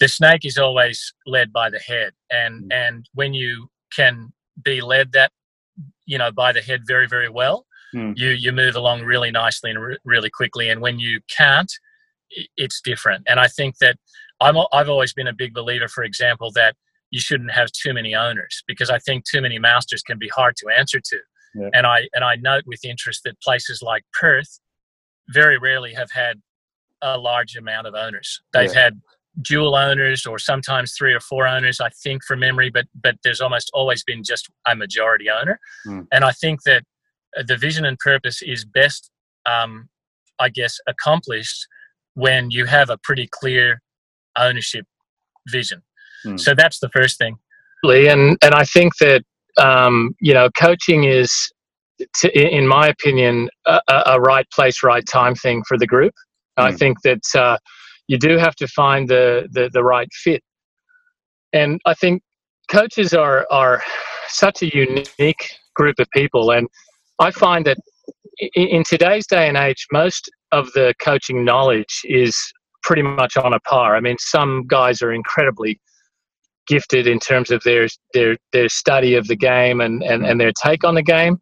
the 0.00 0.08
snake 0.08 0.44
is 0.44 0.56
always 0.56 1.12
led 1.26 1.52
by 1.52 1.68
the 1.68 1.78
head, 1.78 2.12
and 2.30 2.64
mm. 2.64 2.74
and 2.74 3.08
when 3.14 3.34
you 3.34 3.68
can 3.94 4.32
be 4.62 4.80
led 4.80 5.12
that 5.12 5.32
you 6.06 6.16
know 6.16 6.32
by 6.32 6.52
the 6.52 6.62
head 6.62 6.82
very 6.86 7.06
very 7.06 7.28
well, 7.28 7.66
mm. 7.96 8.12
you 8.16 8.30
you 8.30 8.52
move 8.52 8.76
along 8.76 9.02
really 9.02 9.30
nicely 9.30 9.70
and 9.70 9.80
re- 9.80 9.98
really 10.04 10.30
quickly, 10.30 10.68
and 10.68 10.80
when 10.80 10.98
you 10.98 11.20
can't 11.34 11.72
it's 12.56 12.80
different. 12.80 13.24
And 13.28 13.38
I 13.40 13.48
think 13.48 13.78
that 13.78 13.96
I'm, 14.40 14.56
I've 14.72 14.88
always 14.88 15.12
been 15.12 15.26
a 15.26 15.32
big 15.32 15.54
believer, 15.54 15.88
for 15.88 16.04
example, 16.04 16.50
that 16.52 16.74
you 17.10 17.20
shouldn't 17.20 17.52
have 17.52 17.70
too 17.72 17.94
many 17.94 18.14
owners 18.14 18.62
because 18.66 18.90
I 18.90 18.98
think 18.98 19.24
too 19.24 19.40
many 19.40 19.58
masters 19.58 20.02
can 20.02 20.18
be 20.18 20.28
hard 20.28 20.56
to 20.56 20.68
answer 20.76 21.00
to. 21.00 21.18
Yeah. 21.54 21.70
And 21.72 21.86
I 21.86 22.08
and 22.12 22.24
I 22.24 22.36
note 22.36 22.64
with 22.66 22.84
interest 22.84 23.22
that 23.24 23.40
places 23.40 23.80
like 23.80 24.02
Perth 24.18 24.60
very 25.28 25.58
rarely 25.58 25.94
have 25.94 26.10
had 26.12 26.40
a 27.00 27.16
large 27.16 27.56
amount 27.56 27.86
of 27.86 27.94
owners. 27.94 28.40
They've 28.52 28.72
yeah. 28.74 28.84
had 28.84 29.00
dual 29.42 29.74
owners 29.76 30.26
or 30.26 30.38
sometimes 30.38 30.94
three 30.96 31.14
or 31.14 31.20
four 31.20 31.46
owners, 31.46 31.80
I 31.80 31.88
think, 32.02 32.24
from 32.24 32.40
memory, 32.40 32.70
but 32.70 32.86
but 33.00 33.16
there's 33.22 33.40
almost 33.40 33.70
always 33.72 34.02
been 34.04 34.22
just 34.22 34.50
a 34.68 34.76
majority 34.76 35.30
owner. 35.30 35.58
Mm. 35.86 36.06
And 36.12 36.24
I 36.24 36.32
think 36.32 36.64
that 36.64 36.82
the 37.46 37.56
vision 37.56 37.84
and 37.84 37.98
purpose 37.98 38.42
is 38.42 38.64
best, 38.64 39.10
um, 39.46 39.88
I 40.38 40.48
guess, 40.48 40.78
accomplished 40.86 41.66
when 42.14 42.50
you 42.50 42.64
have 42.66 42.90
a 42.90 42.98
pretty 42.98 43.28
clear 43.30 43.80
ownership 44.38 44.86
vision. 45.48 45.82
Mm. 46.24 46.40
So 46.40 46.54
that's 46.54 46.78
the 46.78 46.88
first 46.90 47.18
thing. 47.18 47.36
And 47.84 48.36
and 48.42 48.54
I 48.54 48.64
think 48.64 48.96
that 48.96 49.22
um, 49.58 50.14
you 50.20 50.34
know 50.34 50.50
coaching 50.58 51.04
is, 51.04 51.32
to, 52.16 52.56
in 52.56 52.66
my 52.66 52.88
opinion, 52.88 53.48
a, 53.66 53.80
a, 53.88 54.20
right 54.20 54.46
place, 54.50 54.82
right 54.82 55.04
time 55.06 55.34
thing 55.34 55.62
for 55.68 55.78
the 55.78 55.86
group. 55.86 56.12
Mm. 56.58 56.64
I 56.64 56.70
hmm. 56.70 56.76
think 56.76 57.02
that 57.02 57.22
uh, 57.34 57.58
you 58.08 58.18
do 58.18 58.38
have 58.38 58.56
to 58.56 58.66
find 58.66 59.08
the, 59.08 59.48
the 59.52 59.70
the 59.72 59.84
right 59.84 60.08
fit, 60.12 60.42
and 61.52 61.80
I 61.86 61.94
think 61.94 62.22
coaches 62.68 63.14
are 63.14 63.46
are 63.50 63.82
such 64.28 64.62
a 64.62 64.76
unique 64.76 65.50
group 65.74 66.00
of 66.00 66.08
people, 66.10 66.50
and 66.50 66.68
I 67.18 67.30
find 67.30 67.64
that 67.66 67.78
in 68.54 68.84
today's 68.84 69.26
day 69.26 69.48
and 69.48 69.56
age, 69.56 69.86
most 69.92 70.30
of 70.52 70.70
the 70.72 70.94
coaching 71.00 71.44
knowledge 71.44 72.02
is 72.04 72.36
pretty 72.82 73.02
much 73.02 73.36
on 73.36 73.52
a 73.52 73.60
par. 73.60 73.96
I 73.96 74.00
mean, 74.00 74.16
some 74.18 74.64
guys 74.66 75.02
are 75.02 75.12
incredibly 75.12 75.80
gifted 76.68 77.06
in 77.06 77.18
terms 77.18 77.50
of 77.50 77.62
their 77.64 77.88
their 78.12 78.36
their 78.52 78.68
study 78.68 79.14
of 79.14 79.26
the 79.28 79.36
game 79.36 79.80
and, 79.80 80.02
and, 80.02 80.26
and 80.26 80.40
their 80.40 80.52
take 80.52 80.84
on 80.84 80.94
the 80.94 81.02
game. 81.02 81.38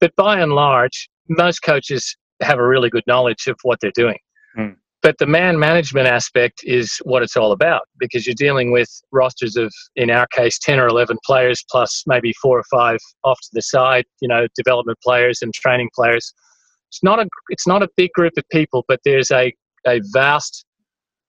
But 0.00 0.14
by 0.16 0.40
and 0.40 0.52
large, 0.52 1.08
most 1.28 1.60
coaches 1.60 2.16
have 2.40 2.58
a 2.58 2.66
really 2.66 2.88
good 2.88 3.04
knowledge 3.06 3.46
of 3.48 3.56
what 3.62 3.80
they're 3.80 3.90
doing. 3.94 4.18
Mm. 4.56 4.76
But 5.00 5.18
the 5.18 5.26
man 5.26 5.58
management 5.58 6.08
aspect 6.08 6.60
is 6.64 6.96
what 7.04 7.22
it's 7.22 7.36
all 7.36 7.52
about 7.52 7.82
because 8.00 8.26
you're 8.26 8.34
dealing 8.34 8.72
with 8.72 8.88
rosters 9.12 9.56
of, 9.56 9.72
in 9.94 10.10
our 10.10 10.26
case, 10.28 10.58
10 10.58 10.80
or 10.80 10.88
11 10.88 11.18
players 11.24 11.64
plus 11.70 12.02
maybe 12.06 12.32
four 12.42 12.58
or 12.58 12.64
five 12.70 12.98
off 13.22 13.38
to 13.40 13.48
the 13.52 13.62
side, 13.62 14.06
you 14.20 14.26
know, 14.26 14.48
development 14.56 14.98
players 15.02 15.40
and 15.40 15.54
training 15.54 15.90
players. 15.94 16.34
It's 16.90 17.02
not 17.02 17.20
a, 17.20 17.28
it's 17.48 17.66
not 17.66 17.82
a 17.82 17.88
big 17.96 18.10
group 18.12 18.32
of 18.36 18.44
people, 18.50 18.84
but 18.88 18.98
there's 19.04 19.30
a, 19.30 19.54
a 19.86 20.00
vast, 20.12 20.64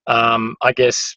um, 0.08 0.56
I 0.62 0.72
guess, 0.72 1.16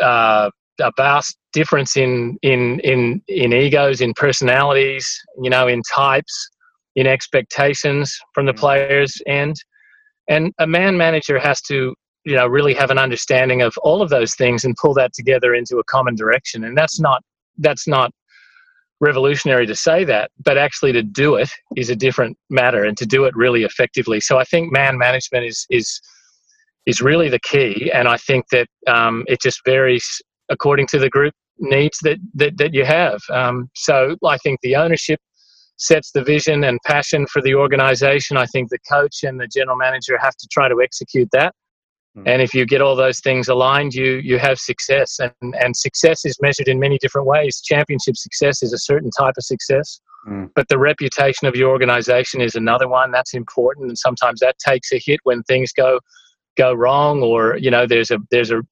uh, 0.00 0.50
a 0.80 0.92
vast 0.98 1.38
difference 1.54 1.96
in, 1.96 2.36
in, 2.42 2.80
in, 2.80 3.22
in 3.28 3.54
egos, 3.54 4.02
in 4.02 4.12
personalities, 4.12 5.08
you 5.40 5.48
know, 5.48 5.68
in 5.68 5.80
types, 5.90 6.50
in 6.96 7.06
expectations 7.06 8.14
from 8.34 8.44
the 8.44 8.52
mm. 8.52 8.58
players 8.58 9.16
and– 9.26 9.56
and 10.28 10.52
a 10.58 10.66
man 10.66 10.96
manager 10.96 11.38
has 11.38 11.60
to 11.62 11.94
you 12.24 12.34
know 12.34 12.46
really 12.46 12.74
have 12.74 12.90
an 12.90 12.98
understanding 12.98 13.62
of 13.62 13.76
all 13.82 14.02
of 14.02 14.10
those 14.10 14.34
things 14.34 14.64
and 14.64 14.74
pull 14.76 14.94
that 14.94 15.12
together 15.12 15.54
into 15.54 15.78
a 15.78 15.84
common 15.84 16.14
direction. 16.14 16.64
And 16.64 16.76
that's 16.76 16.98
not 16.98 17.22
that's 17.58 17.86
not 17.86 18.10
revolutionary 19.00 19.66
to 19.66 19.74
say 19.74 20.04
that 20.04 20.30
but 20.42 20.56
actually 20.56 20.92
to 20.92 21.02
do 21.02 21.34
it 21.34 21.50
is 21.76 21.90
a 21.90 21.96
different 21.96 22.36
matter 22.48 22.84
and 22.84 22.96
to 22.96 23.04
do 23.04 23.24
it 23.24 23.36
really 23.36 23.62
effectively. 23.64 24.20
So 24.20 24.38
i 24.38 24.44
think 24.44 24.72
man 24.72 24.96
management 24.98 25.44
is 25.44 25.66
is 25.70 26.00
is 26.86 27.00
really 27.00 27.28
the 27.28 27.40
key. 27.40 27.90
And 27.92 28.08
i 28.08 28.16
think 28.16 28.46
that 28.50 28.68
um, 28.86 29.24
it 29.26 29.40
just 29.40 29.60
varies 29.64 30.06
according 30.48 30.86
to 30.88 30.98
the 30.98 31.10
group 31.10 31.34
needs 31.58 31.98
that 32.02 32.18
that, 32.34 32.56
that 32.58 32.74
you 32.74 32.84
have. 32.84 33.20
Um, 33.30 33.68
so 33.74 34.16
i 34.24 34.38
think 34.38 34.60
the 34.62 34.76
ownership 34.76 35.20
sets 35.76 36.12
the 36.12 36.22
vision 36.22 36.64
and 36.64 36.78
passion 36.86 37.26
for 37.26 37.42
the 37.42 37.54
organization. 37.54 38.36
I 38.36 38.46
think 38.46 38.70
the 38.70 38.78
coach 38.90 39.24
and 39.24 39.40
the 39.40 39.48
general 39.48 39.76
manager 39.76 40.16
have 40.18 40.36
to 40.36 40.48
try 40.50 40.68
to 40.68 40.80
execute 40.82 41.28
that. 41.32 41.54
Mm. 42.16 42.22
And 42.26 42.42
if 42.42 42.54
you 42.54 42.64
get 42.64 42.80
all 42.80 42.94
those 42.94 43.20
things 43.20 43.48
aligned, 43.48 43.94
you 43.94 44.14
you 44.22 44.38
have 44.38 44.58
success. 44.58 45.18
And 45.18 45.54
and 45.54 45.76
success 45.76 46.24
is 46.24 46.36
measured 46.40 46.68
in 46.68 46.78
many 46.78 46.98
different 46.98 47.26
ways. 47.26 47.60
Championship 47.64 48.16
success 48.16 48.62
is 48.62 48.72
a 48.72 48.78
certain 48.78 49.10
type 49.18 49.34
of 49.36 49.44
success. 49.44 50.00
Mm. 50.28 50.50
But 50.54 50.68
the 50.68 50.78
reputation 50.78 51.46
of 51.48 51.56
your 51.56 51.70
organization 51.70 52.40
is 52.40 52.54
another 52.54 52.88
one 52.88 53.10
that's 53.10 53.34
important, 53.34 53.88
and 53.88 53.98
sometimes 53.98 54.40
that 54.40 54.56
takes 54.58 54.92
a 54.92 55.00
hit 55.04 55.20
when 55.24 55.42
things 55.42 55.72
go 55.72 56.00
go 56.56 56.72
wrong, 56.72 57.22
or 57.22 57.56
you 57.56 57.70
know 57.70 57.86
there's 57.86 58.10
a 58.10 58.18
there's 58.30 58.52
a 58.52 58.62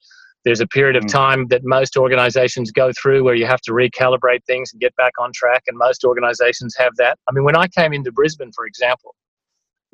there's 0.45 0.61
a 0.61 0.67
period 0.67 0.97
of 0.97 1.05
mm. 1.05 1.13
time 1.13 1.47
that 1.49 1.63
most 1.65 1.97
organizations 1.97 2.71
go 2.71 2.91
through 3.01 3.23
where 3.25 3.35
you 3.35 3.47
have 3.47 3.61
to 3.63 3.73
recalibrate 3.73 4.45
things 4.47 4.73
and 4.73 4.81
get 4.81 4.95
back 4.97 5.13
on 5.19 5.31
track, 5.35 5.63
and 5.67 5.79
most 5.79 6.05
organizations 6.05 6.75
have 6.79 6.95
that. 6.97 7.19
I 7.29 7.33
mean, 7.33 7.45
when 7.45 7.57
I 7.57 7.69
came 7.69 7.93
into 7.93 8.11
Brisbane, 8.11 8.51
for 8.53 8.67
example, 8.67 9.15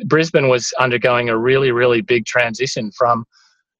Brisbane 0.06 0.48
was 0.48 0.72
undergoing 0.78 1.28
a 1.28 1.36
really, 1.36 1.70
really 1.72 2.00
big 2.00 2.24
transition 2.24 2.90
from 2.96 3.24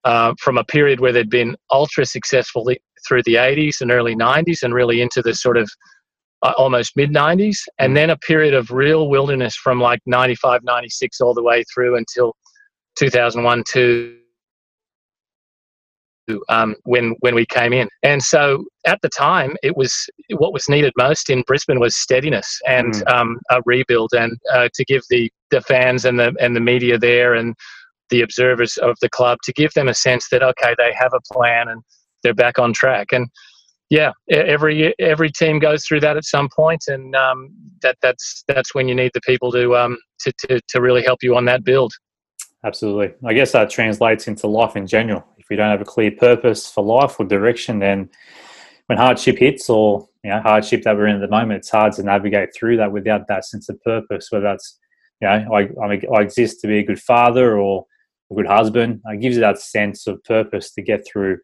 uh, 0.04 0.32
from 0.40 0.58
a 0.58 0.64
period 0.64 1.00
where 1.00 1.12
they'd 1.12 1.30
been 1.30 1.56
ultra 1.70 2.06
successful 2.06 2.64
through 3.06 3.22
the 3.24 3.34
80s 3.34 3.80
and 3.80 3.90
early 3.90 4.14
90s 4.14 4.62
and 4.62 4.72
really 4.72 5.00
into 5.00 5.22
the 5.22 5.34
sort 5.34 5.56
of 5.56 5.68
uh, 6.42 6.52
almost 6.56 6.96
mid 6.96 7.10
90s, 7.10 7.58
and 7.78 7.96
then 7.96 8.10
a 8.10 8.16
period 8.16 8.54
of 8.54 8.70
real 8.70 9.08
wilderness 9.08 9.56
from 9.56 9.80
like 9.80 10.00
95, 10.06 10.62
96 10.62 11.20
all 11.20 11.34
the 11.34 11.42
way 11.42 11.64
through 11.74 11.96
until 11.96 12.34
2001, 12.96 13.64
2 13.66 14.18
um, 16.48 16.74
when 16.84 17.14
when 17.20 17.34
we 17.34 17.46
came 17.46 17.72
in. 17.72 17.88
And 18.02 18.22
so 18.22 18.64
at 18.86 19.00
the 19.02 19.08
time, 19.08 19.56
it 19.62 19.76
was 19.76 19.94
what 20.36 20.52
was 20.52 20.68
needed 20.68 20.92
most 20.96 21.30
in 21.30 21.42
Brisbane 21.42 21.80
was 21.80 21.96
steadiness 21.96 22.60
and 22.66 22.94
mm. 22.94 23.12
um, 23.12 23.38
a 23.50 23.60
rebuild, 23.64 24.10
and 24.12 24.38
uh, 24.52 24.68
to 24.74 24.84
give 24.84 25.02
the 25.10 25.30
the 25.50 25.60
fans 25.60 26.04
and 26.04 26.18
the 26.18 26.34
and 26.40 26.54
the 26.54 26.60
media 26.60 26.98
there 26.98 27.34
and 27.34 27.54
the 28.10 28.22
observers 28.22 28.76
of 28.78 28.96
the 29.02 29.08
club 29.08 29.38
to 29.44 29.52
give 29.52 29.72
them 29.74 29.88
a 29.88 29.94
sense 29.94 30.28
that 30.30 30.42
okay, 30.42 30.74
they 30.78 30.92
have 30.98 31.12
a 31.14 31.32
plan 31.32 31.68
and 31.68 31.82
they're 32.22 32.34
back 32.34 32.58
on 32.58 32.72
track. 32.72 33.08
And 33.12 33.28
yeah, 33.90 34.12
every 34.30 34.94
every 34.98 35.30
team 35.30 35.58
goes 35.58 35.84
through 35.84 36.00
that 36.00 36.16
at 36.16 36.24
some 36.24 36.48
point, 36.54 36.84
and 36.88 37.14
um, 37.16 37.50
that 37.82 37.96
that's 38.02 38.44
that's 38.48 38.74
when 38.74 38.88
you 38.88 38.94
need 38.94 39.12
the 39.14 39.20
people 39.22 39.50
to 39.52 39.76
um 39.76 39.98
to, 40.20 40.32
to 40.40 40.60
to 40.68 40.80
really 40.80 41.02
help 41.02 41.22
you 41.22 41.36
on 41.36 41.44
that 41.46 41.64
build. 41.64 41.92
Absolutely, 42.64 43.14
I 43.24 43.34
guess 43.34 43.52
that 43.52 43.70
translates 43.70 44.28
into 44.28 44.46
life 44.46 44.76
in 44.76 44.86
general 44.86 45.24
you 45.50 45.56
don't 45.56 45.70
have 45.70 45.80
a 45.80 45.84
clear 45.84 46.10
purpose 46.10 46.70
for 46.70 46.84
life 46.84 47.18
or 47.18 47.26
direction, 47.26 47.78
then 47.78 48.10
when 48.86 48.98
hardship 48.98 49.38
hits 49.38 49.68
or 49.70 50.08
you 50.24 50.30
know 50.30 50.40
hardship 50.40 50.82
that 50.82 50.96
we're 50.96 51.06
in 51.06 51.16
at 51.16 51.20
the 51.20 51.28
moment, 51.28 51.58
it's 51.58 51.70
hard 51.70 51.92
to 51.94 52.02
navigate 52.02 52.54
through 52.54 52.76
that 52.78 52.92
without 52.92 53.28
that 53.28 53.44
sense 53.44 53.68
of 53.68 53.82
purpose. 53.82 54.30
Whether 54.30 54.44
that's 54.44 54.78
you 55.20 55.28
know 55.28 55.54
I, 55.54 56.00
I 56.16 56.20
exist 56.22 56.60
to 56.60 56.66
be 56.66 56.78
a 56.78 56.84
good 56.84 57.00
father 57.00 57.58
or 57.58 57.86
a 58.30 58.34
good 58.34 58.46
husband, 58.46 59.00
it 59.06 59.20
gives 59.20 59.36
you 59.36 59.40
that 59.42 59.58
sense 59.58 60.06
of 60.06 60.22
purpose 60.24 60.72
to 60.72 60.82
get 60.82 61.06
through 61.06 61.38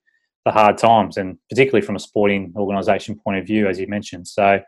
the 0.45 0.53
hard 0.53 0.79
times, 0.79 1.17
and 1.17 1.39
particularly 1.49 1.85
from 1.85 1.97
a 1.97 2.01
sporting 2.01 2.53
organisation 2.57 3.19
point 3.19 3.39
of 3.39 3.47
view, 3.47 3.69
as 3.69 3.79
you 3.79 3.87
mentioned. 3.87 4.29
So, 4.29 4.61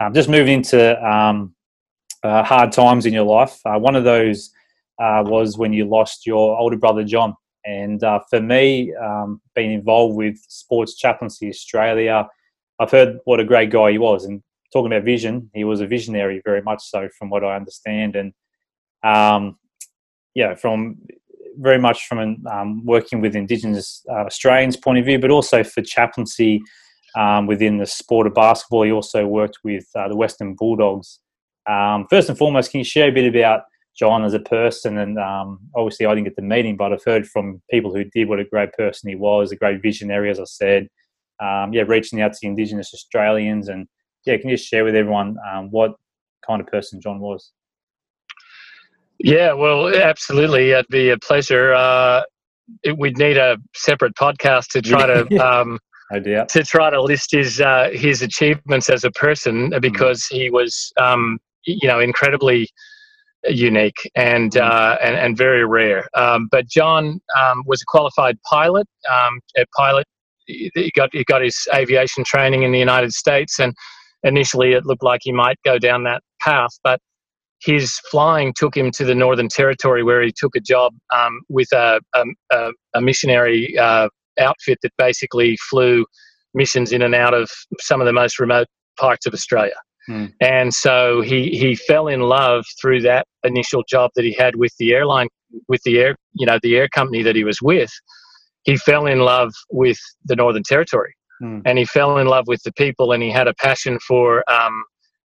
um, 0.00 0.12
just 0.12 0.28
moving 0.28 0.54
into 0.54 1.02
um, 1.06 1.54
uh, 2.22 2.42
hard 2.42 2.72
times 2.72 3.06
in 3.06 3.12
your 3.12 3.24
life. 3.24 3.58
Uh, 3.64 3.78
one 3.78 3.96
of 3.96 4.04
those 4.04 4.50
uh, 4.98 5.22
was 5.26 5.58
when 5.58 5.72
you 5.72 5.84
lost 5.84 6.26
your 6.26 6.58
older 6.58 6.76
brother 6.76 7.04
John 7.04 7.34
and 7.64 8.02
uh, 8.04 8.20
for 8.28 8.40
me, 8.40 8.94
um, 8.94 9.40
being 9.54 9.72
involved 9.72 10.16
with 10.16 10.38
Sports 10.48 10.96
Chaplaincy 10.96 11.48
Australia, 11.48 12.28
I've 12.78 12.90
heard 12.90 13.18
what 13.24 13.40
a 13.40 13.44
great 13.44 13.70
guy 13.70 13.92
he 13.92 13.98
was. 13.98 14.24
And 14.24 14.42
talking 14.72 14.92
about 14.92 15.04
vision, 15.04 15.50
he 15.54 15.64
was 15.64 15.80
a 15.80 15.86
visionary, 15.86 16.42
very 16.44 16.62
much 16.62 16.82
so, 16.82 17.08
from 17.18 17.30
what 17.30 17.44
I 17.44 17.56
understand. 17.56 18.16
And 18.16 18.32
um, 19.02 19.56
yeah, 20.34 20.54
from 20.54 20.98
very 21.58 21.78
much 21.78 22.06
from 22.06 22.44
um, 22.46 22.84
working 22.84 23.20
with 23.20 23.36
Indigenous 23.36 24.04
uh, 24.10 24.24
Australians' 24.24 24.76
point 24.76 24.98
of 24.98 25.04
view, 25.04 25.18
but 25.18 25.30
also 25.30 25.62
for 25.62 25.82
chaplaincy 25.82 26.60
um, 27.16 27.46
within 27.46 27.78
the 27.78 27.86
sport 27.86 28.26
of 28.26 28.34
basketball. 28.34 28.82
He 28.82 28.92
also 28.92 29.26
worked 29.26 29.58
with 29.62 29.86
uh, 29.94 30.08
the 30.08 30.16
Western 30.16 30.54
Bulldogs. 30.54 31.20
Um, 31.68 32.06
first 32.10 32.28
and 32.28 32.36
foremost, 32.36 32.70
can 32.70 32.78
you 32.78 32.84
share 32.84 33.08
a 33.08 33.12
bit 33.12 33.34
about 33.34 33.62
John 33.96 34.24
as 34.24 34.34
a 34.34 34.40
person. 34.40 34.98
And 34.98 35.18
um, 35.18 35.60
obviously, 35.74 36.06
I 36.06 36.14
didn't 36.14 36.24
get 36.24 36.36
to 36.36 36.42
meet 36.42 36.66
him, 36.66 36.76
but 36.76 36.92
I've 36.92 37.04
heard 37.04 37.26
from 37.26 37.62
people 37.70 37.94
who 37.94 38.04
did 38.04 38.28
what 38.28 38.40
a 38.40 38.44
great 38.44 38.72
person 38.72 39.08
he 39.08 39.16
was, 39.16 39.52
a 39.52 39.56
great 39.56 39.82
visionary, 39.82 40.30
as 40.30 40.40
I 40.40 40.44
said. 40.44 40.88
Um, 41.40 41.72
yeah, 41.72 41.82
reaching 41.86 42.20
out 42.20 42.32
to 42.32 42.46
Indigenous 42.46 42.92
Australians. 42.94 43.68
And 43.68 43.86
yeah, 44.26 44.36
can 44.36 44.50
you 44.50 44.56
just 44.56 44.68
share 44.68 44.84
with 44.84 44.94
everyone 44.94 45.36
um, 45.50 45.70
what 45.70 45.94
kind 46.46 46.60
of 46.60 46.66
person 46.66 47.00
John 47.00 47.20
was? 47.20 47.52
Yeah, 49.18 49.52
well, 49.52 49.94
absolutely. 49.94 50.72
It'd 50.72 50.88
be 50.88 51.10
a 51.10 51.18
pleasure. 51.18 51.72
Uh, 51.72 52.22
it, 52.82 52.98
we'd 52.98 53.18
need 53.18 53.36
a 53.36 53.58
separate 53.74 54.14
podcast 54.16 54.68
to 54.72 54.82
try 54.82 55.06
to. 55.06 55.26
Um, 55.44 55.78
to 56.12 56.62
try 56.62 56.90
to 56.90 57.02
list 57.02 57.32
his 57.32 57.60
uh, 57.60 57.88
his 57.92 58.22
achievements 58.22 58.88
as 58.88 59.02
a 59.04 59.10
person 59.12 59.72
because 59.80 60.22
mm. 60.24 60.36
he 60.36 60.50
was 60.50 60.92
um, 61.00 61.38
you 61.64 61.88
know 61.88 61.98
incredibly 61.98 62.68
unique 63.48 64.10
and 64.14 64.52
mm. 64.52 64.60
uh, 64.60 64.96
and, 65.02 65.16
and 65.16 65.36
very 65.36 65.64
rare. 65.64 66.08
Um, 66.14 66.48
but 66.50 66.68
John 66.68 67.20
um, 67.38 67.62
was 67.66 67.82
a 67.82 67.86
qualified 67.86 68.38
pilot. 68.48 68.86
Um, 69.10 69.40
a 69.56 69.64
pilot, 69.76 70.06
he 70.46 70.90
got 70.94 71.10
he 71.12 71.24
got 71.24 71.42
his 71.42 71.56
aviation 71.74 72.24
training 72.24 72.62
in 72.62 72.72
the 72.72 72.78
United 72.78 73.12
States, 73.12 73.58
and 73.58 73.74
initially 74.22 74.72
it 74.72 74.84
looked 74.86 75.02
like 75.02 75.20
he 75.22 75.32
might 75.32 75.58
go 75.64 75.78
down 75.78 76.04
that 76.04 76.22
path, 76.40 76.70
but 76.82 77.00
his 77.62 77.98
flying 78.10 78.52
took 78.54 78.76
him 78.76 78.90
to 78.90 79.04
the 79.04 79.14
Northern 79.14 79.48
Territory, 79.48 80.02
where 80.02 80.22
he 80.22 80.32
took 80.36 80.54
a 80.54 80.60
job 80.60 80.92
um, 81.14 81.40
with 81.48 81.68
a, 81.72 82.00
a, 82.52 82.70
a 82.94 83.00
missionary 83.00 83.76
uh, 83.78 84.08
outfit 84.38 84.78
that 84.82 84.92
basically 84.98 85.56
flew 85.70 86.04
missions 86.52 86.92
in 86.92 87.02
and 87.02 87.14
out 87.14 87.32
of 87.32 87.50
some 87.80 88.00
of 88.00 88.06
the 88.06 88.12
most 88.12 88.38
remote 88.38 88.66
parts 88.98 89.26
of 89.26 89.32
Australia. 89.32 89.74
Mm. 90.08 90.32
And 90.40 90.74
so 90.74 91.22
he, 91.22 91.50
he 91.50 91.74
fell 91.74 92.08
in 92.08 92.20
love 92.20 92.64
through 92.80 93.02
that 93.02 93.26
initial 93.42 93.82
job 93.88 94.10
that 94.16 94.24
he 94.24 94.32
had 94.32 94.56
with 94.56 94.72
the 94.78 94.92
airline, 94.92 95.28
with 95.68 95.82
the 95.84 95.98
air, 95.98 96.16
you 96.34 96.46
know, 96.46 96.58
the 96.62 96.76
air 96.76 96.88
company 96.88 97.22
that 97.22 97.36
he 97.36 97.44
was 97.44 97.60
with. 97.62 97.90
He 98.64 98.76
fell 98.76 99.06
in 99.06 99.20
love 99.20 99.52
with 99.70 99.98
the 100.24 100.36
Northern 100.36 100.62
Territory 100.62 101.14
mm. 101.42 101.62
and 101.64 101.78
he 101.78 101.84
fell 101.84 102.18
in 102.18 102.26
love 102.26 102.46
with 102.46 102.62
the 102.62 102.72
people 102.72 103.12
and 103.12 103.22
he 103.22 103.30
had 103.30 103.48
a 103.48 103.54
passion 103.54 103.98
for 104.06 104.44
um, 104.50 104.84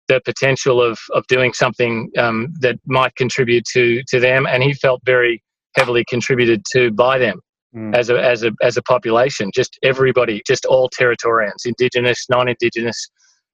the 0.08 0.22
potential 0.26 0.82
of, 0.82 1.00
of 1.14 1.26
doing 1.28 1.54
something 1.54 2.10
um, 2.18 2.54
that 2.60 2.78
might 2.86 3.16
contribute 3.16 3.66
to, 3.74 4.04
to 4.08 4.20
them. 4.20 4.46
And 4.46 4.64
he 4.64 4.74
felt 4.74 5.02
very 5.06 5.44
heavily 5.76 6.06
contributed 6.06 6.64
to 6.74 6.92
by 6.92 7.18
them. 7.18 7.40
Mm. 7.76 7.94
As 7.94 8.10
a 8.10 8.18
as 8.18 8.44
a 8.44 8.54
as 8.62 8.78
a 8.78 8.82
population, 8.84 9.52
just 9.54 9.78
everybody, 9.84 10.42
just 10.48 10.66
all 10.66 10.90
Territorians, 10.90 11.66
Indigenous, 11.66 12.26
non-Indigenous, 12.30 13.10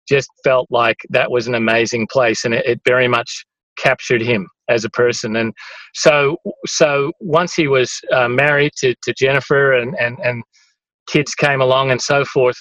just 0.07 0.29
felt 0.43 0.67
like 0.69 0.97
that 1.09 1.31
was 1.31 1.47
an 1.47 1.55
amazing 1.55 2.07
place 2.11 2.45
and 2.45 2.53
it, 2.53 2.65
it 2.65 2.81
very 2.85 3.07
much 3.07 3.45
captured 3.77 4.21
him 4.21 4.47
as 4.69 4.85
a 4.85 4.89
person 4.89 5.35
and 5.35 5.53
so 5.93 6.37
so 6.65 7.11
once 7.19 7.53
he 7.53 7.67
was 7.67 7.99
uh, 8.11 8.27
married 8.27 8.71
to, 8.77 8.95
to 9.03 9.13
jennifer 9.13 9.73
and, 9.73 9.95
and 9.99 10.17
and 10.23 10.43
kids 11.07 11.33
came 11.33 11.59
along 11.59 11.91
and 11.91 12.01
so 12.01 12.23
forth 12.23 12.55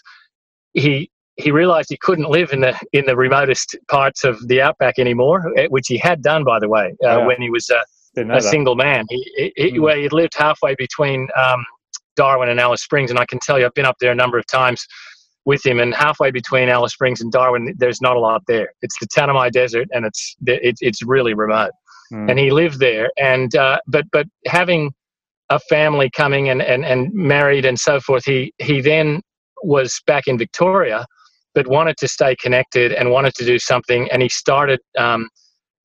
he 0.72 1.10
he 1.36 1.50
realized 1.50 1.88
he 1.88 1.98
couldn't 1.98 2.28
live 2.28 2.52
in 2.52 2.60
the 2.60 2.78
in 2.92 3.04
the 3.06 3.16
remotest 3.16 3.76
parts 3.90 4.24
of 4.24 4.46
the 4.48 4.60
outback 4.60 4.98
anymore 4.98 5.52
eh, 5.56 5.66
which 5.68 5.86
he 5.86 5.98
had 5.98 6.22
done 6.22 6.44
by 6.44 6.58
the 6.58 6.68
way 6.68 6.94
uh, 7.04 7.18
yeah. 7.18 7.26
when 7.26 7.40
he 7.40 7.50
was 7.50 7.70
a, 7.70 7.82
a 8.32 8.40
single 8.40 8.74
man 8.74 9.04
he, 9.08 9.52
he, 9.56 9.72
mm. 9.72 9.80
well, 9.80 9.96
he 9.96 10.08
lived 10.08 10.32
halfway 10.34 10.74
between 10.76 11.28
um, 11.36 11.64
darwin 12.16 12.48
and 12.48 12.58
alice 12.58 12.82
springs 12.82 13.10
and 13.10 13.18
i 13.18 13.26
can 13.26 13.38
tell 13.40 13.58
you 13.58 13.66
i've 13.66 13.74
been 13.74 13.86
up 13.86 13.96
there 14.00 14.12
a 14.12 14.14
number 14.14 14.38
of 14.38 14.46
times 14.46 14.86
with 15.44 15.64
him. 15.64 15.80
And 15.80 15.94
halfway 15.94 16.30
between 16.30 16.68
Alice 16.68 16.92
Springs 16.92 17.20
and 17.20 17.32
Darwin, 17.32 17.74
there's 17.78 18.00
not 18.00 18.16
a 18.16 18.20
lot 18.20 18.42
there. 18.46 18.72
It's 18.82 18.98
the 18.98 19.06
Tanami 19.06 19.50
Desert, 19.50 19.88
and 19.92 20.04
it's 20.04 20.36
it, 20.46 20.76
it's 20.80 21.02
really 21.02 21.34
remote. 21.34 21.72
Mm. 22.12 22.30
And 22.30 22.38
he 22.38 22.50
lived 22.50 22.78
there, 22.78 23.10
and 23.18 23.54
uh, 23.54 23.78
but 23.86 24.04
but 24.12 24.26
having 24.46 24.92
a 25.50 25.58
family 25.58 26.08
coming 26.08 26.48
and, 26.48 26.62
and, 26.62 26.84
and 26.84 27.12
married 27.12 27.64
and 27.64 27.78
so 27.78 28.00
forth, 28.00 28.24
he 28.24 28.52
he 28.58 28.80
then 28.80 29.20
was 29.62 30.00
back 30.06 30.26
in 30.26 30.38
Victoria, 30.38 31.04
but 31.54 31.66
wanted 31.66 31.96
to 31.98 32.08
stay 32.08 32.34
connected 32.36 32.92
and 32.92 33.10
wanted 33.10 33.34
to 33.34 33.44
do 33.44 33.58
something, 33.58 34.10
and 34.10 34.22
he 34.22 34.28
started. 34.28 34.80
Um, 34.98 35.28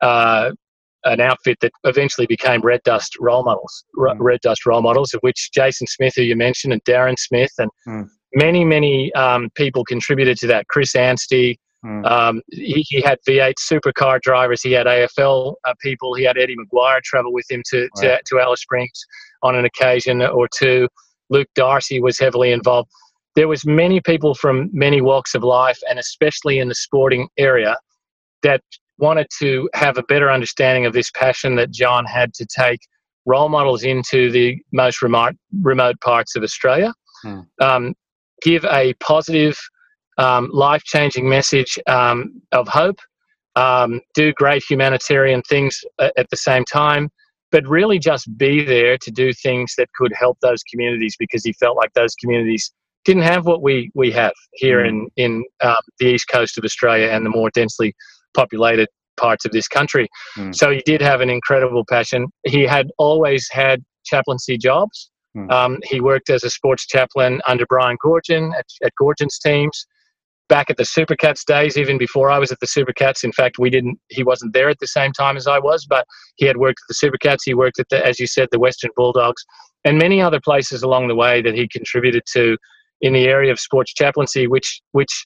uh, 0.01 0.51
an 1.03 1.21
outfit 1.21 1.57
that 1.61 1.71
eventually 1.85 2.27
became 2.27 2.59
Red 2.59 2.81
Dust 2.83 3.15
role 3.21 3.43
models, 3.43 3.85
mm. 3.95 4.17
Red 4.19 4.41
Dust 4.41 4.65
role 4.65 4.81
models, 4.81 5.13
of 5.13 5.21
which 5.21 5.51
Jason 5.53 5.87
Smith, 5.87 6.13
who 6.15 6.23
you 6.23 6.35
mentioned, 6.35 6.73
and 6.73 6.83
Darren 6.83 7.17
Smith, 7.17 7.51
and 7.57 7.69
mm 7.87 8.09
many, 8.35 8.65
many 8.65 9.13
um, 9.13 9.49
people 9.55 9.83
contributed 9.83 10.37
to 10.37 10.47
that. 10.47 10.67
Chris 10.67 10.95
Anstey, 10.95 11.59
mm. 11.85 12.05
um, 12.05 12.41
he, 12.51 12.85
he, 12.87 13.01
had 13.01 13.19
V8 13.27 13.55
supercar 13.59 14.19
drivers, 14.21 14.61
he 14.61 14.71
had 14.71 14.87
AFL 14.87 15.55
uh, 15.65 15.73
people, 15.81 16.13
he 16.13 16.23
had 16.23 16.37
Eddie 16.37 16.55
McGuire 16.55 17.01
travel 17.01 17.33
with 17.33 17.49
him 17.49 17.63
to, 17.69 17.89
to, 17.97 18.19
to 18.25 18.39
Alice 18.39 18.61
Springs 18.61 19.05
on 19.43 19.55
an 19.55 19.65
occasion 19.65 20.21
or 20.21 20.47
two. 20.57 20.87
Luke 21.29 21.49
Darcy 21.55 22.01
was 22.01 22.17
heavily 22.17 22.51
involved. 22.51 22.89
There 23.35 23.47
was 23.47 23.65
many 23.65 24.01
people 24.01 24.33
from 24.33 24.69
many 24.73 25.01
walks 25.01 25.35
of 25.35 25.43
life, 25.43 25.77
and 25.89 25.99
especially 25.99 26.59
in 26.59 26.69
the 26.69 26.75
sporting 26.75 27.27
area, 27.37 27.77
that 28.41 28.61
wanted 28.97 29.27
to 29.39 29.69
have 29.75 29.97
a 29.97 30.03
better 30.03 30.31
understanding 30.31 30.85
of 30.85 30.93
this 30.93 31.11
passion 31.11 31.55
that 31.55 31.71
John 31.71 32.05
had 32.05 32.33
to 32.35 32.45
take 32.45 32.79
role 33.25 33.49
models 33.49 33.83
into 33.83 34.31
the 34.31 34.57
most 34.71 35.01
remote 35.01 35.35
remote 35.61 35.99
parts 36.01 36.35
of 36.35 36.43
Australia. 36.43 36.93
Hmm. 37.21 37.39
Um, 37.61 37.93
give 38.41 38.65
a 38.65 38.93
positive, 38.95 39.57
um, 40.17 40.49
life 40.51 40.83
changing 40.83 41.29
message 41.29 41.77
um, 41.87 42.41
of 42.51 42.67
hope, 42.67 42.99
um, 43.55 44.01
do 44.13 44.33
great 44.33 44.63
humanitarian 44.67 45.41
things 45.43 45.81
at 45.99 46.29
the 46.29 46.37
same 46.37 46.63
time, 46.65 47.09
but 47.51 47.67
really 47.67 47.99
just 47.99 48.35
be 48.37 48.63
there 48.63 48.97
to 48.99 49.11
do 49.11 49.33
things 49.33 49.73
that 49.77 49.89
could 49.95 50.13
help 50.13 50.37
those 50.41 50.61
communities 50.63 51.15
because 51.17 51.43
he 51.43 51.53
felt 51.53 51.75
like 51.75 51.93
those 51.93 52.13
communities 52.15 52.71
didn't 53.05 53.23
have 53.23 53.45
what 53.45 53.61
we, 53.61 53.89
we 53.95 54.11
have 54.11 54.33
here 54.53 54.79
mm. 54.79 54.89
in, 54.89 55.07
in 55.15 55.45
um, 55.61 55.77
the 55.99 56.07
east 56.07 56.27
coast 56.29 56.57
of 56.57 56.63
Australia 56.65 57.07
and 57.07 57.25
the 57.25 57.29
more 57.29 57.49
densely 57.51 57.95
populated 58.35 58.87
parts 59.15 59.45
of 59.45 59.51
this 59.51 59.67
country. 59.67 60.07
Mm. 60.37 60.53
So 60.53 60.71
he 60.71 60.81
did 60.85 61.01
have 61.01 61.21
an 61.21 61.29
incredible 61.29 61.85
passion. 61.89 62.27
He 62.43 62.63
had 62.63 62.87
always 62.97 63.47
had 63.49 63.81
chaplaincy 64.05 64.57
jobs 64.57 65.09
Mm. 65.37 65.51
Um, 65.51 65.77
he 65.83 66.01
worked 66.01 66.29
as 66.29 66.43
a 66.43 66.49
sports 66.49 66.85
chaplain 66.87 67.41
under 67.47 67.65
Brian 67.67 67.97
Goorjian 68.03 68.53
at, 68.57 68.65
at 68.83 68.91
Goorjian's 68.99 69.39
teams. 69.39 69.85
Back 70.49 70.69
at 70.69 70.77
the 70.77 70.83
Supercats 70.83 71.43
days, 71.43 71.77
even 71.77 71.97
before 71.97 72.31
I 72.31 72.39
was 72.39 72.53
at 72.53 72.61
the 72.61 72.67
Supercats. 72.67 73.25
In 73.25 73.33
fact, 73.33 73.59
we 73.59 73.69
didn't. 73.69 73.99
He 74.07 74.23
wasn't 74.23 74.53
there 74.53 74.69
at 74.69 74.79
the 74.79 74.87
same 74.87 75.11
time 75.11 75.35
as 75.35 75.45
I 75.45 75.59
was, 75.59 75.85
but 75.85 76.07
he 76.37 76.45
had 76.45 76.55
worked 76.55 76.79
at 76.83 76.87
the 76.87 77.07
Supercats. 77.07 77.39
He 77.43 77.53
worked 77.53 77.79
at 77.79 77.89
the, 77.89 78.05
as 78.05 78.17
you 78.17 78.27
said, 78.27 78.47
the 78.51 78.59
Western 78.59 78.91
Bulldogs, 78.95 79.43
and 79.83 79.97
many 79.97 80.21
other 80.21 80.39
places 80.39 80.83
along 80.83 81.09
the 81.09 81.15
way 81.15 81.41
that 81.41 81.53
he 81.53 81.67
contributed 81.67 82.23
to 82.31 82.57
in 83.01 83.11
the 83.11 83.27
area 83.27 83.51
of 83.51 83.59
sports 83.59 83.93
chaplaincy, 83.93 84.47
which 84.47 84.81
which 84.93 85.25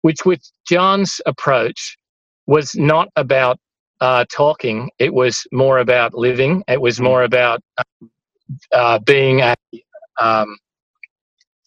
which 0.00 0.24
with 0.24 0.40
John's 0.68 1.20
approach 1.24 1.96
was 2.48 2.74
not 2.74 3.08
about 3.14 3.58
uh, 4.00 4.24
talking. 4.34 4.90
It 4.98 5.14
was 5.14 5.46
more 5.52 5.78
about 5.78 6.14
living. 6.14 6.64
It 6.66 6.80
was 6.80 7.00
more 7.00 7.22
about 7.22 7.60
uh, 8.72 8.98
being 9.00 9.40
a. 9.40 9.54
Um, 10.20 10.56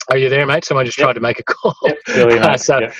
are 0.09 0.17
you 0.17 0.29
there, 0.29 0.45
mate? 0.45 0.65
Someone 0.65 0.86
just 0.86 0.97
yep. 0.97 1.05
tried 1.05 1.13
to 1.13 1.19
make 1.19 1.39
a 1.39 1.43
call. 1.51 1.75
Yep, 1.83 1.97
really 2.09 2.39
uh, 2.39 2.57
so 2.57 2.79
yep. 2.79 2.93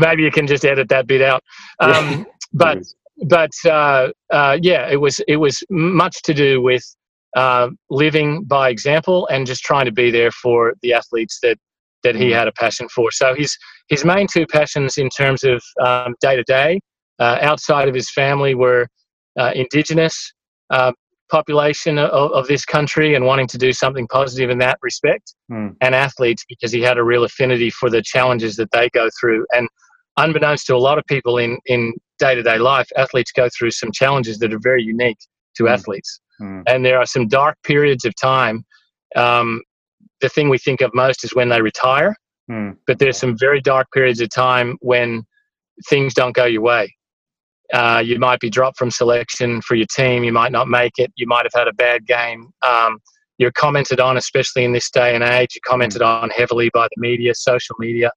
maybe 0.00 0.22
you 0.22 0.30
can 0.30 0.46
just 0.46 0.64
edit 0.64 0.88
that 0.88 1.06
bit 1.06 1.22
out. 1.22 1.42
Um, 1.80 2.26
but 2.52 2.78
but 3.26 3.50
uh, 3.66 4.08
uh, 4.30 4.58
yeah, 4.60 4.88
it 4.88 5.00
was 5.00 5.20
it 5.28 5.36
was 5.36 5.62
much 5.70 6.22
to 6.22 6.34
do 6.34 6.62
with 6.62 6.84
uh, 7.36 7.68
living 7.90 8.44
by 8.44 8.70
example 8.70 9.26
and 9.28 9.46
just 9.46 9.62
trying 9.62 9.84
to 9.84 9.92
be 9.92 10.10
there 10.10 10.30
for 10.30 10.74
the 10.82 10.92
athletes 10.94 11.38
that 11.42 11.58
that 12.04 12.14
he 12.14 12.30
mm. 12.30 12.34
had 12.34 12.48
a 12.48 12.52
passion 12.52 12.88
for. 12.88 13.10
So 13.10 13.34
his 13.34 13.56
his 13.88 14.04
main 14.04 14.26
two 14.26 14.46
passions 14.46 14.96
in 14.98 15.10
terms 15.10 15.44
of 15.44 15.62
day 16.20 16.36
to 16.36 16.44
day 16.44 16.80
outside 17.20 17.88
of 17.88 17.94
his 17.94 18.10
family 18.10 18.54
were 18.54 18.88
uh, 19.38 19.52
Indigenous 19.54 20.32
uh, 20.70 20.92
population 21.30 21.98
of, 21.98 22.32
of, 22.32 22.46
this 22.46 22.64
country 22.64 23.14
and 23.14 23.24
wanting 23.24 23.46
to 23.48 23.58
do 23.58 23.72
something 23.72 24.06
positive 24.08 24.50
in 24.50 24.58
that 24.58 24.78
respect, 24.82 25.34
mm. 25.50 25.74
and 25.80 25.94
athletes 25.94 26.44
because 26.48 26.72
he 26.72 26.80
had 26.80 26.98
a 26.98 27.04
real 27.04 27.24
affinity 27.24 27.70
for 27.70 27.90
the 27.90 28.02
challenges 28.02 28.56
that 28.56 28.70
they 28.72 28.88
go 28.90 29.08
through. 29.20 29.46
And 29.52 29.68
unbeknownst 30.16 30.66
to 30.66 30.74
a 30.74 30.78
lot 30.78 30.98
of 30.98 31.04
people 31.06 31.38
in 31.38 31.58
in 31.66 31.94
day 32.18 32.34
to 32.34 32.42
day 32.42 32.58
life, 32.58 32.88
athletes 32.96 33.32
go 33.32 33.48
through 33.56 33.70
some 33.72 33.92
challenges 33.92 34.38
that 34.38 34.52
are 34.52 34.60
very 34.60 34.82
unique 34.82 35.18
to 35.56 35.64
mm. 35.64 35.70
athletes. 35.70 36.20
Mm. 36.40 36.62
And 36.66 36.84
there 36.84 36.98
are 36.98 37.06
some 37.06 37.28
dark 37.28 37.56
periods 37.64 38.04
of 38.04 38.14
time. 38.20 38.64
Um, 39.16 39.62
the 40.20 40.28
thing 40.28 40.48
we 40.48 40.58
think 40.58 40.80
of 40.80 40.94
most 40.94 41.24
is 41.24 41.34
when 41.34 41.48
they 41.48 41.62
retire, 41.62 42.14
hmm. 42.48 42.70
but 42.86 42.98
there's 42.98 43.16
some 43.16 43.36
very 43.38 43.60
dark 43.60 43.86
periods 43.92 44.20
of 44.20 44.30
time 44.30 44.76
when 44.80 45.22
things 45.88 46.14
don't 46.14 46.34
go 46.34 46.44
your 46.44 46.62
way. 46.62 46.92
Uh, 47.72 48.02
you 48.04 48.18
might 48.18 48.40
be 48.40 48.50
dropped 48.50 48.78
from 48.78 48.90
selection 48.90 49.60
for 49.62 49.74
your 49.74 49.86
team. 49.94 50.24
You 50.24 50.32
might 50.32 50.52
not 50.52 50.68
make 50.68 50.92
it. 50.98 51.12
You 51.16 51.26
might 51.26 51.44
have 51.44 51.52
had 51.54 51.68
a 51.68 51.72
bad 51.74 52.06
game. 52.06 52.50
Um, 52.66 52.98
you're 53.38 53.52
commented 53.52 54.00
on, 54.00 54.16
especially 54.16 54.64
in 54.64 54.72
this 54.72 54.90
day 54.90 55.14
and 55.14 55.22
age. 55.22 55.50
You're 55.54 55.70
commented 55.70 56.02
mm. 56.02 56.22
on 56.22 56.30
heavily 56.30 56.70
by 56.74 56.88
the 56.88 57.00
media, 57.00 57.34
social 57.34 57.76
media. 57.78 58.10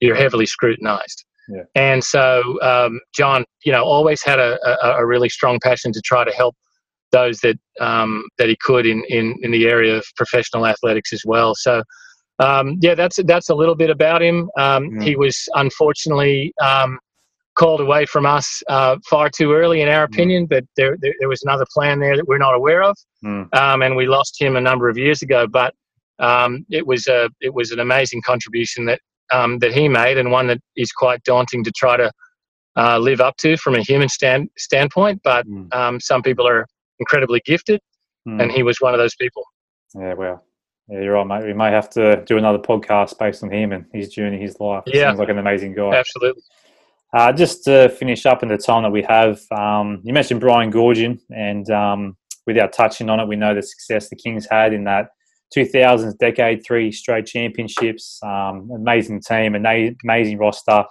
You're 0.00 0.16
heavily 0.16 0.46
scrutinized. 0.46 1.24
Yeah. 1.48 1.62
And 1.74 2.02
so, 2.02 2.58
um, 2.62 3.00
John, 3.14 3.44
you 3.64 3.72
know, 3.72 3.84
always 3.84 4.22
had 4.22 4.38
a, 4.38 4.58
a, 4.64 5.00
a, 5.00 5.06
really 5.06 5.28
strong 5.28 5.58
passion 5.62 5.92
to 5.92 6.00
try 6.00 6.24
to 6.24 6.30
help 6.30 6.54
those 7.10 7.40
that 7.40 7.58
um, 7.80 8.24
that 8.38 8.48
he 8.48 8.56
could 8.62 8.86
in, 8.86 9.02
in, 9.08 9.36
in 9.42 9.50
the 9.50 9.66
area 9.66 9.96
of 9.96 10.04
professional 10.16 10.66
athletics 10.66 11.12
as 11.12 11.22
well. 11.26 11.54
So, 11.54 11.82
um, 12.38 12.78
yeah, 12.80 12.94
that's 12.94 13.18
that's 13.24 13.50
a 13.50 13.54
little 13.54 13.74
bit 13.74 13.90
about 13.90 14.22
him. 14.22 14.48
Mm. 14.56 15.02
He 15.02 15.16
was 15.16 15.48
unfortunately 15.54 16.54
um, 16.62 16.98
called 17.54 17.80
away 17.80 18.06
from 18.06 18.26
us 18.26 18.62
uh, 18.68 18.96
far 19.08 19.28
too 19.28 19.52
early, 19.52 19.80
in 19.82 19.88
our 19.88 20.06
hmm. 20.06 20.12
opinion. 20.12 20.46
Mm. 20.46 20.50
But 20.50 20.64
there, 20.76 20.96
there, 21.00 21.14
there, 21.20 21.28
was 21.28 21.42
another 21.42 21.66
plan 21.72 22.00
there 22.00 22.16
that 22.16 22.26
we're 22.26 22.38
not 22.38 22.54
aware 22.54 22.82
of, 22.82 22.96
mm. 23.24 23.52
um, 23.54 23.82
and 23.82 23.96
we 23.96 24.06
lost 24.06 24.40
him 24.40 24.56
a 24.56 24.60
number 24.60 24.88
of 24.88 24.96
years 24.96 25.22
ago. 25.22 25.46
But 25.46 25.74
um, 26.18 26.64
it 26.70 26.86
was 26.86 27.06
a 27.06 27.28
it 27.40 27.52
was 27.54 27.70
an 27.70 27.80
amazing 27.80 28.22
contribution 28.22 28.86
that 28.86 29.00
um, 29.32 29.58
that 29.58 29.72
he 29.72 29.88
made, 29.88 30.18
and 30.18 30.30
one 30.30 30.46
that 30.48 30.58
is 30.76 30.92
quite 30.92 31.22
daunting 31.24 31.64
to 31.64 31.72
try 31.72 31.96
to 31.96 32.10
uh, 32.76 32.98
live 32.98 33.20
up 33.20 33.36
to 33.38 33.56
from 33.56 33.74
a 33.74 33.80
human 33.80 34.08
stand, 34.08 34.48
standpoint. 34.56 35.20
But 35.22 35.46
mm. 35.46 36.02
some 36.02 36.22
people 36.22 36.46
are 36.46 36.66
incredibly 36.98 37.40
gifted, 37.44 37.80
hmm. 38.24 38.40
and 38.40 38.50
he 38.50 38.62
was 38.62 38.80
one 38.80 38.94
of 38.94 38.98
those 38.98 39.14
people. 39.16 39.44
Yeah, 39.94 40.14
well. 40.14 40.44
Yeah, 40.88 41.00
you're 41.00 41.14
right, 41.14 41.26
mate. 41.26 41.46
We 41.46 41.54
may 41.54 41.70
have 41.70 41.88
to 41.90 42.24
do 42.24 42.38
another 42.38 42.58
podcast 42.58 43.16
based 43.16 43.44
on 43.44 43.50
him 43.50 43.72
and 43.72 43.86
his 43.94 44.08
journey, 44.08 44.38
his 44.38 44.58
life. 44.58 44.82
Yeah. 44.86 45.08
Sounds 45.08 45.20
like 45.20 45.28
an 45.28 45.38
amazing 45.38 45.74
guy. 45.74 45.94
Absolutely. 45.94 46.42
Uh, 47.14 47.30
just 47.30 47.62
to 47.64 47.90
finish 47.90 48.24
up 48.24 48.42
in 48.42 48.48
the 48.48 48.56
time 48.56 48.82
that 48.82 48.90
we 48.90 49.02
have, 49.02 49.38
um, 49.52 50.00
you 50.02 50.14
mentioned 50.14 50.40
Brian 50.40 50.72
Goorjian, 50.72 51.20
and 51.30 51.70
um, 51.70 52.16
without 52.46 52.72
touching 52.72 53.10
on 53.10 53.20
it, 53.20 53.28
we 53.28 53.36
know 53.36 53.54
the 53.54 53.62
success 53.62 54.08
the 54.08 54.16
Kings 54.16 54.46
had 54.50 54.72
in 54.72 54.84
that 54.84 55.08
2000s 55.54 56.16
decade, 56.18 56.64
three 56.64 56.90
straight 56.90 57.26
championships, 57.26 58.18
um, 58.22 58.70
amazing 58.74 59.20
team, 59.20 59.54
amazing 59.54 60.38
roster. 60.38 60.84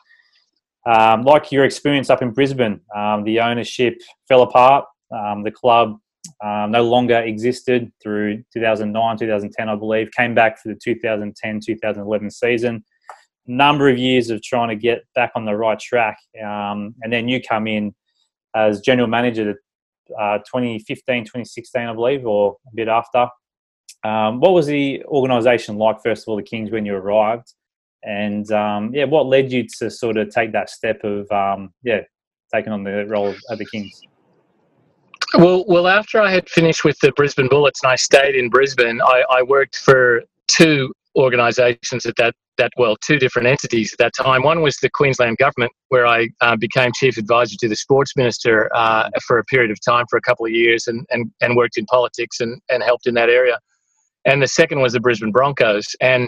Um, 0.86 1.24
like 1.24 1.52
your 1.52 1.66
experience 1.66 2.12
up 2.12 2.22
in 2.22 2.32
Brisbane, 2.32 2.82
um, 2.96 3.24
the 3.24 3.40
ownership 3.40 3.96
fell 4.28 4.44
apart. 4.44 4.86
Um, 5.12 5.42
the 5.44 5.52
club 5.52 5.98
no 6.44 6.84
longer 6.84 7.18
existed 7.18 7.92
through 8.02 8.44
2009, 8.54 9.18
2010, 9.18 9.70
I 9.70 9.76
believe. 9.76 10.12
Came 10.16 10.36
back 10.36 10.60
for 10.60 10.70
the 10.70 10.80
2010, 10.84 11.62
2011 11.66 12.30
season 12.30 12.84
number 13.52 13.90
of 13.90 13.98
years 13.98 14.30
of 14.30 14.42
trying 14.42 14.70
to 14.70 14.76
get 14.76 15.04
back 15.16 15.32
on 15.36 15.46
the 15.46 15.56
right 15.56 15.80
track. 15.80 16.18
Um, 16.42 16.96
and 17.02 17.12
then 17.12 17.28
you 17.28 17.42
come 17.42 17.68
in 17.68 17.94
as 18.56 18.82
general 18.82 19.08
manager 19.08 19.62
uh, 20.20 20.40
2015, 20.40 21.24
2016, 21.24 21.82
I 21.82 21.94
believe, 21.94 22.26
or 22.26 22.58
a 22.72 22.76
bit 22.76 22.88
after. 22.88 23.28
Um, 24.04 24.40
what 24.40 24.54
was 24.54 24.66
the 24.66 25.04
organisation 25.06 25.78
like, 25.78 26.02
first 26.04 26.24
of 26.24 26.30
all, 26.30 26.38
the 26.38 26.44
Kings, 26.44 26.72
when 26.72 26.86
you 26.86 26.96
arrived? 26.96 27.54
And 28.04 28.50
um, 28.52 28.94
yeah, 28.94 29.06
what 29.06 29.28
led 29.28 29.52
you 29.52 29.68
to 29.80 29.92
sort 29.92 30.18
of 30.18 30.30
take 30.30 30.52
that 30.54 30.70
step 30.70 31.04
of 31.04 31.32
um, 31.32 31.72
yeah, 31.84 32.02
taking 32.54 32.74
on 32.74 32.84
the 32.84 33.06
role 33.06 33.36
at 33.52 33.58
the 33.58 33.66
Kings? 33.66 34.02
Well, 35.36 35.64
well, 35.68 35.88
after 35.88 36.20
I 36.20 36.32
had 36.32 36.50
finished 36.50 36.84
with 36.84 36.98
the 37.00 37.12
Brisbane 37.14 37.48
Bullets 37.48 37.84
and 37.84 37.92
I 37.92 37.96
stayed 37.96 38.36
in 38.36 38.50
Brisbane, 38.50 39.02
I, 39.02 39.24
I 39.30 39.44
worked 39.44 39.78
for 39.78 40.24
two 40.48 40.92
organisations 41.16 42.06
at 42.06 42.16
that 42.18 42.34
that 42.58 42.72
well 42.78 42.96
two 42.98 43.18
different 43.18 43.48
entities 43.48 43.94
at 43.94 44.00
that 44.00 44.14
time. 44.16 44.44
One 44.44 44.62
was 44.62 44.78
the 44.78 44.90
Queensland 44.90 45.38
government, 45.38 45.72
where 45.90 46.06
I 46.06 46.30
uh, 46.42 46.56
became 46.56 46.92
chief 46.94 47.18
advisor 47.18 47.56
to 47.60 47.68
the 47.68 47.76
sports 47.76 48.16
minister 48.16 48.70
uh, 48.76 49.10
for 49.26 49.38
a 49.40 49.44
period 49.46 49.72
of 49.72 49.78
time 49.84 50.06
for 50.10 50.18
a 50.18 50.22
couple 50.22 50.46
of 50.46 50.52
years, 50.52 50.88
and 50.88 51.06
and, 51.10 51.32
and 51.42 51.56
worked 51.56 51.78
in 51.78 51.86
politics 51.86 52.40
and 52.40 52.62
and 52.70 52.84
helped 52.84 53.08
in 53.08 53.14
that 53.16 53.30
area. 53.30 53.60
And 54.26 54.42
the 54.42 54.48
second 54.48 54.82
was 54.82 54.94
the 54.94 55.00
Brisbane 55.00 55.32
Broncos, 55.32 55.88
and 56.00 56.28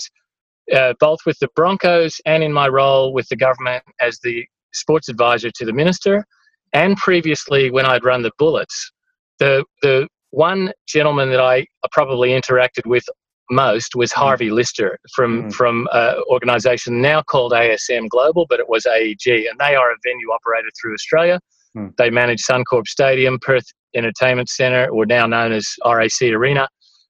uh, 0.73 0.93
both 0.99 1.19
with 1.25 1.37
the 1.39 1.49
Broncos 1.55 2.19
and 2.25 2.43
in 2.43 2.51
my 2.51 2.67
role 2.67 3.13
with 3.13 3.27
the 3.29 3.35
government 3.35 3.83
as 3.99 4.19
the 4.23 4.45
sports 4.73 5.09
advisor 5.09 5.51
to 5.51 5.65
the 5.65 5.73
minister, 5.73 6.25
and 6.73 6.97
previously 6.97 7.69
when 7.69 7.85
I'd 7.85 8.03
run 8.03 8.23
the 8.23 8.31
Bullets, 8.37 8.91
the 9.39 9.63
the 9.81 10.07
one 10.31 10.73
gentleman 10.87 11.29
that 11.29 11.39
I 11.39 11.67
probably 11.91 12.29
interacted 12.29 12.87
with 12.87 13.03
most 13.51 13.95
was 13.95 14.11
mm. 14.11 14.15
Harvey 14.15 14.49
Lister 14.49 14.97
from 15.15 15.43
mm. 15.43 15.53
from 15.53 15.87
an 15.91 16.21
organisation 16.29 17.01
now 17.01 17.21
called 17.21 17.51
ASM 17.51 18.09
Global, 18.09 18.45
but 18.49 18.59
it 18.59 18.69
was 18.69 18.85
AEG, 18.85 19.47
and 19.49 19.59
they 19.59 19.75
are 19.75 19.91
a 19.91 19.95
venue 20.03 20.31
operator 20.31 20.69
through 20.79 20.93
Australia. 20.93 21.39
Mm. 21.77 21.95
They 21.97 22.09
manage 22.09 22.43
Suncorp 22.43 22.87
Stadium, 22.87 23.39
Perth 23.39 23.65
Entertainment 23.95 24.49
Centre, 24.49 24.89
or 24.89 25.05
now 25.05 25.25
known 25.25 25.51
as 25.51 25.67
RAC 25.85 26.21
Arena, 26.21 26.67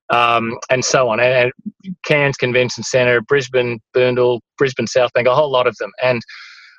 um, 0.10 0.58
and 0.70 0.84
so 0.84 1.10
on, 1.10 1.20
and, 1.20 1.52
and 1.86 1.96
Cairns 2.06 2.38
Convention 2.38 2.84
Centre, 2.84 3.22
Brisbane, 3.22 3.80
Boondall, 3.96 4.40
Brisbane 4.58 4.88
South 4.88 5.12
Bank, 5.14 5.28
a 5.28 5.36
whole 5.36 5.52
lot 5.52 5.68
of 5.68 5.76
them. 5.78 5.92
And 6.02 6.22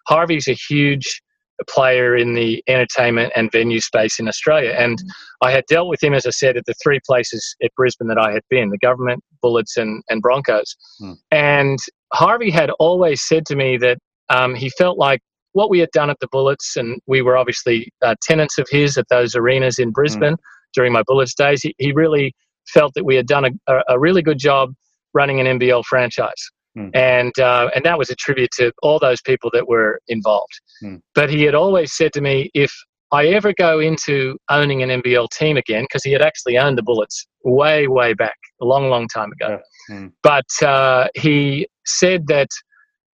Harvey's 0.07 0.49
a 0.49 0.53
huge 0.55 1.23
player 1.69 2.17
in 2.17 2.35
the 2.35 2.63
entertainment 2.67 3.33
and 3.37 3.51
venue 3.53 3.81
space 3.81 4.19
in 4.19 4.29
Australia. 4.29 4.75
And 4.77 4.99
I 5.41 5.53
had 5.53 5.65
dealt 5.69 5.89
with 5.89 6.03
him, 6.03 6.13
as 6.15 6.27
I 6.27 6.31
said, 6.31 6.57
at 6.57 6.65
the 6.67 6.75
three 6.83 7.01
places 7.07 7.55
at 7.63 7.71
Brisbane 7.77 8.09
that 8.09 8.19
I 8.19 8.33
had 8.33 8.43
been 8.51 8.71
the 8.71 8.79
government, 8.79 9.23
Bullets, 9.41 9.77
and, 9.77 10.03
and 10.09 10.21
Broncos. 10.21 10.77
Mm. 11.01 11.17
And 11.31 11.79
Harvey 12.13 12.51
had 12.51 12.71
always 12.79 13.23
said 13.23 13.47
to 13.47 13.57
me 13.57 13.77
that 13.79 13.99
um, 14.31 14.55
he 14.55 14.71
felt 14.71 14.99
like 14.99 15.21
what 15.53 15.71
we 15.71 15.79
had 15.79 15.91
done 15.93 16.11
at 16.11 16.19
the 16.21 16.29
Bullets, 16.33 16.77
and 16.77 17.01
we 17.07 17.23
were 17.23 17.37
obviously 17.37 17.93
uh, 18.03 18.17
tenants 18.23 18.59
of 18.59 18.67
his 18.71 18.99
at 18.99 19.09
those 19.09 19.37
arenas 19.37 19.79
in 19.79 19.93
Brisbane 19.93 20.35
mm. 20.35 20.39
during 20.75 20.93
my 20.93 21.03
Bullets 21.07 21.35
days, 21.35 21.63
he, 21.63 21.75
he 21.79 21.93
really 21.93 22.35
felt 22.69 22.93
that 22.95 23.05
we 23.05 23.15
had 23.15 23.27
done 23.27 23.45
a, 23.69 23.81
a 23.89 23.99
really 23.99 24.23
good 24.23 24.39
job 24.39 24.73
running 25.13 25.41
an 25.41 25.59
NBL 25.59 25.85
franchise. 25.85 26.51
Mm. 26.77 26.91
And 26.95 27.39
uh, 27.39 27.71
and 27.75 27.85
that 27.85 27.99
was 27.99 28.11
a 28.11 28.17
tribute 28.17 28.51
to 28.57 28.73
all 28.83 28.99
those 28.99 29.21
people 29.23 29.51
that 29.55 29.69
were 29.69 30.01
involved. 30.09 30.61
Mm. 30.83 31.01
But 31.15 31.31
he 31.31 31.43
had 31.43 31.55
always 31.55 31.93
said 31.93 32.13
to 32.15 32.21
me, 32.21 32.51
if 32.55 32.73
I 33.13 33.27
ever 33.27 33.53
go 33.57 33.79
into 33.79 34.37
owning 34.51 34.83
an 34.83 35.01
NBL 35.01 35.29
team 35.31 35.57
again, 35.57 35.85
because 35.85 36.03
he 36.03 36.11
had 36.11 36.21
actually 36.21 36.59
owned 36.59 36.77
the 36.77 36.83
Bullets 36.83 37.27
way, 37.45 37.87
way 37.87 38.13
back, 38.13 38.37
a 38.61 38.65
long, 38.65 38.89
long 38.89 39.07
time 39.07 39.31
ago. 39.31 39.61
Yeah. 39.89 39.97
Mm. 39.97 40.13
But 40.23 40.67
uh, 40.67 41.09
he 41.15 41.69
said 41.87 42.27
that 42.27 42.49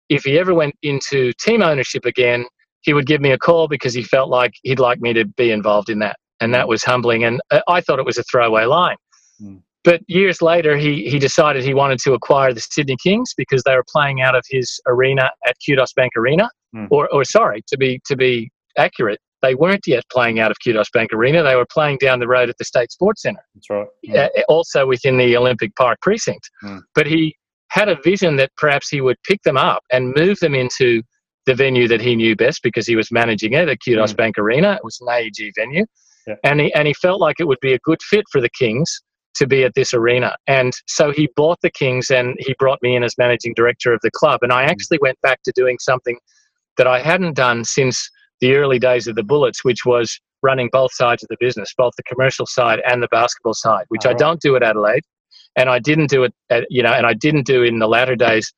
if 0.08 0.24
he 0.24 0.40
ever 0.40 0.54
went 0.54 0.76
into 0.84 1.34
team 1.34 1.62
ownership 1.62 2.06
again, 2.06 2.46
he 2.82 2.94
would 2.94 3.06
give 3.06 3.20
me 3.20 3.32
a 3.32 3.38
call 3.38 3.68
because 3.68 3.94
he 3.94 4.04
felt 4.04 4.30
like 4.30 4.54
he'd 4.64 4.80
like 4.80 5.02
me 5.02 5.12
to 5.14 5.26
be 5.26 5.52
involved 5.52 5.90
in 5.90 6.00
that. 6.00 6.18
And 6.40 6.54
that 6.54 6.64
hmm. 6.64 6.70
was 6.70 6.84
humbling. 6.84 7.26
And 7.26 7.42
uh, 7.52 7.60
I 7.68 7.82
thought 7.82 8.00
it 8.00 8.06
was 8.06 8.18
a 8.18 8.24
throwaway 8.24 8.66
line. 8.66 8.96
Hmm. 9.38 9.58
But 9.90 10.02
years 10.08 10.40
later, 10.40 10.78
he, 10.78 11.10
he 11.10 11.18
decided 11.18 11.64
he 11.64 11.74
wanted 11.74 11.98
to 12.02 12.14
acquire 12.14 12.54
the 12.54 12.62
Sydney 12.62 12.96
Kings 13.02 13.34
because 13.36 13.64
they 13.64 13.76
were 13.76 13.86
playing 13.92 14.22
out 14.22 14.36
of 14.36 14.44
his 14.48 14.80
arena 14.86 15.32
at 15.48 15.56
Qudos 15.68 15.96
Bank 15.96 16.12
Arena. 16.16 16.48
Mm. 16.76 16.90
Or, 16.92 17.12
or 17.12 17.24
sorry, 17.24 17.64
to 17.66 17.76
be 17.76 18.00
to 18.06 18.16
be 18.16 18.52
accurate, 18.78 19.20
they 19.42 19.56
weren't 19.56 19.88
yet 19.88 20.04
playing 20.12 20.40
out 20.40 20.52
of 20.52 20.58
Qudos 20.64 20.92
Bank 20.94 21.12
Arena. 21.12 21.42
They 21.42 21.56
were 21.56 21.66
playing 21.74 21.98
down 21.98 22.20
the 22.20 22.28
road 22.28 22.50
at 22.50 22.58
the 22.60 22.66
State 22.66 22.92
Sports 22.92 23.24
Centre. 23.24 23.42
That's 23.56 23.68
right. 23.72 23.88
Mm. 24.08 24.26
Uh, 24.26 24.42
also 24.48 24.86
within 24.86 25.18
the 25.18 25.36
Olympic 25.36 25.76
Park 25.76 25.98
precinct. 26.04 26.52
Mm. 26.64 26.82
But 26.94 27.08
he 27.08 27.36
had 27.70 27.90
a 27.90 28.00
vision 28.04 28.36
that 28.36 28.52
perhaps 28.58 28.90
he 28.90 29.02
would 29.02 29.18
pick 29.24 29.42
them 29.42 29.58
up 29.58 29.82
and 29.92 30.14
move 30.16 30.38
them 30.40 30.54
into 30.54 31.02
the 31.48 31.56
venue 31.56 31.88
that 31.88 32.00
he 32.00 32.16
knew 32.16 32.36
best 32.36 32.62
because 32.62 32.86
he 32.86 32.96
was 32.96 33.12
managing 33.12 33.54
it 33.54 33.68
at 33.68 33.80
Qudos 33.80 34.14
mm. 34.14 34.18
Bank 34.18 34.38
Arena. 34.38 34.74
It 34.74 34.84
was 34.84 35.00
an 35.02 35.08
AEG 35.10 35.52
venue. 35.56 35.86
Yeah. 36.28 36.36
And, 36.44 36.60
he, 36.60 36.72
and 36.76 36.88
he 36.88 36.94
felt 36.94 37.20
like 37.20 37.38
it 37.40 37.48
would 37.48 37.60
be 37.60 37.74
a 37.74 37.80
good 37.80 38.04
fit 38.04 38.26
for 38.32 38.40
the 38.40 38.50
Kings 38.52 39.02
to 39.40 39.48
be 39.48 39.64
at 39.64 39.74
this 39.74 39.94
arena. 39.94 40.36
And 40.48 40.72
so 40.88 41.12
he 41.12 41.30
bought 41.36 41.60
the 41.62 41.72
Kings 41.72 42.12
and 42.12 42.36
he 42.40 42.54
brought 42.60 42.80
me 42.82 42.96
in 42.96 43.04
as 43.04 43.18
managing 43.18 43.54
director 43.56 43.92
of 43.94 44.00
the 44.04 44.12
club. 44.12 44.42
And 44.44 44.54
I 44.54 44.66
mm. 44.66 44.70
actually 44.70 45.00
went 45.02 45.20
back 45.22 45.42
to 45.44 45.52
doing 45.56 45.78
something 45.80 46.18
that 46.78 46.88
I 46.88 47.02
hadn't 47.02 47.36
done 47.36 47.64
since 47.64 48.10
the 48.42 48.54
early 48.54 48.80
days 48.80 49.08
of 49.08 49.16
the 49.16 49.24
Bullets, 49.24 49.64
which 49.66 49.86
was 49.86 50.20
running 50.42 50.70
both 50.72 50.94
sides 50.94 51.24
of 51.24 51.30
the 51.30 51.38
business, 51.40 51.74
both 51.78 51.94
the 51.98 52.04
commercial 52.04 52.46
side 52.46 52.82
and 52.88 53.04
the 53.04 53.10
basketball 53.10 53.54
side, 53.54 53.86
which 53.90 54.06
I 54.06 54.14
don't 54.14 54.40
do 54.40 54.56
at 54.56 54.64
Adelaide. 54.64 55.04
And 55.58 55.70
I 55.70 55.80
didn't 55.80 56.10
do 56.10 56.24
it 56.24 56.34
at, 56.50 56.66
you 56.70 56.84
know, 56.84 56.94
and 56.94 57.06
I 57.06 57.14
didn't 57.14 57.46
do 57.46 57.64
in 57.64 57.80
the 57.80 57.88
latter 57.88 58.16
days 58.16 58.54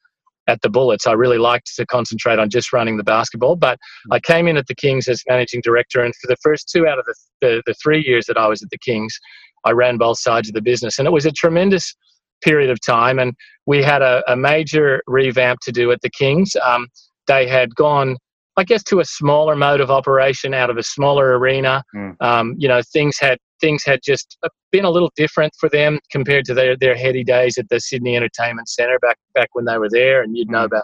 at 0.47 0.61
the 0.61 0.69
Bullets. 0.69 1.07
I 1.07 1.13
really 1.13 1.37
liked 1.37 1.75
to 1.75 1.85
concentrate 1.85 2.39
on 2.39 2.49
just 2.49 2.73
running 2.73 2.97
the 2.97 3.03
basketball. 3.03 3.55
But 3.55 3.79
I 4.11 4.19
came 4.19 4.47
in 4.47 4.57
at 4.57 4.67
the 4.67 4.75
Kings 4.75 5.07
as 5.07 5.23
managing 5.27 5.61
director, 5.63 6.03
and 6.03 6.13
for 6.15 6.27
the 6.27 6.37
first 6.43 6.69
two 6.69 6.87
out 6.87 6.99
of 6.99 7.05
the, 7.05 7.15
the, 7.41 7.63
the 7.65 7.73
three 7.81 8.03
years 8.05 8.25
that 8.27 8.37
I 8.37 8.47
was 8.47 8.61
at 8.61 8.69
the 8.69 8.77
Kings, 8.77 9.17
I 9.63 9.71
ran 9.71 9.97
both 9.97 10.19
sides 10.19 10.47
of 10.47 10.53
the 10.53 10.61
business. 10.61 10.99
And 10.99 11.07
it 11.07 11.11
was 11.11 11.25
a 11.25 11.31
tremendous 11.31 11.95
period 12.41 12.69
of 12.69 12.79
time. 12.85 13.19
And 13.19 13.33
we 13.65 13.83
had 13.83 14.01
a, 14.01 14.23
a 14.31 14.35
major 14.35 15.01
revamp 15.07 15.59
to 15.61 15.71
do 15.71 15.91
at 15.91 16.01
the 16.01 16.09
Kings. 16.09 16.55
Um, 16.63 16.87
they 17.27 17.47
had 17.47 17.75
gone 17.75 18.17
I 18.57 18.63
guess 18.63 18.83
to 18.83 18.99
a 18.99 19.05
smaller 19.05 19.55
mode 19.55 19.79
of 19.79 19.89
operation 19.89 20.53
out 20.53 20.69
of 20.69 20.77
a 20.77 20.83
smaller 20.83 21.37
arena. 21.37 21.83
Mm. 21.95 22.15
Um, 22.19 22.55
you 22.57 22.67
know, 22.67 22.81
things 22.93 23.17
had 23.19 23.37
things 23.61 23.83
had 23.85 24.01
just 24.03 24.37
been 24.71 24.85
a 24.85 24.89
little 24.89 25.11
different 25.15 25.53
for 25.59 25.69
them 25.69 25.99
compared 26.11 26.45
to 26.45 26.53
their 26.53 26.75
their 26.75 26.95
heady 26.95 27.23
days 27.23 27.57
at 27.57 27.69
the 27.69 27.79
Sydney 27.79 28.15
Entertainment 28.15 28.67
Centre 28.67 28.99
back 28.99 29.17
back 29.33 29.49
when 29.53 29.65
they 29.65 29.77
were 29.77 29.89
there, 29.89 30.21
and 30.21 30.35
you'd 30.35 30.49
mm. 30.49 30.51
know 30.51 30.65
about 30.65 30.83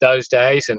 those 0.00 0.28
days. 0.28 0.68
And 0.68 0.78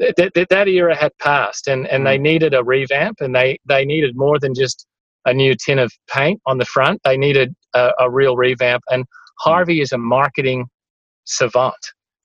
th- 0.00 0.32
th- 0.32 0.48
that 0.48 0.68
era 0.68 0.94
had 0.94 1.12
passed, 1.18 1.66
and 1.66 1.88
and 1.88 2.04
mm. 2.04 2.06
they 2.06 2.18
needed 2.18 2.54
a 2.54 2.62
revamp, 2.62 3.20
and 3.20 3.34
they 3.34 3.58
they 3.66 3.84
needed 3.84 4.16
more 4.16 4.38
than 4.38 4.54
just 4.54 4.86
a 5.24 5.34
new 5.34 5.54
tin 5.54 5.78
of 5.78 5.92
paint 6.08 6.40
on 6.46 6.58
the 6.58 6.64
front. 6.64 7.00
They 7.04 7.16
needed 7.16 7.54
a, 7.74 7.92
a 7.98 8.10
real 8.10 8.36
revamp, 8.36 8.82
and. 8.90 9.04
Harvey 9.40 9.80
is 9.80 9.92
a 9.92 9.98
marketing 9.98 10.66
savant. 11.24 11.74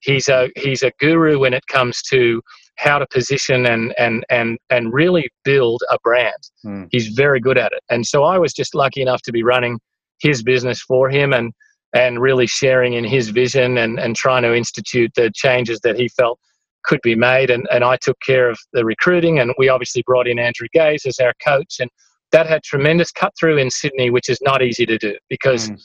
He's 0.01 0.29
a 0.29 0.49
he's 0.55 0.83
a 0.83 0.91
guru 0.99 1.39
when 1.39 1.53
it 1.53 1.65
comes 1.67 2.01
to 2.03 2.41
how 2.77 2.99
to 2.99 3.07
position 3.07 3.65
and 3.65 3.93
and 3.97 4.23
and 4.29 4.57
and 4.69 4.93
really 4.93 5.29
build 5.43 5.81
a 5.91 5.97
brand. 6.03 6.41
Mm. 6.65 6.87
He's 6.91 7.09
very 7.09 7.39
good 7.39 7.57
at 7.57 7.73
it. 7.73 7.81
And 7.89 8.05
so 8.05 8.23
I 8.23 8.37
was 8.37 8.53
just 8.53 8.75
lucky 8.75 9.01
enough 9.01 9.21
to 9.23 9.31
be 9.31 9.43
running 9.43 9.79
his 10.21 10.43
business 10.43 10.81
for 10.81 11.09
him 11.09 11.33
and 11.33 11.51
and 11.93 12.21
really 12.21 12.47
sharing 12.47 12.93
in 12.93 13.03
his 13.03 13.29
vision 13.29 13.79
and, 13.79 13.99
and 13.99 14.15
trying 14.15 14.43
to 14.43 14.55
institute 14.55 15.11
the 15.15 15.31
changes 15.33 15.79
that 15.81 15.97
he 15.97 16.07
felt 16.07 16.39
could 16.85 17.01
be 17.01 17.15
made. 17.15 17.49
And, 17.49 17.67
and 17.71 17.83
I 17.83 17.97
took 17.97 18.17
care 18.25 18.47
of 18.47 18.59
the 18.73 18.85
recruiting 18.85 19.39
and 19.39 19.51
we 19.57 19.69
obviously 19.69 20.03
brought 20.05 20.27
in 20.27 20.37
Andrew 20.37 20.67
Gaze 20.71 21.05
as 21.07 21.17
our 21.17 21.33
coach 21.43 21.77
and 21.79 21.89
that 22.31 22.47
had 22.47 22.63
tremendous 22.63 23.11
cut 23.11 23.33
through 23.39 23.57
in 23.57 23.69
Sydney, 23.69 24.09
which 24.09 24.29
is 24.29 24.39
not 24.41 24.61
easy 24.61 24.85
to 24.85 24.97
do 24.97 25.15
because 25.29 25.69
mm. 25.69 25.81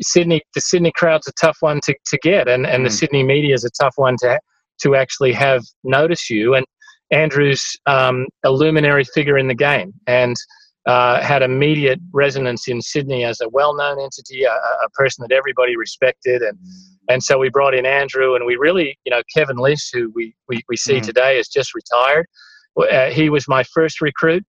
Sydney 0.00 0.42
the 0.54 0.60
Sydney 0.60 0.92
crowd's 0.94 1.28
a 1.28 1.32
tough 1.40 1.58
one 1.60 1.80
to, 1.84 1.94
to 2.06 2.18
get 2.18 2.48
and, 2.48 2.66
and 2.66 2.82
mm. 2.82 2.86
the. 2.86 2.90
Sydney 2.90 3.22
media 3.22 3.54
is 3.54 3.64
a 3.64 3.70
tough 3.70 3.94
one 3.96 4.16
to 4.20 4.38
to 4.82 4.96
actually 4.96 5.32
have 5.32 5.62
notice 5.84 6.28
you. 6.28 6.54
And 6.54 6.66
Andrew's 7.10 7.76
um, 7.86 8.26
a 8.44 8.50
luminary 8.50 9.04
figure 9.04 9.38
in 9.38 9.48
the 9.48 9.54
game 9.54 9.92
and 10.06 10.36
uh, 10.86 11.20
had 11.22 11.42
immediate 11.42 11.98
resonance 12.12 12.68
in 12.68 12.82
Sydney 12.82 13.24
as 13.24 13.40
a 13.40 13.48
well-known 13.48 13.98
entity, 14.00 14.44
a, 14.44 14.52
a, 14.52 14.90
person 14.92 15.24
that 15.26 15.34
everybody 15.34 15.76
respected, 15.76 16.42
and 16.42 16.58
and 17.08 17.22
so 17.22 17.38
we 17.38 17.48
brought 17.48 17.74
in 17.74 17.86
Andrew, 17.86 18.34
and 18.34 18.44
we 18.44 18.56
really, 18.56 18.98
you 19.06 19.10
know, 19.10 19.22
Kevin 19.34 19.56
Lisch, 19.56 19.90
who 19.94 20.12
we 20.14 20.34
we, 20.46 20.60
we 20.68 20.76
see 20.76 20.96
mm. 20.96 21.02
today, 21.02 21.36
has 21.38 21.48
just 21.48 21.74
retired. 21.74 22.26
Uh, 22.76 23.08
he 23.08 23.30
was 23.30 23.48
my 23.48 23.62
first 23.62 24.02
recruit. 24.02 24.44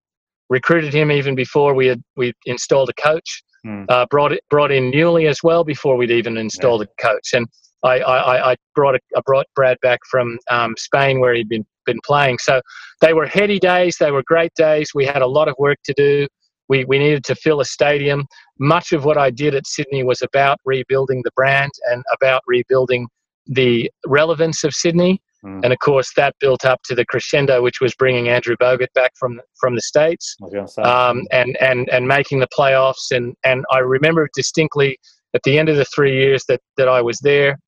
Recruited 0.49 0.93
him 0.93 1.11
even 1.11 1.35
before 1.35 1.73
we 1.73 1.87
had 1.87 2.01
we 2.15 2.33
installed 2.45 2.89
a 2.89 2.93
coach. 2.93 3.43
Mm. 3.65 3.85
Uh, 3.89 4.05
brought 4.11 4.31
it 4.31 4.41
brought 4.49 4.71
in 4.71 4.91
Newley 4.91 5.27
as 5.27 5.41
well 5.41 5.63
before 5.63 5.97
we'd 5.97 6.11
even 6.11 6.37
installed 6.37 6.81
yeah. 6.81 7.05
a 7.05 7.13
coach, 7.13 7.33
and 7.33 7.47
I, 7.83 7.99
I, 7.99 8.51
I 8.51 8.55
brought 8.75 8.95
a, 8.95 8.99
I 9.17 9.21
brought 9.25 9.47
Brad 9.55 9.77
back 9.81 9.99
from 10.09 10.37
um, 10.51 10.75
Spain 10.77 11.19
where 11.19 11.33
he'd 11.33 11.49
been 11.49 11.65
been 11.85 11.99
playing. 12.05 12.37
So 12.39 12.61
they 13.01 13.13
were 13.13 13.25
heady 13.25 13.59
days. 13.59 13.97
They 13.99 14.11
were 14.11 14.23
great 14.25 14.51
days. 14.55 14.89
We 14.93 15.05
had 15.05 15.21
a 15.21 15.27
lot 15.27 15.47
of 15.47 15.55
work 15.57 15.77
to 15.85 15.93
do. 15.95 16.27
We, 16.67 16.83
we 16.85 16.97
needed 16.97 17.23
to 17.25 17.35
fill 17.35 17.61
a 17.61 17.65
stadium. 17.65 18.25
Much 18.59 18.91
of 18.91 19.05
what 19.05 19.17
I 19.17 19.29
did 19.29 19.53
at 19.53 19.67
Sydney 19.67 20.03
was 20.03 20.21
about 20.21 20.59
rebuilding 20.65 21.21
the 21.23 21.31
brand 21.35 21.71
and 21.91 22.03
about 22.11 22.41
rebuilding 22.47 23.07
the 23.45 23.91
relevance 24.07 24.63
of 24.63 24.73
Sydney. 24.73 25.21
Mm. 25.45 25.63
And 25.63 25.73
of 25.73 25.79
course, 25.79 26.11
that 26.15 26.35
built 26.39 26.65
up 26.65 26.81
to 26.85 26.95
the 26.95 27.05
crescendo, 27.05 27.61
which 27.61 27.79
was 27.79 27.93
bringing 27.95 28.29
Andrew 28.29 28.55
Bogut 28.59 28.91
back 28.95 29.11
from 29.19 29.39
from 29.59 29.75
the 29.75 29.81
states, 29.81 30.35
um, 30.83 31.23
and 31.31 31.55
and 31.61 31.87
and 31.89 32.07
making 32.07 32.39
the 32.39 32.47
playoffs. 32.57 33.11
And 33.11 33.35
and 33.43 33.63
I 33.71 33.79
remember 33.79 34.27
distinctly 34.35 34.97
at 35.33 35.41
the 35.43 35.59
end 35.59 35.69
of 35.69 35.77
the 35.77 35.85
three 35.85 36.17
years 36.17 36.43
that 36.47 36.61
that 36.77 36.87
I 36.87 37.01
was 37.01 37.19
there, 37.19 37.59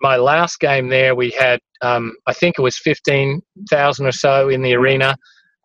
my 0.00 0.16
last 0.16 0.60
game 0.60 0.88
there, 0.88 1.14
we 1.14 1.30
had, 1.30 1.60
um, 1.82 2.14
I 2.26 2.32
think 2.32 2.56
it 2.58 2.62
was 2.62 2.78
15,000 2.78 4.06
or 4.06 4.12
so 4.12 4.48
in 4.48 4.62
the 4.62 4.74
arena 4.74 5.14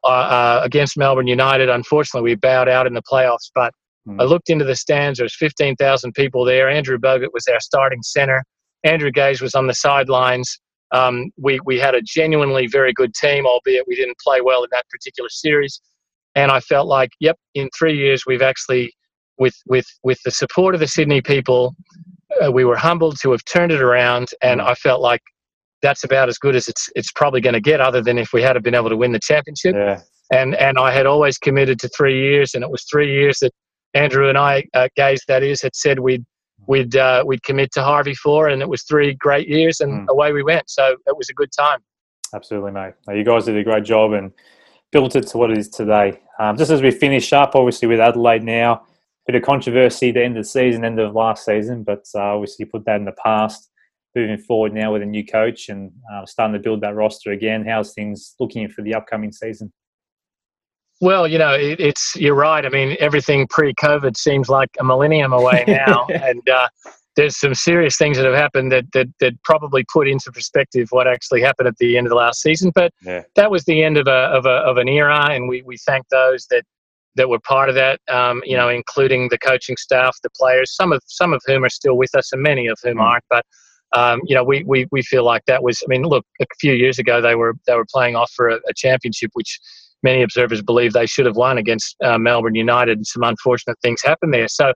uh, 0.04 0.08
uh, 0.08 0.62
against 0.64 0.98
Melbourne 0.98 1.28
United. 1.28 1.70
Unfortunately, 1.70 2.30
we 2.30 2.36
bowed 2.36 2.70
out 2.70 2.86
in 2.86 2.94
the 2.94 3.02
playoffs, 3.02 3.50
but 3.54 3.74
mm. 4.08 4.22
I 4.22 4.26
looked 4.26 4.50
into 4.50 4.66
the 4.66 4.76
stands. 4.76 5.20
There 5.20 5.26
was 5.26 5.36
15,000 5.36 6.14
people 6.14 6.44
there. 6.46 6.70
Andrew 6.70 6.98
Bogut 6.98 7.30
was 7.34 7.48
our 7.48 7.60
starting 7.60 8.02
center. 8.04 8.44
Andrew 8.84 9.12
Gaze 9.12 9.42
was 9.42 9.56
on 9.56 9.68
the 9.68 9.74
sidelines. 9.74 10.60
Um, 10.92 11.32
we, 11.38 11.60
we 11.66 11.80
had 11.80 11.96
a 11.96 12.02
genuinely 12.02 12.68
very 12.68 12.94
good 12.94 13.14
team, 13.14 13.46
albeit 13.46 13.88
we 13.88 13.96
didn't 13.96 14.18
play 14.20 14.42
well 14.42 14.64
in 14.64 14.70
that 14.72 14.86
particular 14.90 15.30
series. 15.30 15.82
And 16.36 16.52
I 16.52 16.60
felt 16.60 16.88
like, 16.88 17.12
yep, 17.20 17.38
in 17.54 17.70
three 17.78 17.98
years, 17.98 18.24
we've 18.26 18.42
actually, 18.42 18.94
with, 19.38 19.56
with, 19.66 19.88
with 20.04 20.20
the 20.24 20.32
support 20.32 20.76
of 20.76 20.80
the 20.80 20.88
Sydney 20.88 21.22
people, 21.22 21.76
uh, 22.44 22.52
we 22.52 22.66
were 22.66 22.76
humbled 22.76 23.18
to 23.22 23.32
have 23.32 23.44
turned 23.46 23.72
it 23.72 23.82
around, 23.82 24.30
and 24.42 24.60
mm. 24.60 24.66
I 24.66 24.76
felt 24.76 25.02
like 25.02 25.22
that's 25.82 26.04
about 26.04 26.30
as 26.30 26.38
good 26.38 26.56
as 26.56 26.68
it's 26.68 26.90
it's 26.96 27.12
probably 27.12 27.42
going 27.42 27.54
to 27.54 27.62
get, 27.62 27.80
other 27.80 28.02
than 28.02 28.18
if 28.18 28.34
we 28.34 28.42
had 28.42 28.62
been 28.64 28.76
able 28.76 28.90
to 28.90 28.98
win 28.98 29.12
the 29.12 29.20
championship. 29.20 29.76
Yeah. 29.76 30.02
And 30.32 30.56
and 30.56 30.78
I 30.80 30.92
had 30.92 31.06
always 31.06 31.38
committed 31.38 31.80
to 31.80 31.90
three 31.90 32.20
years, 32.20 32.56
and 32.56 32.64
it 32.64 32.70
was 32.70 32.84
three 32.84 33.12
years 33.14 33.40
that 33.40 33.52
Andrew 33.94 34.28
and 34.28 34.38
I, 34.38 34.66
uh, 34.74 34.90
Gaze 34.96 35.22
that 35.28 35.44
is, 35.44 35.62
had 35.62 35.76
said 35.76 36.00
we'd 36.00 36.26
we'd 36.68 36.96
uh, 36.96 37.24
we'd 37.26 37.44
commit 37.44 37.72
to 37.74 37.84
Harvey 37.84 38.16
for, 38.16 38.48
and 38.48 38.62
it 38.62 38.70
was 38.70 38.84
three 38.84 39.14
great 39.14 39.48
years, 39.48 39.80
and 39.80 40.08
mm. 40.08 40.12
away 40.12 40.34
we 40.34 40.44
went. 40.44 40.70
So 40.70 40.96
it 41.06 41.18
was 41.18 41.30
a 41.30 41.34
good 41.34 41.52
time. 41.58 41.80
Absolutely, 42.34 42.72
mate. 42.72 42.94
You 43.08 43.24
guys 43.24 43.46
did 43.46 43.58
a 43.58 43.64
great 43.64 43.84
job 43.84 44.14
and 44.14 44.32
built 44.92 45.16
it 45.16 45.28
to 45.28 45.38
what 45.38 45.52
it 45.52 45.58
is 45.58 45.70
today. 45.70 46.20
Um, 46.40 46.58
just 46.58 46.72
as 46.72 46.82
we 46.82 46.92
finish 46.92 47.32
up, 47.34 47.56
obviously 47.56 47.88
with 47.88 48.00
Adelaide 48.00 48.44
now, 48.44 48.84
bit 49.26 49.36
of 49.36 49.44
controversy 49.44 50.10
at 50.10 50.16
the 50.16 50.24
end 50.24 50.38
of 50.38 50.44
the 50.44 50.50
season, 50.50 50.86
end 50.86 51.00
of 51.00 51.14
last 51.16 51.46
season, 51.46 51.84
but 51.84 52.04
uh, 52.14 52.36
obviously 52.36 52.66
put 52.66 52.86
that 52.86 52.98
in 52.98 53.06
the 53.06 53.16
past. 53.24 53.70
Moving 54.16 54.38
forward 54.38 54.74
now 54.74 54.94
with 54.94 55.02
a 55.02 55.06
new 55.06 55.26
coach 55.26 55.68
and 55.68 55.92
uh, 56.14 56.26
starting 56.26 56.54
to 56.54 56.60
build 56.60 56.80
that 56.82 56.96
roster 56.96 57.32
again. 57.32 57.66
How's 57.66 57.94
things 57.94 58.36
looking 58.40 58.70
for 58.70 58.82
the 58.82 58.94
upcoming 58.94 59.34
season? 59.34 59.74
Well, 61.02 61.28
you 61.28 61.38
know, 61.38 61.54
it, 61.54 61.80
it's 61.80 62.16
you're 62.16 62.36
right. 62.36 62.66
I 62.66 62.70
mean, 62.70 62.96
everything 63.00 63.48
pre-COVID 63.48 64.16
seems 64.16 64.50
like 64.50 64.70
a 64.80 64.84
millennium 64.84 65.34
away 65.34 65.66
now, 65.68 66.06
and 66.08 66.48
uh, 66.50 66.68
there's 67.16 67.38
some 67.38 67.54
serious 67.54 67.98
things 67.98 68.18
that 68.18 68.26
have 68.26 68.36
happened 68.36 68.72
that, 68.72 68.86
that 68.94 69.08
that 69.20 69.34
probably 69.44 69.86
put 69.92 70.08
into 70.08 70.32
perspective 70.32 70.88
what 70.92 71.08
actually 71.08 71.42
happened 71.42 71.68
at 71.68 71.78
the 71.78 71.98
end 71.98 72.08
of 72.08 72.10
the 72.10 72.16
last 72.16 72.42
season. 72.42 72.72
But 72.74 72.94
yeah. 73.02 73.24
that 73.36 73.52
was 73.52 73.66
the 73.66 73.84
end 73.84 73.98
of 73.98 74.08
a, 74.08 74.12
of 74.12 74.46
a 74.46 74.50
of 74.50 74.78
an 74.78 74.88
era, 74.88 75.32
and 75.32 75.50
we 75.50 75.62
we 75.64 75.78
thank 75.78 76.08
those 76.10 76.48
that 76.48 76.64
that 77.16 77.30
were 77.30 77.40
part 77.40 77.68
of 77.70 77.76
that. 77.76 78.00
Um, 78.10 78.42
you 78.46 78.56
know, 78.56 78.70
including 78.70 79.28
the 79.30 79.38
coaching 79.38 79.78
staff, 79.78 80.18
the 80.24 80.30
players, 80.30 80.74
some 80.76 80.94
of 80.94 81.02
some 81.08 81.34
of 81.34 81.42
whom 81.46 81.66
are 81.66 81.70
still 81.70 81.98
with 81.98 82.16
us, 82.16 82.32
and 82.32 82.42
many 82.42 82.68
of 82.68 82.78
whom 82.82 82.98
mm. 82.98 83.02
aren't. 83.02 83.24
But 83.30 83.46
um, 83.94 84.22
you 84.26 84.36
know, 84.36 84.44
we, 84.44 84.64
we 84.64 84.88
we 84.92 85.02
feel 85.02 85.24
like 85.24 85.44
that 85.48 85.62
was. 85.62 85.82
I 85.86 85.88
mean, 85.88 86.04
look, 86.04 86.26
a 86.42 86.46
few 86.60 86.74
years 86.74 87.00
ago 87.00 87.22
they 87.22 87.36
were 87.36 87.56
they 87.68 87.76
were 87.76 87.86
playing 87.86 88.16
off 88.16 88.32
for 88.32 88.50
a, 88.50 88.56
a 88.68 88.74
championship, 88.74 89.32
which 89.34 89.60
many 90.04 90.22
observers 90.22 90.62
believe 90.62 90.94
they 90.94 91.06
should 91.06 91.26
have 91.26 91.36
won 91.36 91.58
against 91.58 91.96
uh, 92.04 92.18
Melbourne 92.18 92.56
United, 92.56 92.98
and 92.98 93.08
some 93.08 93.24
unfortunate 93.24 93.78
things 93.82 94.02
happened 94.04 94.34
there. 94.34 94.48
So 94.48 94.74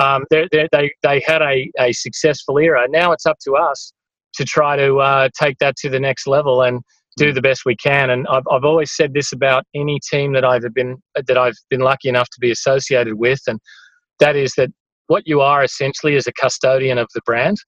um, 0.00 0.24
they 0.30 0.48
they 0.72 0.90
they 1.02 1.20
had 1.26 1.42
a, 1.42 1.70
a 1.78 1.92
successful 1.92 2.58
era. 2.58 2.86
Now 2.88 3.12
it's 3.12 3.26
up 3.26 3.38
to 3.44 3.52
us 3.52 3.92
to 4.34 4.44
try 4.44 4.76
to 4.76 4.98
uh, 4.98 5.28
take 5.38 5.58
that 5.58 5.76
to 5.76 5.88
the 5.88 6.00
next 6.00 6.26
level 6.26 6.62
and 6.62 6.80
do 7.16 7.30
mm. 7.30 7.34
the 7.34 7.42
best 7.42 7.62
we 7.66 7.76
can. 7.76 8.10
And 8.10 8.26
I've, 8.28 8.44
I've 8.50 8.64
always 8.64 8.90
said 8.92 9.12
this 9.12 9.32
about 9.32 9.64
any 9.74 10.00
team 10.10 10.32
that 10.32 10.44
I've 10.44 10.62
been 10.74 10.96
that 11.14 11.36
I've 11.36 11.56
been 11.68 11.80
lucky 11.80 12.08
enough 12.08 12.28
to 12.30 12.40
be 12.40 12.50
associated 12.50 13.14
with, 13.14 13.40
and 13.46 13.60
that 14.20 14.36
is 14.36 14.54
that 14.56 14.70
what 15.08 15.24
you 15.26 15.40
are 15.40 15.62
essentially 15.62 16.14
is 16.14 16.26
a 16.26 16.32
custodian 16.32 16.96
of 16.98 17.08
the 17.14 17.20
brand, 17.26 17.58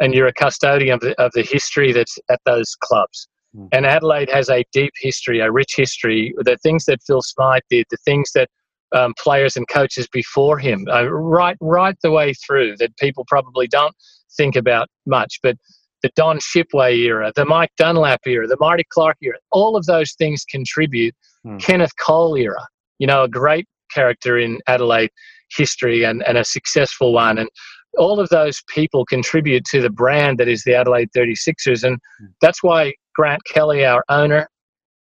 and 0.00 0.14
you're 0.14 0.26
a 0.26 0.32
custodian 0.32 0.94
of 0.94 1.00
the, 1.00 1.22
of 1.22 1.30
the 1.34 1.42
history 1.42 1.92
that's 1.92 2.18
at 2.30 2.40
those 2.44 2.74
clubs. 2.82 3.28
Mm. 3.56 3.68
And 3.72 3.86
Adelaide 3.86 4.30
has 4.30 4.48
a 4.48 4.64
deep 4.72 4.92
history, 5.00 5.40
a 5.40 5.50
rich 5.50 5.74
history. 5.76 6.34
The 6.38 6.56
things 6.58 6.84
that 6.86 7.02
Phil 7.06 7.22
Smyth 7.22 7.62
did, 7.70 7.86
the 7.90 7.96
things 8.04 8.30
that 8.34 8.48
um, 8.94 9.14
players 9.18 9.56
and 9.56 9.68
coaches 9.68 10.08
before 10.12 10.58
him, 10.58 10.86
uh, 10.90 11.04
right, 11.06 11.56
right 11.60 11.96
the 12.02 12.10
way 12.10 12.32
through, 12.34 12.76
that 12.78 12.96
people 12.96 13.24
probably 13.28 13.66
don't 13.66 13.94
think 14.36 14.56
about 14.56 14.88
much. 15.06 15.38
But 15.42 15.56
the 16.02 16.10
Don 16.14 16.38
Shipway 16.38 16.96
era, 16.96 17.32
the 17.34 17.44
Mike 17.44 17.70
Dunlap 17.76 18.20
era, 18.26 18.46
the 18.46 18.56
Marty 18.60 18.84
Clarke 18.90 19.18
era, 19.20 19.36
all 19.50 19.76
of 19.76 19.86
those 19.86 20.12
things 20.14 20.44
contribute. 20.48 21.14
Mm. 21.46 21.60
Kenneth 21.60 21.92
Cole 22.00 22.36
era, 22.36 22.66
you 22.98 23.06
know, 23.06 23.24
a 23.24 23.28
great 23.28 23.66
character 23.92 24.38
in 24.38 24.60
Adelaide 24.66 25.10
history 25.56 26.04
and, 26.04 26.22
and 26.26 26.38
a 26.38 26.44
successful 26.44 27.12
one. 27.12 27.38
And 27.38 27.48
all 27.96 28.20
of 28.20 28.28
those 28.28 28.62
people 28.68 29.04
contribute 29.06 29.64
to 29.66 29.80
the 29.80 29.90
brand 29.90 30.38
that 30.38 30.48
is 30.48 30.62
the 30.64 30.74
Adelaide 30.74 31.10
36ers. 31.16 31.84
And 31.84 31.98
hmm. 32.20 32.26
that's 32.40 32.62
why 32.62 32.94
Grant 33.18 33.42
Kelly, 33.46 33.84
our 33.84 34.04
owner, 34.08 34.48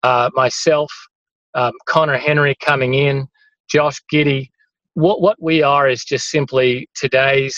uh, 0.01 0.31
myself, 0.33 0.91
um, 1.53 1.73
Conner 1.85 2.17
Henry 2.17 2.55
coming 2.59 2.95
in, 2.95 3.27
Josh 3.69 4.01
Giddey. 4.11 4.49
what, 4.95 5.21
what 5.21 5.37
we 5.39 5.61
are 5.61 5.87
is 5.87 6.03
just 6.03 6.29
simply 6.29 6.89
today's 6.95 7.55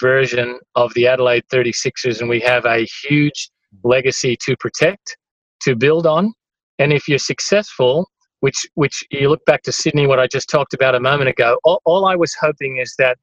version 0.00 0.60
of 0.76 0.94
the 0.94 1.08
Adelaide 1.08 1.42
36ers, 1.52 2.20
and 2.20 2.28
we 2.28 2.38
have 2.38 2.64
a 2.66 2.86
huge 3.02 3.50
legacy 3.82 4.36
to 4.44 4.56
protect, 4.58 5.16
to 5.62 5.74
build 5.74 6.06
on. 6.06 6.32
And 6.78 6.92
if 6.92 7.08
you're 7.08 7.18
successful, 7.18 8.08
which 8.40 8.64
which 8.74 9.02
you 9.10 9.28
look 9.28 9.44
back 9.44 9.62
to 9.62 9.72
Sydney, 9.72 10.06
what 10.06 10.20
I 10.20 10.28
just 10.28 10.48
talked 10.48 10.72
about 10.72 10.94
a 10.94 11.00
moment 11.00 11.30
ago. 11.30 11.58
All, 11.64 11.80
all, 11.84 12.04
I 12.04 12.14
was 12.14 12.32
hoping 12.40 12.76
is 12.76 12.94
that 12.98 13.18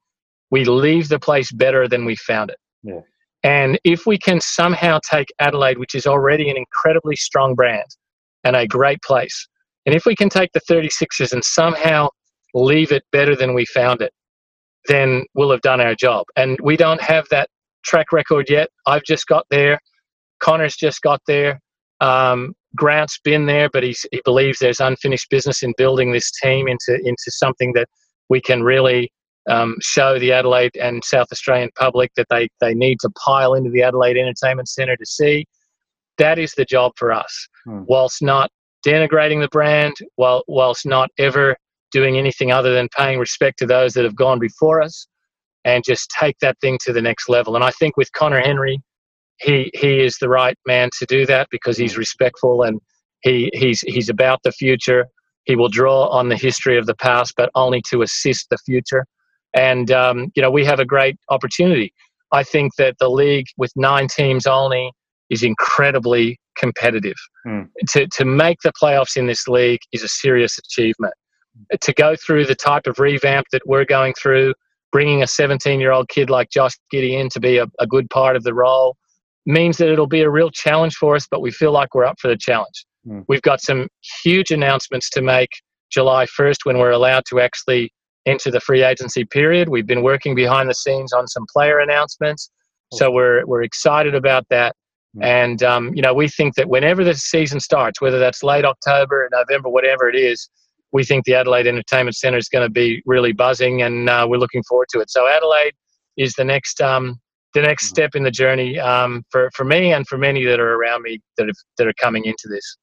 we 0.50 0.66
leave 0.66 1.08
the 1.08 1.20
place 1.20 1.50
better 1.50 1.88
than 1.88 2.04
we 2.04 2.16
found 2.16 2.50
it. 2.50 2.58
Yeah. 2.82 3.00
And 3.44 3.78
if 3.84 4.06
we 4.06 4.18
can 4.18 4.40
somehow 4.40 4.98
take 5.08 5.28
Adelaide, 5.38 5.78
which 5.78 5.94
is 5.94 6.06
already 6.06 6.50
an 6.50 6.56
incredibly 6.56 7.14
strong 7.14 7.54
brand 7.54 7.86
and 8.42 8.56
a 8.56 8.66
great 8.66 9.00
place, 9.02 9.46
and 9.86 9.94
if 9.94 10.06
we 10.06 10.16
can 10.16 10.30
take 10.30 10.50
the 10.52 10.62
36ers 10.68 11.32
and 11.32 11.44
somehow 11.44 12.08
leave 12.54 12.90
it 12.90 13.04
better 13.12 13.36
than 13.36 13.54
we 13.54 13.66
found 13.66 14.00
it, 14.00 14.12
then 14.88 15.24
we'll 15.34 15.50
have 15.50 15.60
done 15.60 15.80
our 15.80 15.94
job. 15.94 16.24
And 16.36 16.58
we 16.62 16.76
don't 16.76 17.02
have 17.02 17.26
that 17.30 17.48
track 17.84 18.12
record 18.12 18.48
yet. 18.48 18.70
I've 18.86 19.04
just 19.04 19.26
got 19.26 19.44
there. 19.50 19.78
Conner's 20.40 20.76
just 20.76 21.02
got 21.02 21.20
there. 21.26 21.60
Um, 22.00 22.54
Grant's 22.76 23.18
been 23.22 23.46
there, 23.46 23.68
but 23.72 23.82
he 23.82 23.94
believes 24.24 24.58
there's 24.58 24.80
unfinished 24.80 25.30
business 25.30 25.62
in 25.62 25.74
building 25.76 26.12
this 26.12 26.30
team 26.42 26.66
into 26.66 26.98
into 27.04 27.30
something 27.30 27.72
that 27.74 27.88
we 28.28 28.40
can 28.40 28.62
really 28.62 29.12
um, 29.48 29.76
show 29.80 30.18
the 30.18 30.32
Adelaide 30.32 30.76
and 30.80 31.04
South 31.04 31.28
Australian 31.32 31.70
public 31.76 32.12
that 32.16 32.26
they, 32.30 32.48
they 32.60 32.74
need 32.74 33.00
to 33.00 33.10
pile 33.10 33.54
into 33.54 33.70
the 33.70 33.82
Adelaide 33.82 34.16
Entertainment 34.16 34.68
Centre 34.68 34.96
to 34.96 35.06
see. 35.06 35.46
That 36.18 36.38
is 36.38 36.52
the 36.52 36.64
job 36.64 36.92
for 36.96 37.12
us. 37.12 37.48
Hmm. 37.64 37.82
Whilst 37.86 38.22
not 38.22 38.50
denigrating 38.86 39.40
the 39.40 39.48
brand, 39.48 39.94
while, 40.16 40.44
whilst 40.46 40.86
not 40.86 41.10
ever 41.18 41.56
doing 41.92 42.18
anything 42.18 42.52
other 42.52 42.74
than 42.74 42.88
paying 42.96 43.18
respect 43.18 43.58
to 43.58 43.66
those 43.66 43.94
that 43.94 44.04
have 44.04 44.16
gone 44.16 44.38
before 44.38 44.82
us 44.82 45.06
and 45.64 45.84
just 45.84 46.10
take 46.18 46.38
that 46.40 46.58
thing 46.60 46.78
to 46.84 46.92
the 46.92 47.00
next 47.00 47.28
level. 47.28 47.54
And 47.54 47.64
I 47.64 47.70
think 47.70 47.96
with 47.96 48.12
Conner 48.12 48.40
Henry, 48.40 48.80
he 49.38 49.70
he 49.74 50.00
is 50.00 50.16
the 50.18 50.28
right 50.28 50.56
man 50.66 50.90
to 50.98 51.06
do 51.06 51.26
that 51.26 51.48
because 51.50 51.76
he's 51.76 51.96
respectful 51.96 52.62
and 52.62 52.80
he 53.22 53.50
he's 53.54 53.80
he's 53.80 54.08
about 54.08 54.40
the 54.44 54.52
future. 54.52 55.06
He 55.44 55.56
will 55.56 55.68
draw 55.68 56.06
on 56.08 56.28
the 56.28 56.36
history 56.36 56.78
of 56.78 56.86
the 56.86 56.94
past, 56.94 57.34
but 57.36 57.50
only 57.54 57.82
to 57.90 58.02
assist 58.02 58.48
the 58.50 58.58
future. 58.58 59.06
And 59.54 59.90
um, 59.90 60.32
you 60.34 60.42
know 60.42 60.50
we 60.50 60.64
have 60.64 60.80
a 60.80 60.84
great 60.84 61.16
opportunity. 61.28 61.92
I 62.32 62.42
think 62.42 62.74
that 62.76 62.96
the 62.98 63.08
league 63.08 63.46
with 63.56 63.72
nine 63.76 64.08
teams 64.08 64.46
only 64.46 64.92
is 65.30 65.42
incredibly 65.42 66.38
competitive. 66.56 67.16
Mm. 67.46 67.68
To 67.90 68.06
to 68.06 68.24
make 68.24 68.58
the 68.62 68.72
playoffs 68.80 69.16
in 69.16 69.26
this 69.26 69.46
league 69.48 69.80
is 69.92 70.02
a 70.02 70.08
serious 70.08 70.58
achievement. 70.58 71.14
To 71.80 71.92
go 71.92 72.16
through 72.16 72.46
the 72.46 72.56
type 72.56 72.86
of 72.86 72.98
revamp 72.98 73.46
that 73.52 73.62
we're 73.64 73.84
going 73.84 74.14
through, 74.20 74.54
bringing 74.90 75.22
a 75.22 75.26
17 75.26 75.80
year 75.80 75.92
old 75.92 76.08
kid 76.08 76.30
like 76.30 76.50
Josh 76.50 76.74
Giddey 76.92 77.18
in 77.18 77.28
to 77.30 77.40
be 77.40 77.58
a, 77.58 77.66
a 77.78 77.86
good 77.86 78.10
part 78.10 78.36
of 78.36 78.42
the 78.42 78.54
role, 78.54 78.96
means 79.46 79.76
that 79.78 79.88
it'll 79.88 80.06
be 80.06 80.22
a 80.22 80.30
real 80.30 80.50
challenge 80.50 80.94
for 80.94 81.14
us, 81.14 81.26
but 81.30 81.40
we 81.40 81.50
feel 81.50 81.72
like 81.72 81.94
we're 81.94 82.04
up 82.04 82.18
for 82.20 82.28
the 82.28 82.36
challenge. 82.36 82.86
Mm. 83.06 83.24
We've 83.28 83.42
got 83.42 83.60
some 83.60 83.88
huge 84.22 84.50
announcements 84.50 85.10
to 85.10 85.22
make 85.22 85.50
July 85.90 86.26
1st 86.26 86.58
when 86.64 86.78
we're 86.78 86.90
allowed 86.90 87.24
to 87.28 87.40
actually 87.40 87.92
enter 88.26 88.50
the 88.50 88.60
free 88.60 88.82
agency 88.82 89.24
period. 89.24 89.68
We've 89.68 89.86
been 89.86 90.02
working 90.02 90.34
behind 90.34 90.68
the 90.68 90.74
scenes 90.74 91.12
on 91.12 91.26
some 91.28 91.46
player 91.52 91.78
announcements, 91.78 92.50
so 92.92 93.10
we're 93.10 93.44
we're 93.46 93.62
excited 93.62 94.14
about 94.14 94.46
that. 94.50 94.74
Mm. 95.16 95.24
And 95.24 95.62
um, 95.62 95.94
you 95.94 96.02
know, 96.02 96.14
we 96.14 96.28
think 96.28 96.54
that 96.56 96.68
whenever 96.68 97.04
the 97.04 97.14
season 97.14 97.60
starts, 97.60 98.00
whether 98.00 98.18
that's 98.18 98.42
late 98.42 98.64
October, 98.64 99.28
November, 99.32 99.68
whatever 99.68 100.08
it 100.08 100.16
is, 100.16 100.48
we 100.92 101.04
think 101.04 101.24
the 101.24 101.34
Adelaide 101.34 101.66
Entertainment 101.66 102.16
Centre 102.16 102.38
is 102.38 102.48
going 102.48 102.64
to 102.64 102.70
be 102.70 103.02
really 103.06 103.32
buzzing, 103.32 103.82
and 103.82 104.08
uh, 104.08 104.26
we're 104.28 104.38
looking 104.38 104.62
forward 104.68 104.88
to 104.90 105.00
it. 105.00 105.10
So 105.10 105.28
Adelaide 105.28 105.74
is 106.16 106.34
the 106.34 106.44
next 106.44 106.80
um, 106.80 107.20
the 107.54 107.62
next 107.62 107.86
mm-hmm. 107.86 107.94
step 107.94 108.14
in 108.14 108.22
the 108.24 108.30
journey 108.30 108.78
um, 108.78 109.22
for, 109.30 109.50
for 109.54 109.64
me 109.64 109.92
and 109.92 110.06
for 110.06 110.18
many 110.18 110.44
that 110.44 110.60
are 110.60 110.74
around 110.74 111.02
me 111.02 111.20
that, 111.38 111.46
have, 111.46 111.56
that 111.78 111.86
are 111.86 111.94
coming 111.94 112.24
into 112.24 112.48
this. 112.48 112.76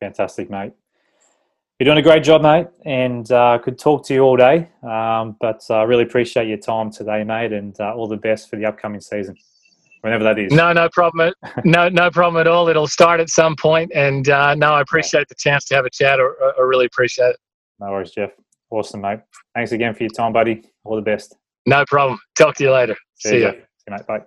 Fantastic, 0.00 0.50
mate. 0.50 0.72
You're 1.82 1.96
doing 1.96 1.98
a 1.98 2.08
great 2.08 2.22
job, 2.22 2.42
mate, 2.42 2.68
and 2.84 3.28
uh, 3.32 3.58
could 3.58 3.76
talk 3.76 4.06
to 4.06 4.14
you 4.14 4.20
all 4.20 4.36
day. 4.36 4.68
Um, 4.84 5.36
but 5.40 5.64
I 5.68 5.80
uh, 5.80 5.84
really 5.84 6.04
appreciate 6.04 6.46
your 6.46 6.58
time 6.58 6.92
today, 6.92 7.24
mate, 7.24 7.52
and 7.52 7.74
uh, 7.80 7.92
all 7.92 8.06
the 8.06 8.16
best 8.16 8.48
for 8.48 8.54
the 8.54 8.64
upcoming 8.64 9.00
season, 9.00 9.34
whenever 10.02 10.22
that 10.22 10.38
is. 10.38 10.52
No, 10.52 10.72
no 10.72 10.88
problem. 10.90 11.34
no, 11.64 11.88
no 11.88 12.08
problem 12.08 12.40
at 12.40 12.46
all. 12.46 12.68
It'll 12.68 12.86
start 12.86 13.18
at 13.18 13.30
some 13.30 13.56
point, 13.56 13.90
and 13.96 14.28
uh, 14.28 14.54
no, 14.54 14.74
I 14.74 14.80
appreciate 14.80 15.26
the 15.26 15.34
chance 15.34 15.64
to 15.64 15.74
have 15.74 15.84
a 15.84 15.90
chat. 15.90 16.20
I, 16.20 16.52
I 16.56 16.62
really 16.62 16.86
appreciate 16.86 17.30
it. 17.30 17.36
No 17.80 17.90
worries, 17.90 18.12
Jeff. 18.12 18.30
Awesome, 18.70 19.00
mate. 19.00 19.18
Thanks 19.56 19.72
again 19.72 19.92
for 19.92 20.04
your 20.04 20.10
time, 20.10 20.32
buddy. 20.32 20.62
All 20.84 20.94
the 20.94 21.02
best. 21.02 21.34
No 21.66 21.84
problem. 21.88 22.16
Talk 22.38 22.54
to 22.58 22.62
you 22.62 22.70
later. 22.70 22.94
See, 23.16 23.30
See 23.30 23.38
you. 23.38 23.50
See 23.50 23.56
you, 23.88 23.96
mate. 23.96 24.06
Bye. 24.06 24.22